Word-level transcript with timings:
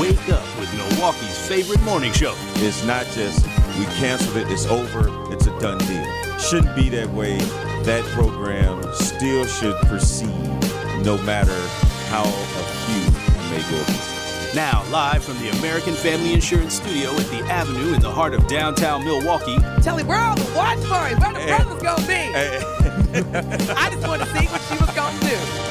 wake 0.00 0.30
up 0.30 0.58
with 0.58 0.72
Milwaukee's 0.74 1.46
favorite 1.46 1.82
morning 1.82 2.10
show. 2.14 2.34
It's 2.54 2.82
not 2.86 3.04
just 3.08 3.44
we 3.78 3.84
canceled 4.00 4.38
it, 4.38 4.50
it's 4.50 4.64
over, 4.64 5.10
it's 5.30 5.46
a 5.46 5.60
done 5.60 5.76
deal. 5.76 6.38
Shouldn't 6.38 6.74
be 6.74 6.88
that 6.88 7.10
way. 7.10 7.36
That 7.82 8.02
program 8.14 8.82
still 8.94 9.44
should 9.44 9.76
proceed 9.88 10.30
no 11.04 11.18
matter 11.18 11.58
how 12.08 12.22
acute 12.22 13.12
may 13.50 13.60
go. 13.70 13.84
Now, 14.54 14.84
live 14.90 15.22
from 15.22 15.38
the 15.38 15.50
American 15.58 15.92
Family 15.92 16.32
Insurance 16.32 16.74
Studio 16.74 17.10
at 17.10 17.26
the 17.26 17.40
Avenue 17.50 17.92
in 17.92 18.00
the 18.00 18.10
heart 18.10 18.32
of 18.32 18.48
downtown 18.48 19.04
Milwaukee, 19.04 19.58
Tell 19.82 19.98
him 19.98 20.06
where 20.06 20.18
all 20.18 20.34
the 20.34 20.56
watch 20.56 20.82
party, 20.84 21.14
where 21.16 21.34
the 21.34 21.42
eh. 21.42 21.56
brothers 21.56 21.82
gonna 21.82 22.06
be. 22.06 22.14
Hey. 22.14 22.56
Eh. 22.56 23.74
I 23.76 23.90
just 23.90 24.08
want 24.08 24.22
to 24.22 24.28
see 24.28 24.46
what 24.46 24.62
she 24.62 24.76
was 24.82 24.94
gonna 24.96 25.20
do. 25.20 25.69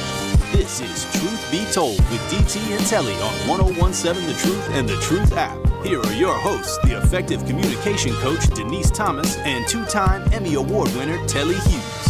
This 0.59 0.81
is 0.81 1.05
Truth 1.17 1.51
Be 1.51 1.63
Told 1.71 1.97
with 2.11 2.19
DT 2.29 2.75
and 2.75 2.85
Telly 2.85 3.13
on 3.13 3.47
1017 3.47 4.27
The 4.27 4.33
Truth 4.33 4.69
and 4.71 4.89
The 4.89 4.97
Truth 4.97 5.31
app. 5.37 5.57
Here 5.85 6.01
are 6.01 6.11
your 6.11 6.33
hosts, 6.33 6.77
the 6.83 6.97
effective 6.97 7.45
communication 7.45 8.11
coach 8.15 8.45
Denise 8.47 8.91
Thomas 8.91 9.37
and 9.37 9.65
two 9.69 9.85
time 9.85 10.21
Emmy 10.33 10.55
Award 10.55 10.93
winner 10.97 11.15
Telly 11.27 11.55
Hughes. 11.55 12.07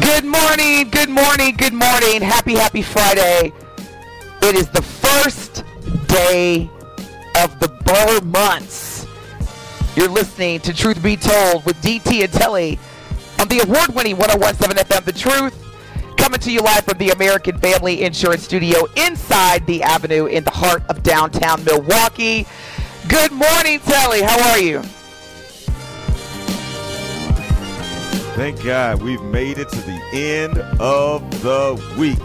Good 0.00 0.24
morning, 0.24 0.90
good 0.90 1.10
morning, 1.10 1.56
good 1.56 1.74
morning. 1.74 2.22
Happy, 2.22 2.54
happy 2.54 2.82
Friday. 2.82 3.52
It 4.42 4.54
is 4.54 4.68
the 4.68 4.82
first 4.82 5.64
day 6.06 6.70
Burr 7.86 8.20
months. 8.22 9.06
You're 9.94 10.08
listening 10.08 10.58
to 10.60 10.74
Truth 10.74 11.00
Be 11.02 11.16
Told 11.16 11.64
with 11.64 11.80
DT 11.82 12.24
and 12.24 12.32
Telly 12.32 12.80
on 13.40 13.46
the 13.46 13.60
award 13.60 13.94
winning 13.94 14.16
1017 14.16 14.84
FM 14.84 15.04
The 15.04 15.12
Truth. 15.12 16.16
Coming 16.16 16.40
to 16.40 16.50
you 16.50 16.60
live 16.60 16.84
from 16.84 16.98
the 16.98 17.10
American 17.10 17.56
Family 17.58 18.02
Insurance 18.02 18.42
Studio 18.42 18.86
inside 18.96 19.64
the 19.66 19.84
Avenue 19.84 20.26
in 20.26 20.42
the 20.42 20.50
heart 20.50 20.82
of 20.88 21.04
downtown 21.04 21.62
Milwaukee. 21.62 22.44
Good 23.08 23.30
morning, 23.30 23.78
Telly. 23.78 24.22
How 24.22 24.50
are 24.50 24.58
you? 24.58 24.82
Thank 28.34 28.64
God 28.64 29.00
we've 29.00 29.22
made 29.22 29.58
it 29.58 29.68
to 29.68 29.80
the 29.82 30.00
end 30.12 30.58
of 30.80 31.30
the 31.42 31.80
week. 31.96 32.18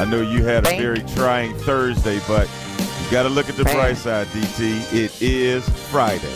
I 0.00 0.06
know 0.10 0.22
you 0.22 0.42
had 0.42 0.66
a 0.66 0.70
very 0.78 1.02
trying 1.14 1.54
Thursday, 1.58 2.18
but 2.26 2.48
got 3.10 3.22
to 3.22 3.28
look 3.28 3.48
at 3.48 3.56
the 3.56 3.64
Man. 3.64 3.74
bright 3.74 3.96
side, 3.96 4.26
DT. 4.28 4.92
It 4.92 5.22
is 5.22 5.68
Friday. 5.90 6.34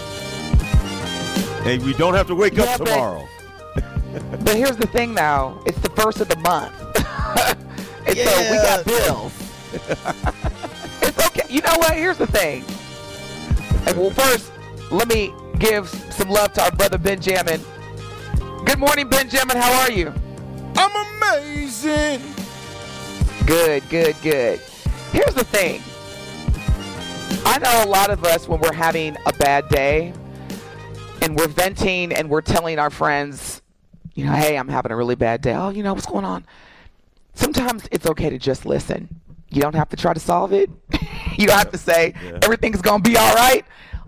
And 1.64 1.82
we 1.84 1.92
don't 1.94 2.14
have 2.14 2.26
to 2.28 2.34
wake 2.34 2.54
Yeah, 2.56 2.64
up 2.64 2.84
tomorrow. 2.84 3.28
But 4.44 4.56
here's 4.56 4.76
the 4.76 4.86
thing 4.86 5.14
now, 5.14 5.58
it's 5.64 5.78
the 5.78 5.88
first 5.90 6.20
of 6.20 6.28
the 6.28 6.36
month. 6.40 6.74
and 8.06 8.18
so 8.18 8.50
we 8.50 8.56
got 8.58 8.84
bills. 8.84 9.32
it's 11.02 11.26
okay. 11.28 11.46
You 11.48 11.62
know 11.62 11.78
what? 11.78 11.94
Here's 11.94 12.18
the 12.18 12.26
thing. 12.26 12.62
Well, 13.96 14.10
first, 14.10 14.52
let 14.90 15.08
me 15.08 15.32
give 15.58 15.88
some 15.88 16.28
love 16.28 16.52
to 16.54 16.62
our 16.62 16.70
brother 16.72 16.98
Benjamin. 16.98 17.62
Good 18.66 18.78
morning, 18.78 19.08
Benjamin. 19.08 19.56
How 19.56 19.72
are 19.80 19.90
you? 19.90 20.12
I'm 20.76 21.22
amazing. 21.22 22.20
Good, 23.46 23.88
good, 23.88 24.14
good. 24.22 24.60
Here's 25.12 25.34
the 25.34 25.44
thing. 25.44 25.82
I 27.44 27.58
know 27.58 27.84
a 27.84 27.88
lot 27.90 28.10
of 28.10 28.24
us, 28.24 28.48
when 28.48 28.60
we're 28.60 28.72
having 28.72 29.16
a 29.26 29.32
bad 29.34 29.68
day 29.68 30.12
and 31.20 31.36
we're 31.36 31.48
venting 31.48 32.12
and 32.12 32.28
we're 32.30 32.40
telling 32.40 32.78
our 32.78 32.90
friends, 32.90 33.62
you 34.14 34.24
know, 34.24 34.32
hey, 34.32 34.56
I'm 34.56 34.68
having 34.68 34.92
a 34.92 34.96
really 34.96 35.14
bad 35.16 35.40
day. 35.42 35.54
Oh, 35.54 35.70
you 35.70 35.82
know, 35.82 35.92
what's 35.92 36.06
going 36.06 36.24
on? 36.24 36.44
Sometimes 37.34 37.88
it's 37.90 38.06
okay 38.06 38.30
to 38.30 38.38
just 38.38 38.64
listen. 38.64 39.08
You 39.50 39.60
don't 39.60 39.74
have 39.74 39.88
to 39.90 39.96
try 39.96 40.14
to 40.14 40.20
solve 40.20 40.52
it. 40.52 40.70
you 41.38 41.46
don't 41.46 41.58
have 41.58 41.70
to 41.72 41.78
say, 41.78 42.14
Yeah. 42.24 42.38
everything's 42.42 42.80
going 42.80 43.02
to 43.02 43.10
be 43.10 43.16
all 43.16 43.34
right. 43.34 43.64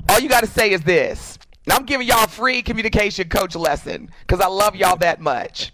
All 0.09 0.21
you 0.21 0.29
got 0.29 0.41
to 0.41 0.47
say 0.51 0.71
is 0.73 0.83
this. 0.83 1.39
And 1.67 1.73
I'm 1.73 1.85
giving 1.85 2.07
y'all 2.07 2.25
a 2.25 2.29
free 2.29 2.63
communication 2.63 3.29
coach 3.29 3.55
lesson 3.57 4.11
because 4.21 4.41
I 4.41 4.49
love 4.49 4.77
y'all 4.77 4.97
that 4.99 5.21
much 5.21 5.73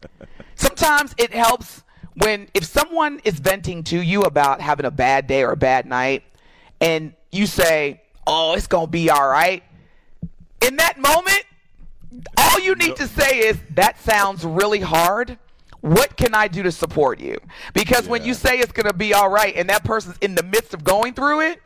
sometimes 0.56 1.14
it 1.16 1.32
helps 1.32 1.84
when 2.16 2.48
if 2.54 2.64
someone 2.64 3.20
is 3.22 3.38
venting 3.38 3.84
to 3.84 4.00
you 4.00 4.22
about 4.22 4.60
having 4.60 4.84
a 4.84 4.90
bad 4.90 5.28
day 5.28 5.44
or 5.44 5.52
a 5.52 5.56
bad 5.56 5.86
night 5.86 6.24
and 6.80 7.12
you 7.32 7.46
say 7.46 8.00
oh 8.26 8.54
it's 8.54 8.66
gonna 8.66 8.86
be 8.86 9.10
all 9.10 9.28
right 9.28 9.62
in 10.66 10.76
that 10.76 10.98
moment 10.98 11.44
all 12.36 12.58
you 12.60 12.74
need 12.74 12.96
to 12.96 13.06
say 13.06 13.38
is 13.40 13.58
that 13.74 13.98
sounds 14.00 14.44
really 14.44 14.80
hard 14.80 15.38
what 15.80 16.16
can 16.16 16.34
i 16.34 16.48
do 16.48 16.62
to 16.62 16.72
support 16.72 17.20
you 17.20 17.38
because 17.74 18.08
when 18.08 18.24
you 18.24 18.34
say 18.34 18.58
it's 18.58 18.72
gonna 18.72 18.92
be 18.92 19.14
all 19.14 19.28
right 19.28 19.54
and 19.56 19.68
that 19.68 19.84
person's 19.84 20.16
in 20.20 20.34
the 20.34 20.42
midst 20.42 20.74
of 20.74 20.82
going 20.84 21.12
through 21.14 21.40
it 21.40 21.60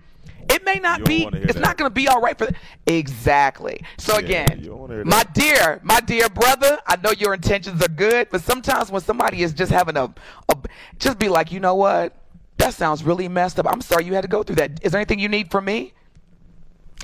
it 0.51 0.65
may 0.65 0.79
not 0.79 1.05
be 1.05 1.25
it's 1.33 1.55
that. 1.55 1.61
not 1.61 1.77
going 1.77 1.89
to 1.89 1.95
be 1.95 2.09
all 2.09 2.21
right 2.21 2.37
for 2.37 2.47
them. 2.47 2.55
exactly 2.87 3.81
so 3.97 4.15
Yeah, 4.15 4.19
again 4.45 4.61
you 4.61 4.71
don't 4.71 4.81
wanna 4.81 4.95
hear 4.95 5.05
my 5.05 5.23
dear, 5.33 5.81
my 5.83 6.01
dear 6.01 6.29
brother, 6.29 6.79
I 6.87 6.97
know 6.97 7.13
your 7.13 7.33
intentions 7.35 7.81
are 7.83 7.89
good, 7.89 8.29
but 8.31 8.43
sometimes 8.43 8.91
when 8.91 9.03
somebody 9.03 9.43
is 9.43 9.53
just 9.53 9.71
having 9.71 9.97
a, 9.97 10.13
a 10.49 10.57
just 10.99 11.19
be 11.19 11.29
like, 11.29 11.53
you 11.53 11.61
know 11.61 11.75
what? 11.77 12.15
That 12.63 12.75
sounds 12.75 13.03
really 13.03 13.27
messed 13.27 13.59
up. 13.59 13.67
I'm 13.69 13.81
sorry 13.81 14.05
you 14.05 14.15
had 14.15 14.21
to 14.21 14.29
go 14.29 14.45
through 14.45 14.55
that. 14.57 14.79
Is 14.85 14.93
there 14.93 15.01
anything 15.01 15.19
you 15.19 15.29
need 15.29 15.51
from 15.51 15.65
me? 15.65 15.95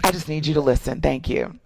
I 0.05 0.13
just 0.13 0.29
need 0.29 0.47
you 0.47 0.55
to 0.55 0.61
listen. 0.61 1.01
Thank 1.01 1.29
you. 1.29 1.59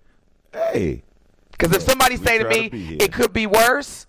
Hey, 0.50 1.02
Because 1.50 1.76
if 1.76 1.82
somebody 1.82 2.16
say 2.16 2.38
to 2.38 2.44
try 2.44 2.68
to 2.68 2.74
me, 2.74 2.96
it 2.98 3.12
could 3.12 3.34
be 3.34 3.46
worse, 3.46 4.06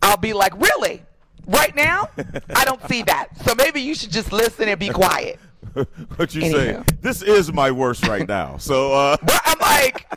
I'll 0.00 0.16
be 0.16 0.32
like, 0.32 0.58
really? 0.58 1.02
Right 1.46 1.76
now? 1.76 2.08
I 2.56 2.64
don't 2.64 2.82
see 2.88 3.02
that. 3.02 3.36
So 3.44 3.54
maybe 3.54 3.82
you 3.82 3.94
should 3.94 4.10
just 4.10 4.32
listen 4.32 4.66
and 4.66 4.80
be 4.80 4.88
quiet. 4.88 5.38
what 6.16 6.34
you 6.34 6.50
say? 6.50 6.82
This 7.02 7.20
is 7.20 7.52
my 7.52 7.70
worst 7.70 8.06
right 8.08 8.26
now. 8.26 8.56
So, 8.56 8.94
uh, 8.94 9.18
But 9.22 9.42
I'm 9.44 9.58
like, 9.58 10.10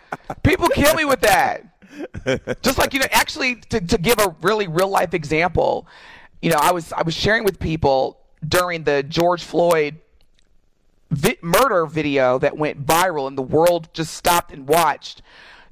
people 0.44 0.70
kill 0.70 0.96
me 0.96 1.04
with 1.04 1.20
that. 1.20 1.66
Just 2.62 2.78
like 2.78 2.94
you 2.94 3.02
know, 3.02 3.08
actually, 3.12 3.56
to, 3.56 3.82
to 3.82 3.98
give 3.98 4.20
a 4.20 4.34
really 4.42 4.70
real 4.70 4.88
life 4.88 5.14
example, 5.14 5.86
you 6.42 6.50
know, 6.50 6.58
I 6.62 6.72
was 6.72 6.94
I 6.94 7.02
was 7.02 7.14
sharing 7.14 7.44
with 7.44 7.60
people 7.60 8.21
during 8.48 8.84
the 8.84 9.04
George 9.04 9.44
Floyd 9.44 9.98
vi- 11.10 11.38
murder 11.42 11.86
video 11.86 12.40
that 12.40 12.58
went 12.58 12.86
viral, 12.86 13.28
and 13.28 13.38
the 13.38 13.44
world 13.44 13.90
just 13.94 14.14
stopped 14.14 14.52
and 14.52 14.68
watched. 14.68 15.22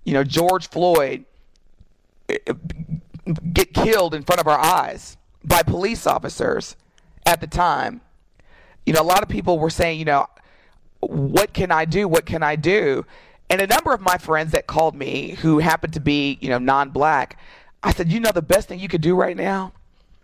You 0.03 0.13
know, 0.13 0.23
George 0.23 0.69
Floyd 0.69 1.25
eh, 2.27 2.37
get 3.53 3.73
killed 3.73 4.13
in 4.13 4.23
front 4.23 4.39
of 4.39 4.47
our 4.47 4.59
eyes 4.59 5.17
by 5.43 5.63
police 5.63 6.05
officers 6.05 6.75
at 7.25 7.41
the 7.41 7.47
time. 7.47 8.01
You 8.85 8.93
know, 8.93 9.01
a 9.01 9.03
lot 9.03 9.23
of 9.23 9.29
people 9.29 9.59
were 9.59 9.69
saying, 9.69 9.99
you 9.99 10.05
know, 10.05 10.27
what 10.99 11.53
can 11.53 11.71
I 11.71 11.85
do? 11.85 12.07
What 12.07 12.25
can 12.25 12.43
I 12.43 12.55
do? 12.55 13.05
And 13.49 13.61
a 13.61 13.67
number 13.67 13.93
of 13.93 14.01
my 14.01 14.17
friends 14.17 14.51
that 14.51 14.67
called 14.67 14.95
me 14.95 15.31
who 15.41 15.59
happened 15.59 15.93
to 15.93 15.99
be, 15.99 16.37
you 16.41 16.49
know, 16.49 16.59
non-black, 16.59 17.39
I 17.81 17.93
said, 17.93 18.11
you 18.11 18.19
know, 18.19 18.31
the 18.31 18.41
best 18.41 18.67
thing 18.67 18.79
you 18.79 18.87
could 18.87 19.01
do 19.01 19.15
right 19.15 19.35
now, 19.35 19.73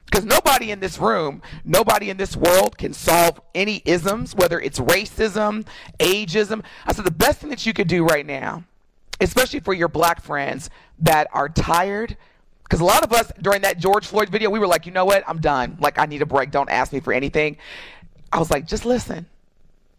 because 0.06 0.26
nobody 0.26 0.72
in 0.72 0.80
this 0.80 1.00
room, 1.00 1.42
nobody 1.64 2.10
in 2.10 2.18
this 2.18 2.36
world 2.36 2.78
can 2.78 2.94
solve 2.94 3.42
any 3.54 3.82
isms, 3.86 4.36
whether 4.36 4.60
it's 4.60 4.80
racism, 4.80 5.66
ageism. 6.00 6.64
I 6.86 6.94
said, 6.94 7.06
the 7.06 7.12
best 7.12 7.40
thing 7.40 7.50
that 7.50 7.66
you 7.66 7.74
could 7.74 7.88
do 7.88 8.06
right 8.06 8.26
now, 8.26 8.64
especially 9.20 9.60
for 9.60 9.74
your 9.74 9.88
black 9.88 10.22
friends 10.22 10.70
that 11.00 11.28
are 11.34 11.50
tired, 11.50 12.18
because 12.64 12.80
a 12.80 12.86
lot 12.86 13.04
of 13.04 13.12
us 13.14 13.32
during 13.42 13.62
that 13.62 13.78
George 13.80 14.06
Floyd 14.08 14.30
video, 14.30 14.50
we 14.50 14.60
were 14.60 14.68
like, 14.68 14.86
you 14.86 14.92
know 14.92 15.06
what? 15.06 15.24
I'm 15.28 15.40
done. 15.40 15.78
Like, 15.80 16.00
I 16.00 16.06
need 16.06 16.22
a 16.22 16.26
break. 16.26 16.52
Don't 16.52 16.70
ask 16.70 16.94
me 16.94 17.00
for 17.00 17.14
anything. 17.14 17.58
I 18.32 18.40
was 18.40 18.50
like, 18.52 18.68
just 18.68 18.86
listen 18.86 19.26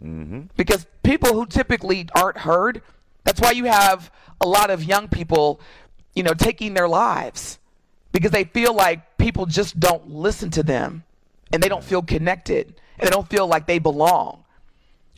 mm-hmm. 0.03 0.43
because 0.57 0.87
people 1.03 1.33
who 1.33 1.47
typically 1.47 2.09
aren't 2.15 2.39
heard 2.39 2.83
that's 3.25 3.41
why 3.41 3.51
you 3.51 3.65
have 3.65 4.11
a 4.41 4.47
lot 4.47 4.71
of 4.71 4.85
young 4.85 5.09
people 5.09 5.61
you 6.15 6.23
know 6.23 6.35
taking 6.35 6.75
their 6.75 6.89
lives 6.89 7.59
because 8.17 8.31
they 8.31 8.45
feel 8.45 8.73
like 8.75 9.19
people 9.19 9.45
just 9.45 9.79
don't 9.79 10.09
listen 10.09 10.51
to 10.51 10.63
them 10.63 11.05
and 11.53 11.63
they 11.63 11.69
don't 11.69 11.85
feel 11.85 12.01
connected 12.01 12.75
and 12.99 13.07
they 13.07 13.11
don't 13.11 13.29
feel 13.29 13.47
like 13.47 13.67
they 13.67 13.79
belong 13.79 14.43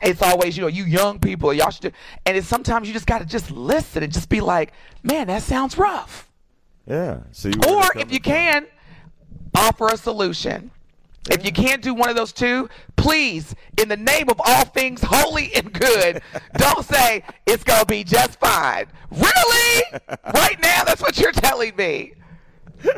it's 0.03 0.21
always 0.21 0.56
you 0.56 0.62
know 0.62 0.67
you 0.67 0.83
young 0.85 1.21
people 1.21 1.53
y'all 1.55 1.71
should 1.71 1.83
do 1.83 1.91
and 2.27 2.37
it's 2.37 2.49
sometimes 2.49 2.89
you 2.89 2.93
just 2.93 3.06
got 3.06 3.21
to 3.21 3.25
just 3.25 3.53
listen 3.53 4.03
and 4.03 4.12
just 4.12 4.29
be 4.29 4.41
like 4.41 4.73
man 5.05 5.29
that 5.29 5.43
sounds 5.43 5.79
rough 5.79 6.29
Yeah. 6.87 7.21
See, 7.31 7.53
where 7.65 7.77
Or 7.77 7.85
if 7.97 8.12
you 8.12 8.19
can, 8.21 8.67
offer 9.55 9.87
a 9.89 9.97
solution. 9.97 10.73
If 11.31 11.45
you 11.45 11.53
can't 11.53 11.83
do 11.83 11.93
one 11.93 12.09
of 12.09 12.17
those 12.17 12.33
two, 12.33 12.69
please, 12.97 13.55
in 13.81 13.89
the 13.89 13.97
name 13.97 14.29
of 14.31 14.41
all 14.43 14.65
things 14.65 15.03
holy 15.05 15.55
and 15.55 15.71
good, 15.73 16.23
don't 16.56 16.85
say 16.85 17.23
it's 17.47 17.62
going 17.62 17.81
to 17.81 17.87
be 17.87 18.03
just 18.03 18.41
fine. 18.41 18.87
Really? 19.11 19.83
Right 20.35 20.59
now, 20.62 20.85
that's 20.85 21.03
what 21.03 21.19
you're 21.19 21.33
telling 21.33 21.77
me. 21.77 22.15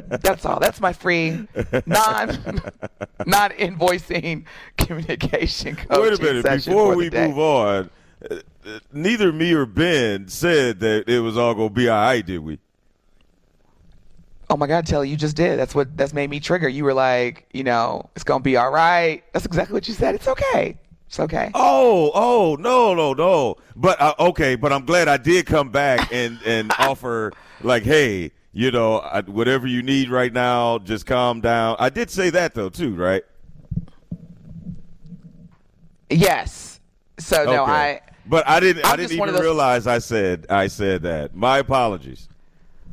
That's 0.07 0.45
all. 0.45 0.61
That's 0.61 0.81
my 0.81 0.93
free 0.93 1.47
non 1.87 2.29
non 3.27 3.51
invoicing 3.51 4.45
communication 4.79 5.77
coaching 5.77 6.03
Wait 6.03 6.19
a 6.19 6.23
minute. 6.23 6.43
session 6.43 6.73
Before 6.73 6.95
we 6.97 7.09
day. 7.09 7.29
move 7.29 7.39
on, 7.39 7.91
neither 8.93 9.33
me 9.33 9.53
or 9.53 9.67
Ben 9.67 10.29
said 10.29 10.81
that 10.81 11.09
it 11.09 11.21
was 11.21 11.37
all 11.39 11.55
going 11.55 11.71
to 11.71 11.75
be 11.75 11.89
all 11.89 12.01
right, 12.01 12.25
did 12.25 12.39
we? 12.41 12.59
Oh 14.49 14.57
my 14.57 14.67
God, 14.67 14.85
Telly, 14.85 15.09
you 15.09 15.17
just 15.17 15.37
did. 15.37 15.59
That's 15.61 15.77
what 15.77 15.97
that's 15.97 16.13
made 16.13 16.29
me 16.29 16.41
trigger. 16.41 16.69
You 16.69 16.83
were 16.85 16.93
like, 16.95 17.47
you 17.53 17.63
know, 17.63 18.11
it's 18.17 18.25
gonna 18.25 18.43
be 18.43 18.57
all 18.57 18.73
right. 18.73 19.23
That's 19.33 19.47
exactly 19.47 19.75
what 19.75 19.87
you 19.87 19.95
said. 19.95 20.17
It's 20.17 20.27
okay. 20.27 20.77
It's 21.07 21.21
okay. 21.21 21.53
Oh, 21.55 22.11
oh, 22.15 22.57
no, 22.59 22.93
no, 22.95 23.13
no. 23.13 23.57
But 23.77 24.01
uh, 24.01 24.15
okay, 24.19 24.57
but 24.57 24.73
I'm 24.73 24.85
glad 24.87 25.07
I 25.07 25.19
did 25.19 25.47
come 25.47 25.71
back 25.71 26.13
and 26.13 26.41
and 26.45 26.73
offer 26.81 27.33
like, 27.63 27.85
hey, 27.85 28.33
you 28.53 28.71
know, 28.71 28.99
I, 28.99 29.21
whatever 29.23 29.67
you 29.67 29.83
need 29.83 30.11
right 30.11 30.33
now, 30.33 30.79
just 30.79 31.07
calm 31.07 31.41
down. 31.41 31.77
I 31.79 31.89
did 31.91 32.11
say 32.11 32.31
that 32.31 32.55
though 32.55 32.69
too, 32.69 32.95
right? 32.95 33.23
Yes. 36.09 36.81
So 37.19 37.45
no, 37.45 37.63
Okay. 37.65 37.73
I 37.73 38.01
But 38.27 38.49
I 38.49 38.61
didn't. 38.61 38.85
I 38.87 38.91
I'm 38.93 38.97
didn't 38.97 39.13
even 39.13 39.33
those- 39.33 39.41
realize 39.41 39.87
I 39.87 39.99
said 39.99 40.47
I 40.51 40.67
said 40.67 41.03
that. 41.03 41.35
My 41.35 41.59
apologies. 41.59 42.29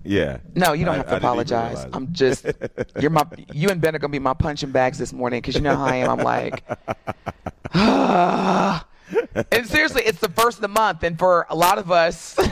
Yeah. 0.04 0.38
no, 0.56 0.72
you 0.74 0.86
don't 0.86 0.94
I- 0.94 0.98
have 0.98 1.08
to 1.08 1.14
I 1.16 1.18
apologize. 1.18 1.86
I'm 1.92 2.14
just 2.14 2.46
you're 3.00 3.10
my 3.12 3.26
you 3.54 3.70
and 3.70 3.82
Ben 3.82 3.96
are 3.96 4.00
gonna 4.00 4.12
be 4.12 4.20
my 4.20 4.34
punching 4.34 4.72
bags 4.72 4.98
this 4.98 5.12
morning 5.12 5.40
because 5.40 5.56
you 5.56 5.62
know 5.62 5.76
how 5.76 5.86
I 5.86 5.96
am. 5.96 6.10
I'm 6.12 6.20
like, 6.20 6.64
and 9.52 9.66
seriously, 9.68 10.04
it's 10.06 10.20
the 10.20 10.30
first 10.30 10.58
of 10.60 10.62
the 10.62 10.68
month, 10.68 11.04
and 11.04 11.18
for 11.18 11.46
a 11.50 11.56
lot 11.56 11.78
of 11.78 11.92
us. 11.92 12.38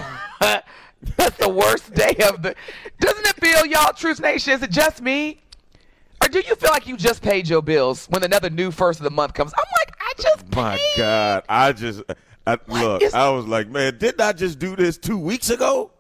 That's 1.18 1.38
the 1.38 1.50
worst 1.50 1.94
day 1.94 2.16
of 2.28 2.42
the. 2.42 2.56
Doesn't 3.00 3.26
it 3.28 3.36
feel, 3.36 3.66
y'all, 3.66 3.94
Truth 3.94 4.20
Nation? 4.20 4.54
Is 4.54 4.64
it 4.64 4.72
just 4.72 5.02
me? 5.02 5.42
Or 6.24 6.28
do 6.28 6.40
you 6.40 6.56
feel 6.56 6.72
like 6.72 6.88
you 6.88 6.98
just 6.98 7.22
paid 7.22 7.48
your 7.48 7.62
bills 7.62 8.08
when 8.08 8.24
another 8.24 8.50
new 8.50 8.72
first 8.72 9.00
of 9.00 9.04
the 9.04 9.12
month 9.12 9.34
comes? 9.34 9.54
I'm 9.58 9.66
like, 9.80 9.96
I 10.00 10.14
just 10.22 10.56
My. 10.56 10.80
God, 10.98 11.44
I 11.48 11.72
just 11.74 12.02
uh, 12.10 12.14
uh, 12.48 12.58
I, 12.70 12.82
look. 12.82 13.02
is- 13.02 13.14
I 13.14 13.30
was 13.30 13.46
like, 13.46 13.68
man, 13.70 13.98
didn't 13.98 14.22
I 14.22 14.34
just 14.34 14.58
do 14.60 14.76
this 14.76 14.98
two 14.98 15.18
weeks 15.18 15.50
ago? 15.50 15.92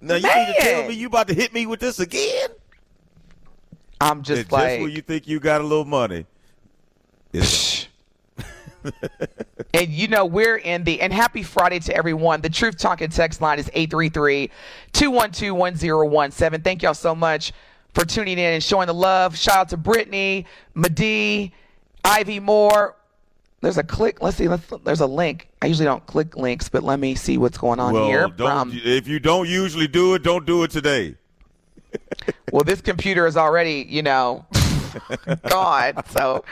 Now 0.00 0.16
you 0.16 0.22
need 0.22 0.54
to 0.56 0.60
tell 0.60 0.88
me 0.88 0.94
you 0.94 1.06
about 1.06 1.28
to 1.28 1.34
hit 1.34 1.52
me 1.54 1.66
with 1.66 1.80
this 1.80 1.98
again? 1.98 2.50
I'm 4.00 4.22
just 4.22 4.42
just 4.42 4.52
like, 4.52 4.80
when 4.80 4.90
you 4.90 5.00
think 5.00 5.26
you 5.26 5.40
got 5.40 5.62
a 5.62 5.64
little 5.64 5.86
money, 5.86 6.26
it's 7.32 7.75
and 9.74 9.88
you 9.88 10.08
know 10.08 10.24
we're 10.24 10.56
in 10.56 10.84
the 10.84 11.00
and 11.00 11.12
happy 11.12 11.42
Friday 11.42 11.78
to 11.80 11.94
everyone. 11.94 12.40
The 12.40 12.50
Truth 12.50 12.78
Talking 12.78 13.10
text 13.10 13.40
line 13.40 13.58
is 13.58 13.68
833-212-1017. 13.70 16.64
Thank 16.64 16.82
y'all 16.82 16.94
so 16.94 17.14
much 17.14 17.52
for 17.94 18.04
tuning 18.04 18.38
in 18.38 18.54
and 18.54 18.62
showing 18.62 18.86
the 18.86 18.94
love. 18.94 19.36
Shout 19.36 19.56
out 19.56 19.68
to 19.70 19.76
Brittany, 19.76 20.46
Madee, 20.74 21.52
Ivy 22.04 22.40
Moore. 22.40 22.96
There's 23.62 23.78
a 23.78 23.82
click. 23.82 24.22
Let's 24.22 24.36
see. 24.36 24.48
Let's, 24.48 24.70
there's 24.84 25.00
a 25.00 25.06
link. 25.06 25.48
I 25.62 25.66
usually 25.66 25.86
don't 25.86 26.04
click 26.06 26.36
links, 26.36 26.68
but 26.68 26.82
let 26.82 27.00
me 27.00 27.14
see 27.14 27.38
what's 27.38 27.58
going 27.58 27.80
on 27.80 27.94
well, 27.94 28.06
here. 28.06 28.28
don't, 28.28 28.70
From- 28.70 28.80
if 28.84 29.08
you 29.08 29.18
don't 29.18 29.48
usually 29.48 29.88
do 29.88 30.14
it, 30.14 30.22
don't 30.22 30.44
do 30.44 30.62
it 30.62 30.70
today. 30.70 31.16
well, 32.52 32.64
this 32.64 32.80
computer 32.80 33.26
is 33.26 33.36
already, 33.36 33.86
you 33.88 34.02
know, 34.02 34.46
gone. 35.48 35.94
So, 36.10 36.44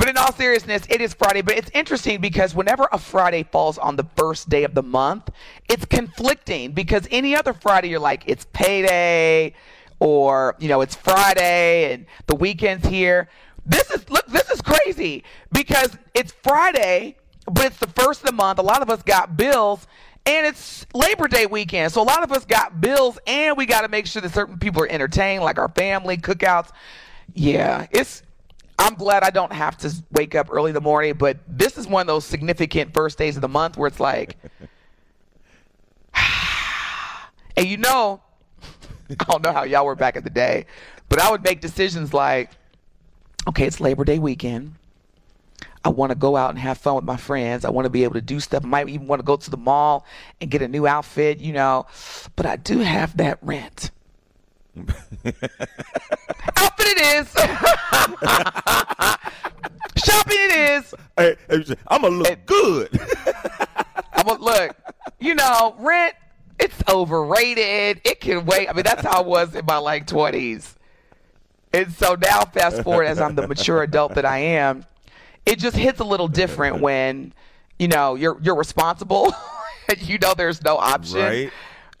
but 0.00 0.08
in 0.08 0.16
all 0.16 0.32
seriousness, 0.32 0.82
it 0.88 1.02
is 1.02 1.12
Friday. 1.12 1.42
But 1.42 1.58
it's 1.58 1.70
interesting 1.74 2.22
because 2.22 2.54
whenever 2.54 2.88
a 2.90 2.96
Friday 2.96 3.42
falls 3.42 3.76
on 3.76 3.96
the 3.96 4.06
first 4.16 4.48
day 4.48 4.64
of 4.64 4.72
the 4.72 4.82
month, 4.82 5.28
it's 5.68 5.84
conflicting 5.84 6.72
because 6.72 7.06
any 7.10 7.36
other 7.36 7.52
Friday, 7.52 7.90
you're 7.90 8.00
like, 8.00 8.22
it's 8.26 8.46
payday 8.54 9.52
or, 9.98 10.56
you 10.58 10.68
know, 10.68 10.80
it's 10.80 10.94
Friday 10.96 11.92
and 11.92 12.06
the 12.28 12.34
weekend's 12.34 12.86
here. 12.86 13.28
This 13.66 13.90
is, 13.90 14.08
look, 14.08 14.26
this 14.26 14.48
is 14.48 14.62
crazy 14.62 15.22
because 15.52 15.94
it's 16.14 16.32
Friday, 16.32 17.18
but 17.44 17.66
it's 17.66 17.76
the 17.76 17.88
first 17.88 18.22
of 18.22 18.26
the 18.28 18.32
month. 18.32 18.58
A 18.58 18.62
lot 18.62 18.80
of 18.80 18.88
us 18.88 19.02
got 19.02 19.36
bills 19.36 19.86
and 20.24 20.46
it's 20.46 20.86
Labor 20.94 21.28
Day 21.28 21.44
weekend. 21.44 21.92
So 21.92 22.00
a 22.00 22.04
lot 22.04 22.22
of 22.22 22.32
us 22.32 22.46
got 22.46 22.80
bills 22.80 23.18
and 23.26 23.54
we 23.54 23.66
got 23.66 23.82
to 23.82 23.88
make 23.88 24.06
sure 24.06 24.22
that 24.22 24.32
certain 24.32 24.58
people 24.58 24.82
are 24.82 24.88
entertained, 24.88 25.44
like 25.44 25.58
our 25.58 25.68
family, 25.68 26.16
cookouts. 26.16 26.70
Yeah, 27.34 27.86
it's. 27.90 28.22
I'm 28.80 28.94
glad 28.94 29.22
I 29.22 29.30
don't 29.30 29.52
have 29.52 29.76
to 29.78 29.92
wake 30.12 30.34
up 30.34 30.48
early 30.50 30.70
in 30.70 30.74
the 30.74 30.80
morning, 30.80 31.14
but 31.14 31.38
this 31.46 31.76
is 31.76 31.86
one 31.86 32.00
of 32.00 32.06
those 32.06 32.24
significant 32.24 32.94
first 32.94 33.18
days 33.18 33.36
of 33.36 33.42
the 33.42 33.48
month 33.48 33.76
where 33.76 33.88
it's 33.88 34.00
like, 34.00 34.36
and 37.56 37.66
you 37.66 37.76
know, 37.76 38.22
I 39.10 39.24
don't 39.24 39.44
know 39.44 39.52
how 39.52 39.64
y'all 39.64 39.84
were 39.84 39.94
back 39.94 40.16
in 40.16 40.24
the 40.24 40.30
day, 40.30 40.64
but 41.10 41.20
I 41.20 41.30
would 41.30 41.44
make 41.44 41.60
decisions 41.60 42.14
like, 42.14 42.52
okay, 43.48 43.66
it's 43.66 43.80
Labor 43.80 44.04
Day 44.04 44.18
weekend. 44.18 44.76
I 45.84 45.90
want 45.90 46.10
to 46.10 46.16
go 46.16 46.36
out 46.36 46.50
and 46.50 46.58
have 46.58 46.78
fun 46.78 46.94
with 46.94 47.04
my 47.04 47.18
friends. 47.18 47.66
I 47.66 47.70
want 47.70 47.84
to 47.84 47.90
be 47.90 48.04
able 48.04 48.14
to 48.14 48.22
do 48.22 48.40
stuff. 48.40 48.64
I 48.64 48.68
might 48.68 48.88
even 48.88 49.06
want 49.06 49.20
to 49.20 49.24
go 49.24 49.36
to 49.36 49.50
the 49.50 49.56
mall 49.58 50.06
and 50.40 50.50
get 50.50 50.62
a 50.62 50.68
new 50.68 50.86
outfit, 50.86 51.38
you 51.38 51.52
know. 51.52 51.86
But 52.34 52.46
I 52.46 52.56
do 52.56 52.78
have 52.78 53.16
that 53.18 53.38
rent. 53.42 53.90
Outfit 56.56 56.86
it 56.88 57.00
is. 57.16 57.28
Shopping 60.04 60.36
it 60.38 60.52
is. 60.56 60.94
Hey, 61.16 61.36
hey, 61.48 61.76
I'm 61.88 62.02
gonna 62.02 62.16
look 62.16 62.46
good. 62.46 62.88
I'm 64.12 64.26
gonna 64.26 64.42
look. 64.42 64.76
You 65.18 65.34
know, 65.34 65.74
rent. 65.78 66.14
It's 66.58 66.82
overrated. 66.88 68.02
It 68.04 68.20
can 68.20 68.44
wait. 68.44 68.68
I 68.68 68.74
mean, 68.74 68.84
that's 68.84 69.02
how 69.02 69.22
I 69.22 69.26
was 69.26 69.54
in 69.54 69.64
my 69.64 69.78
like 69.78 70.06
20s. 70.06 70.74
And 71.72 71.90
so 71.92 72.16
now, 72.16 72.44
fast 72.44 72.82
forward 72.82 73.04
as 73.04 73.18
I'm 73.20 73.34
the 73.34 73.46
mature 73.48 73.82
adult 73.82 74.14
that 74.16 74.24
I 74.26 74.38
am, 74.38 74.84
it 75.46 75.58
just 75.58 75.76
hits 75.76 76.00
a 76.00 76.04
little 76.04 76.28
different 76.28 76.80
when, 76.80 77.32
you 77.78 77.88
know, 77.88 78.14
you're 78.14 78.38
you're 78.42 78.56
responsible. 78.56 79.32
and 79.88 80.00
you 80.06 80.18
know, 80.18 80.34
there's 80.34 80.62
no 80.62 80.76
option. 80.76 81.20
right? 81.20 81.50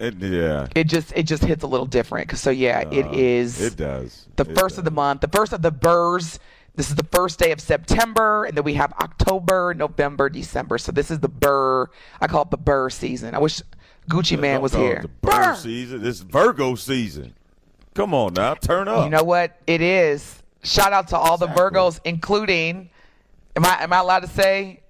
It, 0.00 0.14
yeah. 0.18 0.66
It 0.74 0.84
just 0.84 1.12
it 1.14 1.24
just 1.24 1.44
hits 1.44 1.62
a 1.62 1.66
little 1.66 1.86
different. 1.86 2.28
'Cause 2.28 2.40
So 2.40 2.50
yeah, 2.50 2.80
it 2.90 3.06
Uh, 3.06 3.12
is 3.12 3.60
It 3.60 3.76
does. 3.76 4.26
the 4.36 4.44
It 4.50 4.58
first 4.58 4.78
of 4.78 4.84
the 4.84 4.90
month, 4.90 5.20
the 5.20 5.28
first 5.28 5.52
of 5.52 5.60
the 5.62 5.70
burrs. 5.70 6.38
This 6.74 6.88
is 6.88 6.94
the 6.94 7.06
first 7.12 7.38
day 7.38 7.52
of 7.52 7.60
September, 7.60 8.44
and 8.44 8.56
then 8.56 8.64
we 8.64 8.74
have 8.74 8.92
October, 9.00 9.74
November, 9.74 10.30
December. 10.30 10.78
So 10.78 10.90
this 10.92 11.10
is 11.10 11.18
the 11.18 11.28
burr. 11.28 11.88
I 12.20 12.26
call 12.28 12.42
it 12.42 12.50
the 12.50 12.56
burr 12.56 12.88
season. 12.88 13.34
I 13.34 13.38
wish 13.38 13.60
Gucci 14.08 14.38
Mane 14.38 14.62
was 14.62 14.72
here. 14.72 15.00
The 15.02 15.08
bird 15.08 15.56
season. 15.56 16.02
This 16.02 16.20
Virgo 16.20 16.76
season. 16.76 17.34
Come 17.94 18.14
on 18.14 18.32
now, 18.34 18.54
turn 18.54 18.88
up. 18.88 19.04
You 19.04 19.10
know 19.10 19.24
what? 19.24 19.58
It 19.66 19.82
is. 19.82 20.42
Shout 20.62 20.92
out 20.94 21.08
to 21.08 21.18
all 21.18 21.36
the 21.36 21.48
Virgos, 21.48 22.00
including. 22.04 22.88
Am 23.56 23.64
I 23.66 23.82
am 23.82 23.92
I 23.92 23.98
allowed 23.98 24.20
to 24.20 24.28
say? 24.28 24.80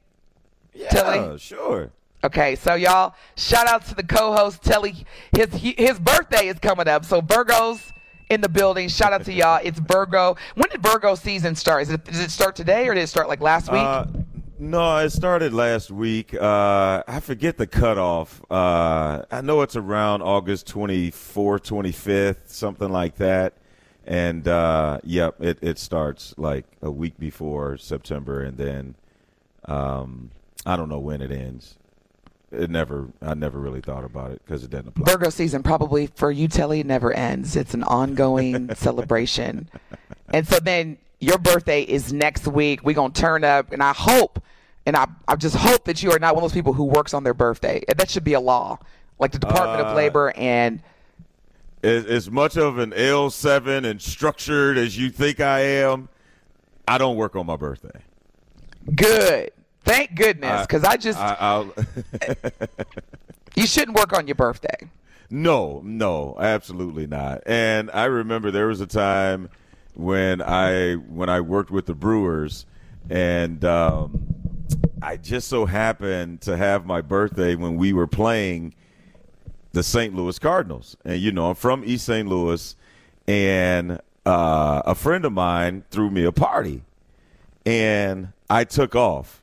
yeah, 0.75 0.89
Telly? 0.91 1.39
sure. 1.39 1.91
Okay, 2.23 2.55
so 2.55 2.75
y'all, 2.75 3.15
shout 3.37 3.67
out 3.67 3.87
to 3.87 3.95
the 3.95 4.03
co-host 4.03 4.63
Telly. 4.63 5.07
His 5.35 5.49
his 5.55 5.99
birthday 5.99 6.49
is 6.49 6.59
coming 6.59 6.87
up, 6.87 7.05
so 7.07 7.23
Virgos 7.23 7.93
in 8.29 8.41
the 8.41 8.49
building. 8.49 8.89
Shout 8.89 9.13
out 9.13 9.25
to 9.25 9.33
y'all. 9.33 9.61
It's 9.63 9.79
Virgo. 9.79 10.37
When 10.55 10.69
did 10.71 10.83
Virgo 10.83 11.15
season 11.15 11.55
start? 11.55 11.89
It 11.89 12.05
does 12.05 12.21
it 12.21 12.31
start 12.31 12.57
today 12.57 12.89
or 12.89 12.95
did 12.95 13.03
it 13.03 13.09
start 13.09 13.29
like 13.29 13.41
last 13.41 13.73
week? 13.73 13.81
Uh, 13.81 14.05
no, 14.59 14.99
it 14.99 15.11
started 15.11 15.55
last 15.55 15.91
week. 15.91 16.35
Uh, 16.35 17.03
I 17.09 17.21
forget 17.21 17.57
the 17.57 17.67
cutoff. 17.67 18.43
Uh, 18.51 19.23
I 19.31 19.41
know 19.41 19.63
it's 19.63 19.77
around 19.77 20.21
August 20.21 20.69
24th, 20.69 21.63
25th, 21.63 22.37
something 22.49 22.91
like 22.91 23.17
that. 23.17 23.55
And 24.07 24.47
uh, 24.47 24.99
yep, 25.03 25.41
it, 25.41 25.59
it 25.63 25.79
starts 25.79 26.35
like 26.37 26.67
a 26.83 26.91
week 26.91 27.19
before 27.19 27.79
September, 27.79 28.43
and 28.43 28.59
then 28.59 28.95
um, 29.65 30.31
I 30.67 30.77
don't 30.77 30.89
know 30.89 30.99
when 30.99 31.23
it 31.23 31.31
ends. 31.31 31.79
It 32.53 32.69
never. 32.71 33.09
I 33.23 33.35
never 33.35 33.59
really 33.61 33.81
thought 33.81 34.05
about 34.05 34.33
it 34.33 34.43
because 34.45 34.65
it 34.65 34.71
doesn't 34.71 34.89
apply. 34.89 35.13
Virgo 35.13 35.31
season 35.31 35.63
probably 35.63 36.09
for 36.09 36.31
you, 36.33 36.49
Telly, 36.49 36.83
never 36.83 37.13
ends. 37.13 37.55
It's 37.55 37.75
an 37.75 37.85
ongoing 37.85 38.75
celebration. 38.75 39.69
And 40.33 40.47
so 40.49 40.59
then 40.59 40.99
your 41.21 41.39
birthday 41.39 41.83
is 41.83 42.13
next 42.13 42.47
week. 42.49 42.83
We're 42.85 42.95
gonna 42.97 43.13
turn 43.13 43.45
up 43.45 43.71
and 43.73 43.83
I 43.83 43.93
hope 43.93 44.43
and 44.87 44.97
I, 44.97 45.07
I 45.29 45.37
just 45.37 45.55
hope 45.55 45.85
that 45.85 46.03
you 46.03 46.11
are 46.11 46.19
not 46.19 46.35
one 46.35 46.43
of 46.43 46.51
those 46.51 46.55
people 46.55 46.73
who 46.73 46.85
works 46.85 47.15
on 47.15 47.23
their 47.23 47.35
birthday. 47.35 47.85
That 47.87 48.11
should 48.11 48.25
be 48.25 48.33
a 48.33 48.41
law. 48.41 48.79
Like 49.21 49.31
the 49.33 49.39
Department 49.39 49.83
of 49.83 49.87
Uh, 49.89 49.95
Labor 49.95 50.33
and 50.35 50.83
as, 51.85 52.05
as 52.07 52.31
much 52.31 52.57
of 52.57 52.79
an 52.79 52.91
L7 52.91 53.85
and 53.85 54.03
structured 54.03 54.77
as 54.77 54.99
you 54.99 55.11
think 55.11 55.39
I 55.41 55.61
am, 55.61 56.09
I 56.89 56.99
don't 56.99 57.17
work 57.17 57.37
on 57.37 57.47
my 57.47 57.57
birthday. 57.57 58.01
good. 58.95 59.53
Thank 59.91 60.15
goodness, 60.15 60.67
because 60.67 60.85
I, 60.85 60.97
just 60.97 61.19
I, 61.19 61.67
you 63.57 63.67
shouldn't 63.67 63.97
work 63.97 64.17
on 64.17 64.27
your 64.27 64.37
birthday. 64.37 64.89
No, 65.31 65.81
no, 65.85 66.37
absolutely 66.39 67.07
not. 67.07 67.43
And 67.47 67.91
I 67.93 68.05
remember 68.05 68.51
there 68.51 68.67
was 68.67 68.81
a 68.81 68.87
time 68.87 69.49
when 69.95 70.43
I 70.43 70.95
when 70.95 71.29
I 71.29 71.41
worked 71.41 71.71
with 71.71 71.87
the 71.87 71.95
Brewers, 71.95 72.67
and 73.09 73.65
um, 73.65 74.27
I 75.03 75.17
just 75.17 75.49
so 75.49 75.67
happened 75.67 76.41
to 76.43 76.57
have 76.57 76.87
my 76.87 77.01
birthday 77.01 77.55
when 77.55 77.77
we 77.77 77.93
were 77.93 78.07
playing 78.07 78.75
the 79.73 79.83
St. 79.83 80.15
Louis 80.15 80.39
Cardinals. 80.39 80.97
And 81.05 81.21
you 81.21 81.33
know, 81.33 81.51
I'm 81.51 81.55
from 81.55 81.85
East 81.85 82.07
St. 82.07 82.29
Louis, 82.29 82.75
and 83.27 84.01
uh, 84.27 84.83
a 84.85 84.95
friend 84.95 85.25
of 85.25 85.33
mine 85.33 85.85
threw 85.91 86.11
me 86.11 86.25
a 86.25 86.33
party, 86.33 86.83
and 87.65 88.33
I 88.49 88.65
took 88.65 88.95
off. 88.95 89.40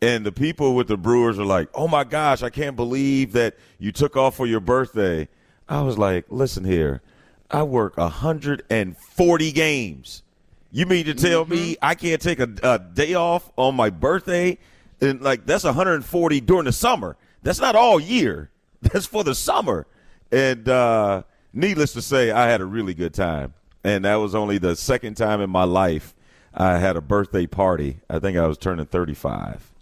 And 0.00 0.24
the 0.24 0.32
people 0.32 0.74
with 0.76 0.88
the 0.88 0.96
Brewers 0.96 1.38
are 1.38 1.44
like, 1.44 1.68
"Oh 1.74 1.88
my 1.88 2.04
gosh, 2.04 2.42
I 2.42 2.50
can't 2.50 2.76
believe 2.76 3.32
that 3.32 3.56
you 3.78 3.90
took 3.92 4.16
off 4.16 4.36
for 4.36 4.46
your 4.46 4.60
birthday." 4.60 5.28
I 5.68 5.82
was 5.82 5.98
like, 5.98 6.26
"Listen 6.28 6.64
here, 6.64 7.02
I 7.50 7.62
work 7.62 7.96
140 7.96 9.52
games. 9.52 10.22
You 10.70 10.86
mean 10.86 11.06
to 11.06 11.14
tell 11.14 11.44
mm-hmm. 11.44 11.52
me 11.52 11.76
I 11.80 11.94
can't 11.94 12.20
take 12.20 12.40
a, 12.40 12.48
a 12.62 12.78
day 12.78 13.14
off 13.14 13.50
on 13.56 13.74
my 13.74 13.90
birthday? 13.90 14.58
And 15.00 15.20
like 15.20 15.46
that's 15.46 15.64
140 15.64 16.40
during 16.42 16.64
the 16.64 16.72
summer. 16.72 17.16
That's 17.42 17.60
not 17.60 17.76
all 17.76 18.00
year. 18.00 18.50
That's 18.80 19.06
for 19.06 19.24
the 19.24 19.34
summer. 19.34 19.86
And 20.30 20.68
uh, 20.68 21.22
needless 21.52 21.94
to 21.94 22.02
say, 22.02 22.30
I 22.30 22.46
had 22.48 22.60
a 22.60 22.64
really 22.64 22.94
good 22.94 23.12
time. 23.12 23.54
And 23.82 24.04
that 24.04 24.16
was 24.16 24.34
only 24.34 24.58
the 24.58 24.76
second 24.76 25.16
time 25.16 25.40
in 25.40 25.50
my 25.50 25.64
life 25.64 26.14
I 26.54 26.78
had 26.78 26.96
a 26.96 27.00
birthday 27.00 27.46
party. 27.46 28.00
I 28.08 28.18
think 28.18 28.36
I 28.36 28.46
was 28.46 28.58
turning 28.58 28.86
35. 28.86 29.72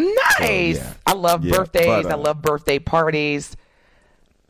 Nice. 0.00 0.78
So, 0.78 0.84
yeah. 0.84 0.94
I 1.06 1.12
love 1.12 1.44
yeah, 1.44 1.56
birthdays. 1.56 2.04
But, 2.04 2.06
uh, 2.06 2.08
I 2.10 2.14
love 2.14 2.42
birthday 2.42 2.78
parties. 2.78 3.56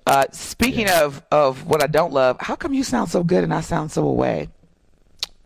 Uh, 0.06 0.26
speaking 0.32 0.86
yeah. 0.86 1.04
of 1.04 1.22
of 1.30 1.66
what 1.66 1.82
I 1.82 1.86
don't 1.86 2.12
love, 2.12 2.36
how 2.40 2.56
come 2.56 2.72
you 2.74 2.82
sound 2.82 3.10
so 3.10 3.22
good 3.22 3.44
and 3.44 3.52
I 3.52 3.60
sound 3.60 3.92
so 3.92 4.06
away? 4.06 4.48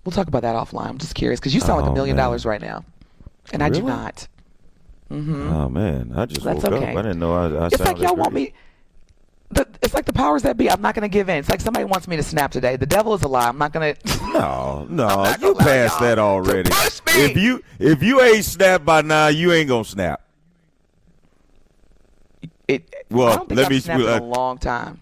We'll 0.04 0.12
talk 0.12 0.28
about 0.28 0.42
that 0.42 0.54
offline. 0.54 0.88
I'm 0.88 0.98
just 0.98 1.14
curious 1.14 1.40
because 1.40 1.54
you 1.54 1.60
sound 1.60 1.80
oh, 1.80 1.82
like 1.82 1.90
a 1.90 1.94
million 1.94 2.16
man. 2.16 2.26
dollars 2.26 2.46
right 2.46 2.60
now, 2.60 2.84
and 3.52 3.62
really? 3.62 3.76
I 3.76 3.80
do 3.80 3.86
not. 3.86 4.28
Mm-hmm. 5.10 5.52
Oh 5.52 5.68
man, 5.68 6.12
I 6.14 6.26
just 6.26 6.44
That's 6.44 6.62
woke 6.62 6.72
okay. 6.72 6.92
up. 6.92 6.96
I 6.96 7.02
didn't 7.02 7.18
know 7.18 7.34
I. 7.34 7.64
I 7.64 7.66
it's 7.66 7.80
like 7.80 7.98
y'all 7.98 8.14
great. 8.14 8.18
want 8.18 8.32
me. 8.32 8.54
The, 9.50 9.68
it's 9.82 9.94
like 9.94 10.06
the 10.06 10.12
powers 10.12 10.42
that 10.42 10.56
be. 10.56 10.70
I'm 10.70 10.80
not 10.80 10.94
going 10.94 11.02
to 11.02 11.08
give 11.08 11.28
in. 11.28 11.36
It's 11.36 11.48
like 11.50 11.60
somebody 11.60 11.84
wants 11.84 12.08
me 12.08 12.16
to 12.16 12.22
snap 12.22 12.50
today. 12.50 12.76
The 12.76 12.86
devil 12.86 13.14
is 13.14 13.22
a 13.22 13.28
lie. 13.28 13.48
I'm 13.48 13.58
not 13.58 13.72
going 13.72 13.94
to. 14.04 14.16
No, 14.32 14.86
no, 14.90 15.34
you 15.40 15.54
passed 15.54 16.00
that 16.00 16.18
already. 16.18 16.70
If 17.08 17.36
you 17.36 17.62
if 17.78 18.02
you 18.02 18.20
ain't 18.20 18.44
snapped 18.44 18.84
by 18.84 19.02
now, 19.02 19.28
you 19.28 19.52
ain't 19.52 19.68
gonna 19.68 19.84
snap. 19.84 20.22
It. 22.66 23.06
Well, 23.10 23.28
I 23.28 23.36
don't 23.36 23.48
think 23.48 23.58
let 23.58 23.66
I've 23.66 23.70
me. 23.70 23.80
Snapped 23.80 24.02
uh, 24.02 24.20
a 24.20 24.22
long 24.24 24.58
time. 24.58 25.00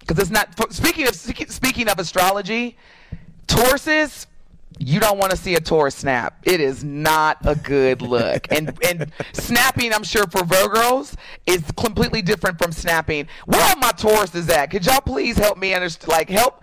Because 0.00 0.18
it's 0.18 0.30
not. 0.30 0.72
Speaking 0.72 1.06
of 1.06 1.14
speaking 1.14 1.88
of 1.88 1.98
astrology, 1.98 2.76
Tauruses 3.46 4.26
you 4.78 5.00
don't 5.00 5.18
want 5.18 5.30
to 5.30 5.36
see 5.36 5.54
a 5.54 5.60
Taurus 5.60 5.94
snap. 5.94 6.38
It 6.44 6.60
is 6.60 6.82
not 6.82 7.38
a 7.44 7.54
good 7.54 8.02
look. 8.02 8.50
and 8.50 8.76
and 8.84 9.12
snapping, 9.32 9.92
I'm 9.92 10.04
sure 10.04 10.24
for 10.26 10.42
Virgos 10.42 11.14
is 11.46 11.62
completely 11.76 12.22
different 12.22 12.58
from 12.58 12.72
snapping. 12.72 13.28
Where 13.46 13.60
are 13.60 13.76
my 13.76 13.92
Tauruses 13.92 14.48
at? 14.50 14.70
Could 14.70 14.86
y'all 14.86 15.00
please 15.00 15.36
help 15.36 15.58
me 15.58 15.74
understand? 15.74 16.08
Like 16.08 16.28
help 16.28 16.62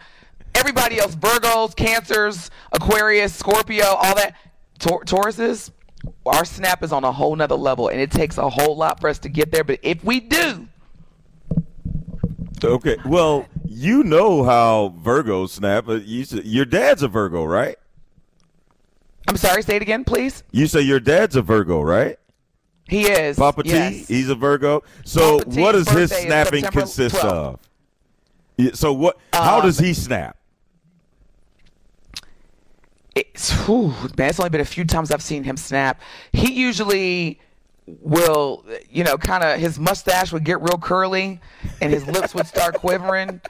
everybody 0.56 1.00
else, 1.00 1.16
Virgos, 1.16 1.75
Cancers, 1.75 2.51
Aquarius, 2.72 3.34
Scorpio, 3.34 3.86
all 3.86 4.16
that. 4.16 4.36
Tor- 4.80 5.04
Tauruses, 5.04 5.72
our 6.25 6.46
snap 6.46 6.84
is 6.84 6.92
on 6.92 7.04
a 7.04 7.12
whole 7.12 7.36
nother 7.36 7.56
level, 7.56 7.89
and 7.89 8.00
it 8.00 8.12
takes 8.12 8.38
a 8.38 8.50
whole 8.50 8.78
lot 8.78 9.00
for 9.00 9.10
us 9.10 9.20
to 9.20 9.30
get 9.30 9.51
there. 9.51 9.63
But 9.63 9.80
if 9.82 10.04
we 10.04 10.22
do, 10.22 10.68
okay. 12.63 12.98
Well, 13.06 13.46
you 13.66 14.04
know 14.04 14.44
how 14.44 14.96
Virgos 15.04 15.50
snap. 15.50 15.86
You, 15.88 16.25
your 16.44 16.66
dad's 16.66 17.04
a 17.04 17.08
Virgo, 17.08 17.44
right? 17.44 17.78
I'm 19.29 19.38
sorry, 19.38 19.62
say 19.62 19.75
it 19.75 19.83
again, 19.83 20.05
please. 20.05 20.43
You 20.51 20.65
say 20.65 20.81
your 20.81 21.00
dad's 21.00 21.36
a 21.36 21.43
Virgo, 21.43 21.83
right? 21.83 22.17
He 22.88 23.03
is. 23.03 23.38
Papa 23.38 23.62
yes. 23.63 24.07
T, 24.07 24.15
he's 24.15 24.27
a 24.27 24.33
Virgo. 24.33 24.81
So 25.05 25.39
what 25.45 25.74
does 25.74 25.88
his 25.88 26.09
snapping 26.12 26.63
consist 26.63 27.15
12th. 27.15 27.59
of? 28.57 28.75
So 28.75 28.91
what? 28.91 29.19
How 29.31 29.59
um, 29.59 29.65
does 29.65 29.77
he 29.77 29.93
snap? 29.93 30.36
It's, 33.13 33.51
whew, 33.67 33.93
man, 34.17 34.29
it's 34.29 34.39
only 34.39 34.50
been 34.50 34.62
a 34.62 34.65
few 34.65 34.83
times 34.83 35.12
I've 35.12 35.21
seen 35.21 35.43
him 35.43 35.57
snap. 35.57 36.01
He 36.33 36.51
usually 36.51 37.39
will, 37.86 38.65
you 38.89 39.03
know, 39.03 39.15
kind 39.19 39.43
of 39.43 39.59
his 39.59 39.77
mustache 39.77 40.31
would 40.31 40.43
get 40.43 40.59
real 40.59 40.79
curly, 40.79 41.39
and 41.81 41.93
his 41.93 42.07
lips 42.07 42.33
would 42.33 42.48
start 42.48 42.75
quivering, 42.79 43.41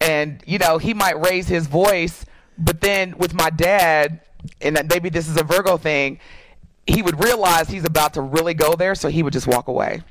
and 0.00 0.42
you 0.46 0.56
know 0.56 0.78
he 0.78 0.94
might 0.94 1.20
raise 1.20 1.48
his 1.48 1.66
voice. 1.66 2.24
But 2.56 2.80
then 2.80 3.14
with 3.18 3.34
my 3.34 3.50
dad, 3.50 4.22
and 4.60 4.76
that 4.76 4.88
maybe 4.88 5.08
this 5.08 5.28
is 5.28 5.36
a 5.36 5.42
Virgo 5.44 5.76
thing, 5.76 6.20
he 6.86 7.02
would 7.02 7.22
realize 7.22 7.68
he's 7.68 7.84
about 7.84 8.14
to 8.14 8.22
really 8.22 8.54
go 8.54 8.74
there, 8.74 8.94
so 8.94 9.08
he 9.08 9.22
would 9.22 9.32
just 9.32 9.46
walk 9.46 9.68
away. 9.68 10.02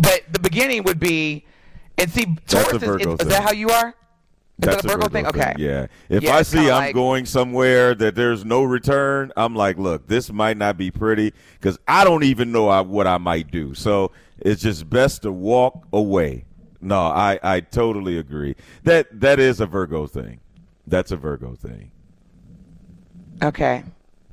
But 0.00 0.22
the 0.30 0.38
beginning 0.38 0.82
would 0.84 1.00
be, 1.00 1.44
and 1.96 2.10
see, 2.10 2.36
Taurus 2.46 2.82
is, 2.82 3.06
is, 3.06 3.20
is, 3.20 3.28
that 3.28 3.42
how 3.42 3.52
you 3.52 3.70
are? 3.70 3.88
Is 3.88 3.94
That's 4.58 4.82
that 4.82 4.84
a 4.84 4.88
Virgo, 4.88 5.08
Virgo 5.08 5.08
thing? 5.08 5.24
thing? 5.24 5.42
Okay. 5.42 5.54
Yeah. 5.58 5.86
If 6.08 6.22
yeah, 6.24 6.36
I 6.36 6.42
see 6.42 6.70
I'm 6.70 6.86
like, 6.86 6.94
going 6.94 7.26
somewhere 7.26 7.94
that 7.94 8.14
there's 8.14 8.44
no 8.44 8.64
return, 8.64 9.32
I'm 9.36 9.54
like, 9.54 9.78
look, 9.78 10.06
this 10.08 10.32
might 10.32 10.56
not 10.56 10.76
be 10.76 10.90
pretty 10.90 11.32
because 11.60 11.78
I 11.86 12.04
don't 12.04 12.24
even 12.24 12.50
know 12.50 12.68
I, 12.68 12.80
what 12.80 13.06
I 13.06 13.18
might 13.18 13.50
do. 13.50 13.74
So 13.74 14.10
it's 14.38 14.62
just 14.62 14.88
best 14.90 15.22
to 15.22 15.32
walk 15.32 15.86
away. 15.92 16.44
No, 16.80 17.00
I, 17.00 17.38
I 17.42 17.60
totally 17.60 18.18
agree. 18.18 18.56
That 18.84 19.20
that 19.20 19.38
is 19.40 19.60
a 19.60 19.66
Virgo 19.66 20.06
thing. 20.06 20.40
That's 20.86 21.10
a 21.10 21.16
Virgo 21.16 21.54
thing. 21.54 21.90
Okay. 23.42 23.84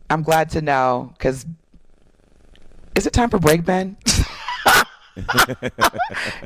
I'm 0.09 0.23
glad 0.23 0.49
to 0.51 0.61
know 0.61 1.13
because 1.17 1.45
is 2.95 3.05
it 3.05 3.13
time 3.13 3.29
for 3.29 3.39
break, 3.39 3.65
Ben? 3.65 3.97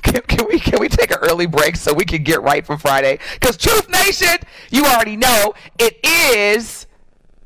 can, 0.02 0.22
can, 0.28 0.48
we 0.48 0.60
can 0.60 0.80
we 0.80 0.88
take 0.90 1.12
an 1.12 1.18
early 1.22 1.46
break 1.46 1.76
so 1.76 1.94
we 1.94 2.06
can 2.06 2.24
get 2.24 2.42
right 2.42 2.66
for 2.66 2.78
Friday? 2.78 3.20
Because 3.34 3.58
Truth 3.58 3.90
Nation, 3.90 4.38
you 4.72 4.86
already 4.86 5.16
know 5.18 5.54
it 5.78 6.00
is 6.04 6.88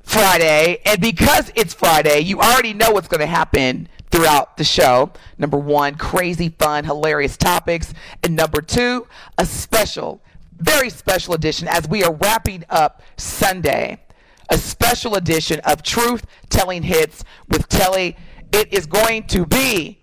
Friday, 0.04 0.82
and 0.86 1.02
because 1.02 1.52
it's 1.56 1.74
Friday, 1.74 2.20
you 2.20 2.40
already 2.40 2.74
know 2.74 2.92
what's 2.92 3.08
going 3.08 3.22
to 3.22 3.26
happen 3.26 3.88
throughout 4.12 4.58
the 4.58 4.64
show. 4.64 5.12
Number 5.38 5.58
one, 5.58 5.96
crazy, 5.96 6.50
fun, 6.50 6.84
hilarious 6.84 7.38
topics, 7.38 7.94
and 8.22 8.36
number 8.36 8.62
two, 8.62 9.08
a 9.38 9.46
special, 9.46 10.22
very 10.58 10.90
special 10.90 11.34
edition 11.34 11.68
as 11.68 11.88
we 11.88 12.04
are 12.04 12.14
wrapping 12.14 12.64
up 12.70 13.02
Sunday 13.18 14.03
a 14.50 14.58
special 14.58 15.16
edition 15.16 15.60
of 15.62 15.84
Truth 15.84 16.26
Telling 16.50 16.84
Hits 16.84 17.24
with 17.50 17.68
Telly. 17.68 18.16
It 18.52 18.74
is 18.74 18.86
going 18.86 19.28
to 19.28 19.46
be 19.46 20.00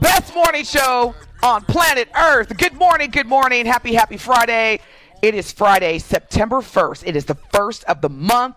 best 0.00 0.34
morning 0.34 0.64
show 0.64 1.14
on 1.42 1.62
planet 1.64 2.08
Earth. 2.16 2.56
Good 2.56 2.74
morning, 2.74 3.10
good 3.10 3.26
morning. 3.26 3.66
Happy, 3.66 3.92
happy 3.94 4.16
Friday. 4.16 4.80
It 5.22 5.34
is 5.34 5.52
Friday, 5.52 5.98
September 5.98 6.56
1st. 6.56 7.06
It 7.06 7.14
is 7.16 7.26
the 7.26 7.36
first 7.52 7.84
of 7.84 8.00
the 8.00 8.08
month. 8.08 8.56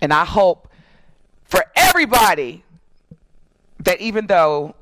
And 0.00 0.12
I 0.12 0.24
hope 0.24 0.68
for 1.44 1.64
everybody 1.74 2.62
that 3.80 4.00
even 4.00 4.26
though 4.26 4.76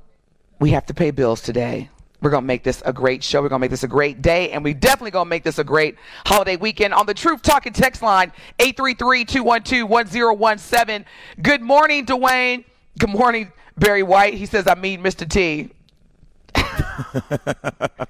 we 0.59 0.71
have 0.71 0.87
to 0.87 0.95
pay 0.95 1.13
bills 1.13 1.41
today, 1.41 1.89
we're 2.21 2.31
going 2.31 2.43
to 2.43 2.47
make 2.47 2.65
this 2.65 2.83
a 2.85 2.93
great 2.93 3.23
show. 3.23 3.41
We're 3.41 3.49
going 3.49 3.61
to 3.61 3.65
make 3.65 3.71
this 3.71 3.85
a 3.85 3.89
great 3.89 4.23
day. 4.23 4.51
And 4.51 4.65
we 4.65 4.75
definitely 4.75 5.13
going 5.13 5.27
to 5.27 5.31
make 5.31 5.45
this 5.45 5.61
a 5.61 5.65
great 5.65 5.97
holiday 6.25 6.57
weekend 6.57 6.95
on 6.95 7.07
the 7.07 7.15
Truth 7.15 7.43
Talking 7.43 7.73
text 7.73 8.03
line, 8.03 8.33
833-212-1017. 8.59 11.05
Good 11.43 11.63
morning, 11.63 12.07
Dwayne. 12.07 12.65
Good 12.99 13.11
morning, 13.11 13.53
Barry 13.77 14.03
White. 14.03 14.35
He 14.35 14.47
says, 14.47 14.67
I 14.67 14.75
mean 14.75 15.01
Mr. 15.03 15.29
T. 15.29 15.71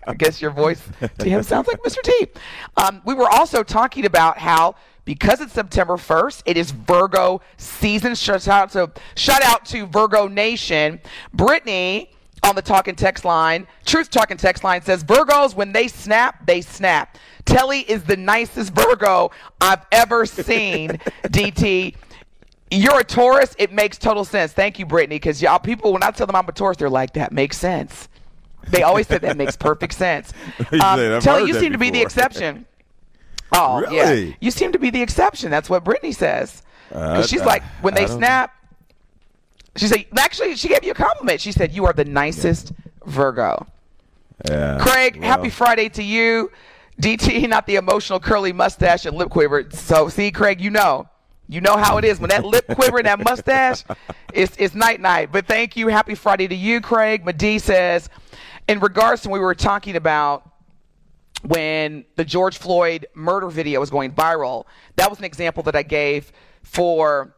I 0.07 0.15
guess 0.17 0.41
your 0.41 0.51
voice 0.51 0.83
to 1.19 1.29
him 1.29 1.43
sounds 1.43 1.69
like 1.69 1.83
Mr. 1.83 2.03
T. 2.03 2.29
Um, 2.77 3.03
we 3.05 3.15
were 3.15 3.29
also 3.29 3.63
talking 3.63 4.05
about 4.05 4.39
how 4.39 4.75
because 5.05 5.41
it's 5.41 5.53
September 5.53 5.95
1st, 5.95 6.43
it 6.47 6.57
is 6.57 6.73
Virgo 6.73 7.41
season. 7.57 8.15
Shout 8.15 8.49
out 8.49 8.71
to 8.73 8.91
shout 9.15 9.43
out 9.43 9.65
to 9.67 9.87
Virgo 9.87 10.29
Nation. 10.29 11.01
Brittany 11.33 12.11
on 12.43 12.55
the 12.55 12.63
talking 12.63 12.95
text 12.95 13.25
line, 13.25 13.67
truth 13.85 14.11
talking 14.11 14.37
text 14.37 14.63
line 14.63 14.83
says 14.83 15.03
Virgos 15.03 15.55
when 15.55 15.73
they 15.73 15.89
snap, 15.89 16.45
they 16.47 16.61
snap. 16.61 17.17
Telly 17.45 17.81
is 17.81 18.03
the 18.05 18.17
nicest 18.17 18.73
Virgo 18.75 19.31
I've 19.61 19.87
ever 19.93 20.27
seen. 20.27 20.91
DT. 21.25 21.95
You're 22.73 22.99
a 23.01 23.05
Taurus. 23.05 23.55
It 23.59 23.73
makes 23.73 23.97
total 23.97 24.25
sense. 24.25 24.53
Thank 24.53 24.81
you, 24.81 24.87
Brittany. 24.87 25.17
Because 25.17 25.41
y'all 25.41 25.61
people, 25.61 25.93
when 25.93 26.03
I 26.03 26.11
tell 26.11 26.27
them 26.27 26.35
I'm 26.35 26.49
a 26.49 26.53
Taurus, 26.53 26.77
they're 26.77 26.91
like, 26.91 27.13
"That 27.13 27.31
makes 27.31 27.57
sense." 27.57 28.09
They 28.71 28.83
always 28.83 29.07
say 29.07 29.19
that 29.19 29.37
makes 29.37 29.57
perfect 29.57 29.95
sense. 29.95 30.33
Um, 30.73 30.99
said, 30.99 31.23
Telly, 31.23 31.49
you 31.49 31.55
seem 31.55 31.73
to 31.73 31.79
be 31.79 31.91
the 31.91 32.01
exception. 32.03 32.67
Oh 33.53 33.81
Really? 33.81 34.25
yeah, 34.29 34.35
you 34.41 34.51
seem 34.51 34.73
to 34.73 34.79
be 34.79 34.91
the 34.91 35.01
exception. 35.03 35.51
That's 35.51 35.71
what 35.71 35.85
Brittany 35.85 36.13
says. 36.13 36.63
Uh, 36.93 37.23
she's 37.23 37.43
like, 37.45 37.63
when 37.81 37.95
they 37.95 38.07
snap, 38.07 38.53
she 39.77 39.87
said. 39.87 40.07
Actually, 40.19 40.57
she 40.57 40.69
gave 40.69 40.85
you 40.85 40.93
a 40.93 40.95
compliment. 40.95 41.41
She 41.41 41.53
said 41.53 41.73
you 41.73 41.85
are 41.87 41.93
the 41.93 42.05
nicest 42.05 42.73
Virgo. 43.05 43.67
Yeah. 44.49 44.79
Craig, 44.81 45.17
Well, 45.19 45.29
happy 45.29 45.51
Friday 45.51 45.89
to 45.91 46.03
you. 46.03 46.51
DT, 47.01 47.49
not 47.49 47.67
the 47.67 47.77
emotional 47.77 48.19
curly 48.21 48.53
mustache 48.53 49.05
and 49.07 49.17
lip 49.17 49.29
quiver. 49.31 49.69
So, 49.71 50.09
see, 50.09 50.31
Craig, 50.31 50.61
you 50.61 50.71
know. 50.71 51.09
You 51.49 51.61
know 51.61 51.77
how 51.77 51.99
it 51.99 52.05
is. 52.05 52.19
When 52.19 52.31
that 52.31 52.45
lip 52.45 52.67
quiver 52.75 52.99
and 52.99 53.07
that 53.07 53.23
mustache, 53.23 53.85
it's, 54.33 54.57
it's 54.59 54.75
night 54.75 55.01
night. 55.01 55.31
But 55.31 55.47
thank 55.47 55.77
you. 55.77 55.89
Happy 55.89 56.15
Friday 56.15 56.49
to 56.49 56.55
you, 56.55 56.81
Craig. 56.81 57.25
Madi 57.25 57.59
says, 57.59 58.09
in 58.69 58.81
regards 58.81 59.23
to 59.23 59.29
when 59.29 59.41
we 59.41 59.45
were 59.45 59.55
talking 59.55 59.97
about 59.97 60.51
when 61.43 62.05
the 62.17 62.25
George 62.25 62.59
Floyd 62.59 63.07
murder 63.15 63.49
video 63.49 63.81
was 63.81 63.91
going 63.91 64.13
viral, 64.13 64.65
that 64.97 65.09
was 65.09 65.19
an 65.19 65.25
example 65.25 65.63
that 65.65 65.77
I 65.77 65.83
gave 65.83 66.33
for 66.63 67.35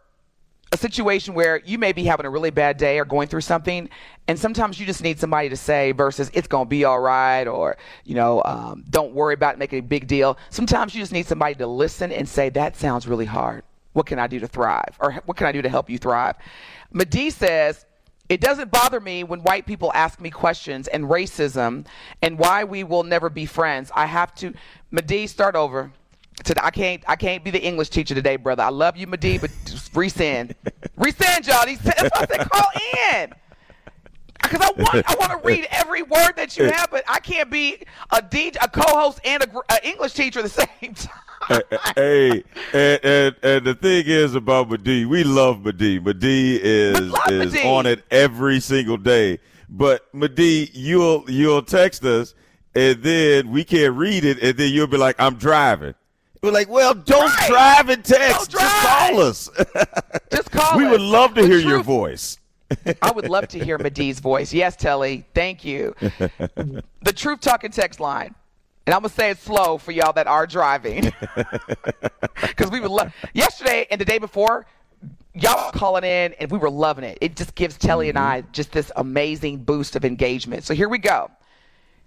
a 0.70 0.76
situation 0.76 1.34
where 1.34 1.60
you 1.64 1.78
may 1.78 1.92
be 1.92 2.04
having 2.04 2.26
a 2.26 2.30
really 2.30 2.50
bad 2.50 2.76
day 2.76 2.98
or 2.98 3.04
going 3.04 3.28
through 3.28 3.40
something, 3.40 3.88
and 4.26 4.38
sometimes 4.38 4.78
you 4.78 4.84
just 4.86 5.02
need 5.02 5.18
somebody 5.18 5.48
to 5.48 5.56
say 5.56 5.92
versus 5.92 6.30
it's 6.34 6.46
gonna 6.46 6.66
be 6.66 6.84
all 6.84 7.00
right 7.00 7.46
or 7.46 7.76
you 8.04 8.14
know 8.14 8.42
um, 8.44 8.84
don't 8.90 9.14
worry 9.14 9.34
about 9.34 9.54
it, 9.54 9.58
making 9.58 9.78
a 9.78 9.82
big 9.82 10.06
deal. 10.06 10.36
Sometimes 10.50 10.94
you 10.94 11.00
just 11.00 11.12
need 11.12 11.26
somebody 11.26 11.54
to 11.54 11.66
listen 11.66 12.12
and 12.12 12.28
say 12.28 12.50
that 12.50 12.76
sounds 12.76 13.06
really 13.06 13.24
hard. 13.24 13.62
What 13.94 14.06
can 14.06 14.18
I 14.18 14.26
do 14.26 14.38
to 14.40 14.46
thrive, 14.46 14.96
or 15.00 15.12
what 15.24 15.36
can 15.36 15.46
I 15.46 15.52
do 15.52 15.62
to 15.62 15.68
help 15.68 15.90
you 15.90 15.98
thrive? 15.98 16.36
Madi 16.92 17.30
says. 17.30 17.84
It 18.28 18.40
doesn't 18.40 18.70
bother 18.70 19.00
me 19.00 19.24
when 19.24 19.40
white 19.40 19.66
people 19.66 19.90
ask 19.94 20.20
me 20.20 20.30
questions 20.30 20.86
and 20.88 21.04
racism 21.04 21.86
and 22.20 22.38
why 22.38 22.64
we 22.64 22.84
will 22.84 23.02
never 23.02 23.30
be 23.30 23.46
friends. 23.46 23.90
I 23.94 24.06
have 24.06 24.34
to, 24.36 24.52
Madi, 24.90 25.26
start 25.26 25.56
over. 25.56 25.92
Today, 26.44 26.60
I 26.62 26.70
can't. 26.70 27.02
I 27.08 27.16
can't 27.16 27.42
be 27.42 27.50
the 27.50 27.60
English 27.60 27.88
teacher 27.88 28.14
today, 28.14 28.36
brother. 28.36 28.62
I 28.62 28.68
love 28.68 28.96
you, 28.96 29.08
Madi, 29.08 29.38
but 29.38 29.50
just 29.64 29.92
resend, 29.94 30.54
resend, 30.98 31.48
y'all. 31.48 31.66
These, 31.66 31.80
that's 31.80 32.02
why 32.02 32.10
I 32.14 32.26
said 32.26 32.50
call 32.50 32.70
in. 33.12 33.32
Because 34.40 34.60
I 34.60 34.70
want, 34.80 35.10
I 35.10 35.14
want 35.16 35.32
to 35.32 35.46
read 35.46 35.66
every 35.72 36.02
word 36.02 36.34
that 36.36 36.56
you 36.56 36.64
have, 36.70 36.90
but 36.92 37.02
I 37.08 37.18
can't 37.18 37.50
be 37.50 37.82
a 38.12 38.22
DJ, 38.22 38.56
a 38.62 38.68
co-host, 38.68 39.20
and 39.24 39.42
a, 39.42 39.46
gr- 39.48 39.58
a 39.68 39.84
English 39.86 40.12
teacher 40.14 40.38
at 40.38 40.44
the 40.44 40.48
same 40.80 40.94
time. 40.94 41.12
Hey, 41.96 42.44
and, 42.72 43.00
and 43.04 43.36
and 43.42 43.64
the 43.66 43.74
thing 43.74 44.04
is 44.06 44.34
about 44.34 44.68
Madi, 44.70 45.04
we 45.04 45.24
love 45.24 45.64
Madi. 45.64 45.98
Madi 45.98 46.56
is 46.62 46.98
is 47.28 47.52
Madi. 47.52 47.62
on 47.62 47.86
it 47.86 48.04
every 48.10 48.60
single 48.60 48.96
day. 48.96 49.38
But 49.68 50.06
Madi, 50.14 50.70
you'll 50.72 51.24
you'll 51.30 51.62
text 51.62 52.04
us, 52.04 52.34
and 52.74 53.02
then 53.02 53.50
we 53.50 53.64
can't 53.64 53.94
read 53.94 54.24
it, 54.24 54.42
and 54.42 54.56
then 54.56 54.72
you'll 54.72 54.86
be 54.86 54.96
like, 54.96 55.16
"I'm 55.18 55.34
driving." 55.36 55.94
We're 56.42 56.52
like, 56.52 56.68
"Well, 56.68 56.94
don't 56.94 57.34
Right. 57.36 57.48
drive 57.48 57.88
and 57.88 58.04
text. 58.04 58.50
Don't 58.52 58.60
Just 58.62 58.86
call 58.86 59.20
us. 59.20 59.50
Just 60.30 60.50
call 60.50 60.78
we 60.78 60.84
us. 60.86 60.90
would 60.92 61.00
love 61.00 61.34
to 61.34 61.42
The 61.42 61.48
hear 61.48 61.58
your 61.58 61.82
voice." 61.82 62.38
I 63.00 63.10
would 63.12 63.30
love 63.30 63.48
to 63.48 63.58
hear 63.64 63.78
Madi's 63.78 64.20
voice. 64.20 64.52
Yes, 64.52 64.76
Telly. 64.76 65.24
Thank 65.34 65.64
you. 65.64 65.94
the 66.00 67.12
Truth 67.14 67.40
Talking 67.40 67.70
text 67.70 67.98
line. 67.98 68.34
And 68.88 68.94
I'm 68.94 69.02
going 69.02 69.10
to 69.10 69.14
say 69.16 69.28
it 69.28 69.36
slow 69.36 69.76
for 69.76 69.92
y'all 69.92 70.14
that 70.14 70.26
are 70.26 70.46
driving. 70.46 71.12
Because 72.40 72.70
we 72.70 72.80
were 72.80 72.88
love. 72.88 73.12
Yesterday 73.34 73.86
and 73.90 74.00
the 74.00 74.04
day 74.06 74.16
before, 74.16 74.64
y'all 75.34 75.66
were 75.66 75.78
calling 75.78 76.04
in 76.04 76.32
and 76.40 76.50
we 76.50 76.56
were 76.56 76.70
loving 76.70 77.04
it. 77.04 77.18
It 77.20 77.36
just 77.36 77.54
gives 77.54 77.76
Telly 77.76 78.08
and 78.08 78.16
mm-hmm. 78.16 78.26
I 78.26 78.44
just 78.52 78.72
this 78.72 78.90
amazing 78.96 79.58
boost 79.58 79.94
of 79.94 80.06
engagement. 80.06 80.64
So 80.64 80.72
here 80.72 80.88
we 80.88 80.96
go. 80.96 81.30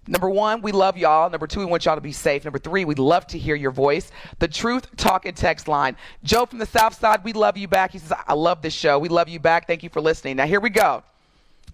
Number 0.07 0.27
one, 0.27 0.63
we 0.63 0.71
love 0.71 0.97
y'all. 0.97 1.29
Number 1.29 1.45
two, 1.45 1.59
we 1.59 1.65
want 1.65 1.85
y'all 1.85 1.93
to 1.93 2.01
be 2.01 2.11
safe. 2.11 2.45
Number 2.45 2.57
three, 2.57 2.83
we'd 2.83 2.97
love 2.97 3.27
to 3.27 3.37
hear 3.37 3.53
your 3.53 3.69
voice. 3.69 4.09
The 4.39 4.47
Truth 4.47 4.87
Talking 4.97 5.35
text 5.35 5.67
line. 5.67 5.95
Joe 6.23 6.47
from 6.47 6.57
the 6.57 6.65
South 6.65 6.99
Side, 6.99 7.23
we 7.23 7.33
love 7.33 7.57
you 7.57 7.67
back. 7.67 7.91
He 7.91 7.99
says, 7.99 8.11
I 8.27 8.33
love 8.33 8.63
this 8.63 8.73
show. 8.73 8.97
We 8.97 9.09
love 9.09 9.29
you 9.29 9.39
back. 9.39 9.67
Thank 9.67 9.83
you 9.83 9.89
for 9.89 10.01
listening. 10.01 10.37
Now, 10.37 10.47
here 10.47 10.59
we 10.59 10.71
go. 10.71 11.03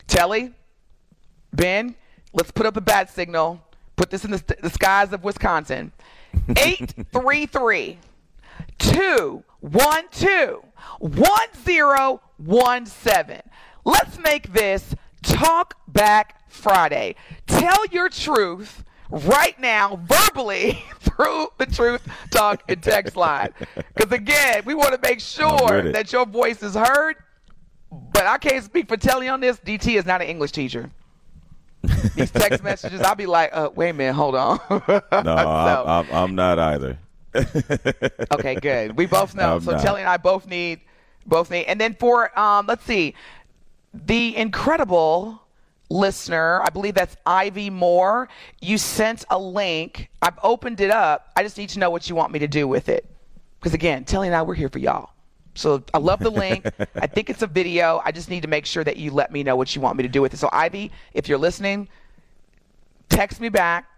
Telly, 0.06 0.54
Ben, 1.54 1.96
let's 2.34 2.52
put 2.52 2.66
up 2.66 2.74
the 2.74 2.82
bat 2.82 3.10
signal. 3.10 3.62
Put 3.98 4.10
this 4.12 4.24
in 4.24 4.32
the, 4.32 4.42
the 4.62 4.70
skies 4.70 5.12
of 5.12 5.24
Wisconsin. 5.24 5.92
833 6.50 7.98
212 8.78 10.64
1017. 12.38 13.42
Let's 13.84 14.20
make 14.20 14.54
this 14.54 14.96
Talk 15.24 15.74
Back 15.88 16.44
Friday. 16.48 17.16
Tell 17.48 17.86
your 17.88 18.08
truth 18.10 18.86
right 19.10 19.60
now, 19.60 20.00
verbally, 20.06 20.84
through 21.00 21.48
the 21.58 21.66
Truth 21.66 22.08
Talk 22.32 22.64
and 22.70 22.84
Text 22.84 23.16
line. 23.16 23.50
Because 23.96 24.12
again, 24.12 24.62
we 24.66 24.76
want 24.76 24.94
to 24.94 25.00
make 25.02 25.20
sure 25.20 25.92
that 25.92 26.14
your 26.14 26.26
voice 26.26 26.62
is 26.62 26.76
heard. 26.76 27.16
But 27.90 28.28
I 28.28 28.38
can't 28.38 28.64
speak 28.64 28.88
for 28.88 28.98
Telly 28.98 29.28
on 29.28 29.40
this. 29.40 29.58
DT 29.58 29.98
is 29.98 30.06
not 30.06 30.22
an 30.22 30.28
English 30.28 30.52
teacher. 30.52 30.92
These 32.16 32.32
text 32.32 32.64
messages, 32.64 33.02
I'll 33.02 33.16
be 33.16 33.26
like, 33.26 33.52
uh, 33.54 33.70
wait 33.76 33.90
a 33.90 33.94
minute, 33.94 34.14
hold 34.14 34.36
on. 34.36 34.60
No, 34.70 35.36
I'm, 35.36 35.88
I'm, 35.88 36.12
I'm 36.12 36.36
not 36.36 36.60
either. 36.60 36.98
Okay, 38.32 38.56
good. 38.56 38.98
We 38.98 39.06
both 39.06 39.36
know. 39.36 39.56
I'm 39.56 39.62
so 39.62 39.72
not. 39.72 39.82
Telly 39.82 40.02
and 40.02 40.10
I 40.10 40.18
both 40.18 40.48
need, 40.48 40.82
both 41.26 41.52
need. 41.52 41.66
And 41.66 41.80
then 41.80 41.94
for, 41.96 42.38
um, 42.38 42.66
let's 42.68 42.84
see, 42.84 43.14
the 43.94 44.36
incredible 44.36 45.42
listener, 45.90 46.62
I 46.64 46.70
believe 46.70 46.96
that's 46.96 47.16
Ivy 47.26 47.70
Moore. 47.70 48.28
You 48.60 48.78
sent 48.78 49.24
a 49.30 49.38
link. 49.40 50.10
I've 50.22 50.38
opened 50.44 50.82
it 50.82 50.92
up. 50.92 51.32
I 51.36 51.44
just 51.44 51.58
need 51.58 51.70
to 51.70 51.80
know 51.80 51.90
what 51.90 52.10
you 52.10 52.16
want 52.16 52.32
me 52.32 52.40
to 52.40 52.48
do 52.48 52.68
with 52.68 52.90
it. 52.90 53.06
Because 53.60 53.74
again, 53.74 54.04
Telly 54.04 54.28
and 54.28 54.36
I, 54.36 54.42
we're 54.42 54.56
here 54.56 54.70
for 54.70 54.80
y'all. 54.80 55.12
So 55.58 55.84
I 55.94 55.98
love 55.98 56.20
the 56.20 56.30
link. 56.30 56.66
I 56.96 57.08
think 57.08 57.30
it's 57.30 57.42
a 57.42 57.48
video. 57.48 58.02
I 58.06 58.12
just 58.12 58.30
need 58.30 58.42
to 58.44 58.48
make 58.48 58.66
sure 58.66 58.84
that 58.84 58.98
you 58.98 59.12
let 59.12 59.32
me 59.32 59.44
know 59.44 59.56
what 59.56 59.76
you 59.76 59.82
want 59.82 59.98
me 59.98 60.04
to 60.04 60.10
do 60.10 60.22
with 60.22 60.34
it. 60.34 60.38
So 60.38 60.50
Ivy, 60.54 60.92
if 61.14 61.28
you're 61.28 61.38
listening, 61.40 61.90
text 63.10 63.42
me 63.42 63.50
back 63.50 63.90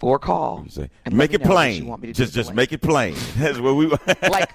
or 0.00 0.18
call. 0.18 0.64
Make 1.10 1.34
it 1.34 1.42
plain. 1.42 1.86
want 1.86 2.02
me 2.02 2.08
to 2.08 2.14
Just 2.14 2.32
just 2.34 2.54
make 2.54 2.72
it 2.72 2.80
plain. 2.80 3.14
That's 3.36 3.58
what 3.58 3.74
we 3.74 3.86
like 4.30 4.50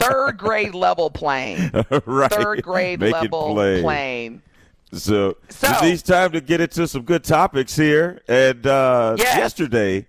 third 0.00 0.36
grade 0.36 0.74
level 0.74 1.08
playing. 1.10 1.70
right. 2.04 2.30
Third 2.32 2.62
grade 2.62 3.00
Make 3.00 3.12
level 3.12 3.54
plain. 3.54 4.42
So, 4.92 5.36
So- 5.48 5.68
it 5.70 5.82
needs 5.82 6.02
time 6.02 6.32
to 6.32 6.40
get 6.40 6.60
into 6.60 6.86
some 6.88 7.02
good 7.02 7.24
topics 7.24 7.76
here. 7.76 8.20
And 8.28 8.66
uh, 8.66 9.14
Yes. 9.18 9.36
yesterday, 9.36 10.06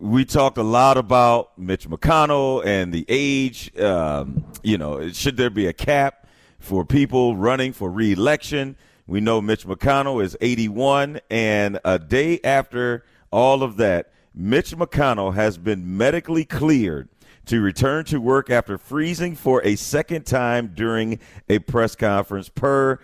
we 0.00 0.24
talked 0.24 0.56
a 0.56 0.62
lot 0.62 0.96
about 0.96 1.56
Mitch 1.58 1.88
McConnell 1.88 2.64
and 2.64 2.92
the 2.92 3.04
age. 3.08 3.76
Um, 3.78 4.44
you 4.62 4.78
know, 4.78 5.10
should 5.10 5.36
there 5.36 5.50
be 5.50 5.66
a 5.66 5.74
cap 5.74 6.26
for 6.58 6.86
people 6.86 7.36
running 7.36 7.74
for 7.74 7.90
reelection? 7.90 8.76
We 9.06 9.20
know 9.20 9.42
Mitch 9.42 9.66
McConnell 9.66 10.24
is 10.24 10.36
81, 10.40 11.20
and 11.30 11.78
a 11.84 11.98
day 11.98 12.40
after 12.42 13.04
all 13.30 13.62
of 13.62 13.76
that, 13.76 14.12
Mitch 14.34 14.74
McConnell 14.74 15.34
has 15.34 15.58
been 15.58 15.98
medically 15.98 16.46
cleared 16.46 17.08
to 17.46 17.60
return 17.60 18.04
to 18.06 18.20
work 18.20 18.48
after 18.48 18.78
freezing 18.78 19.36
for 19.36 19.62
a 19.64 19.76
second 19.76 20.24
time 20.24 20.72
during 20.74 21.18
a 21.48 21.58
press 21.58 21.94
conference, 21.94 22.48
per 22.48 22.98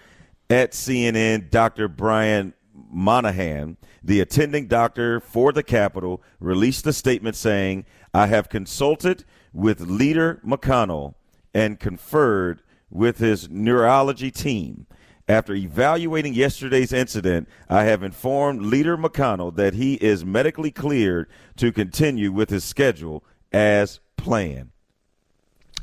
at 0.49 0.73
CNN, 0.73 1.51
Dr. 1.51 1.89
Brian 1.89 2.55
Monahan, 2.97 3.77
the 4.03 4.21
attending 4.21 4.69
doctor 4.69 5.21
for 5.21 5.53
the 5.53 5.63
Capitol, 5.63 6.23
released 6.41 6.87
a 6.87 6.95
statement 6.95 7.37
saying, 7.37 7.85
I 8.15 8.27
have 8.29 8.49
consulted 8.49 9.25
with 9.53 9.83
Leader 9.83 10.41
McConnell 10.43 11.15
and 11.53 11.79
conferred 11.79 12.63
with 12.89 13.19
his 13.19 13.51
neurology 13.51 14.31
team. 14.31 14.87
After 15.29 15.55
evaluating 15.55 16.33
yesterday's 16.33 16.91
incident, 16.91 17.51
I 17.69 17.85
have 17.85 18.03
informed 18.03 18.63
Leader 18.63 18.97
McConnell 18.97 19.55
that 19.57 19.75
he 19.75 19.95
is 19.97 20.25
medically 20.25 20.71
cleared 20.71 21.29
to 21.57 21.73
continue 21.73 22.33
with 22.33 22.49
his 22.49 22.65
schedule 22.65 23.23
as 23.53 24.01
planned. 24.17 24.71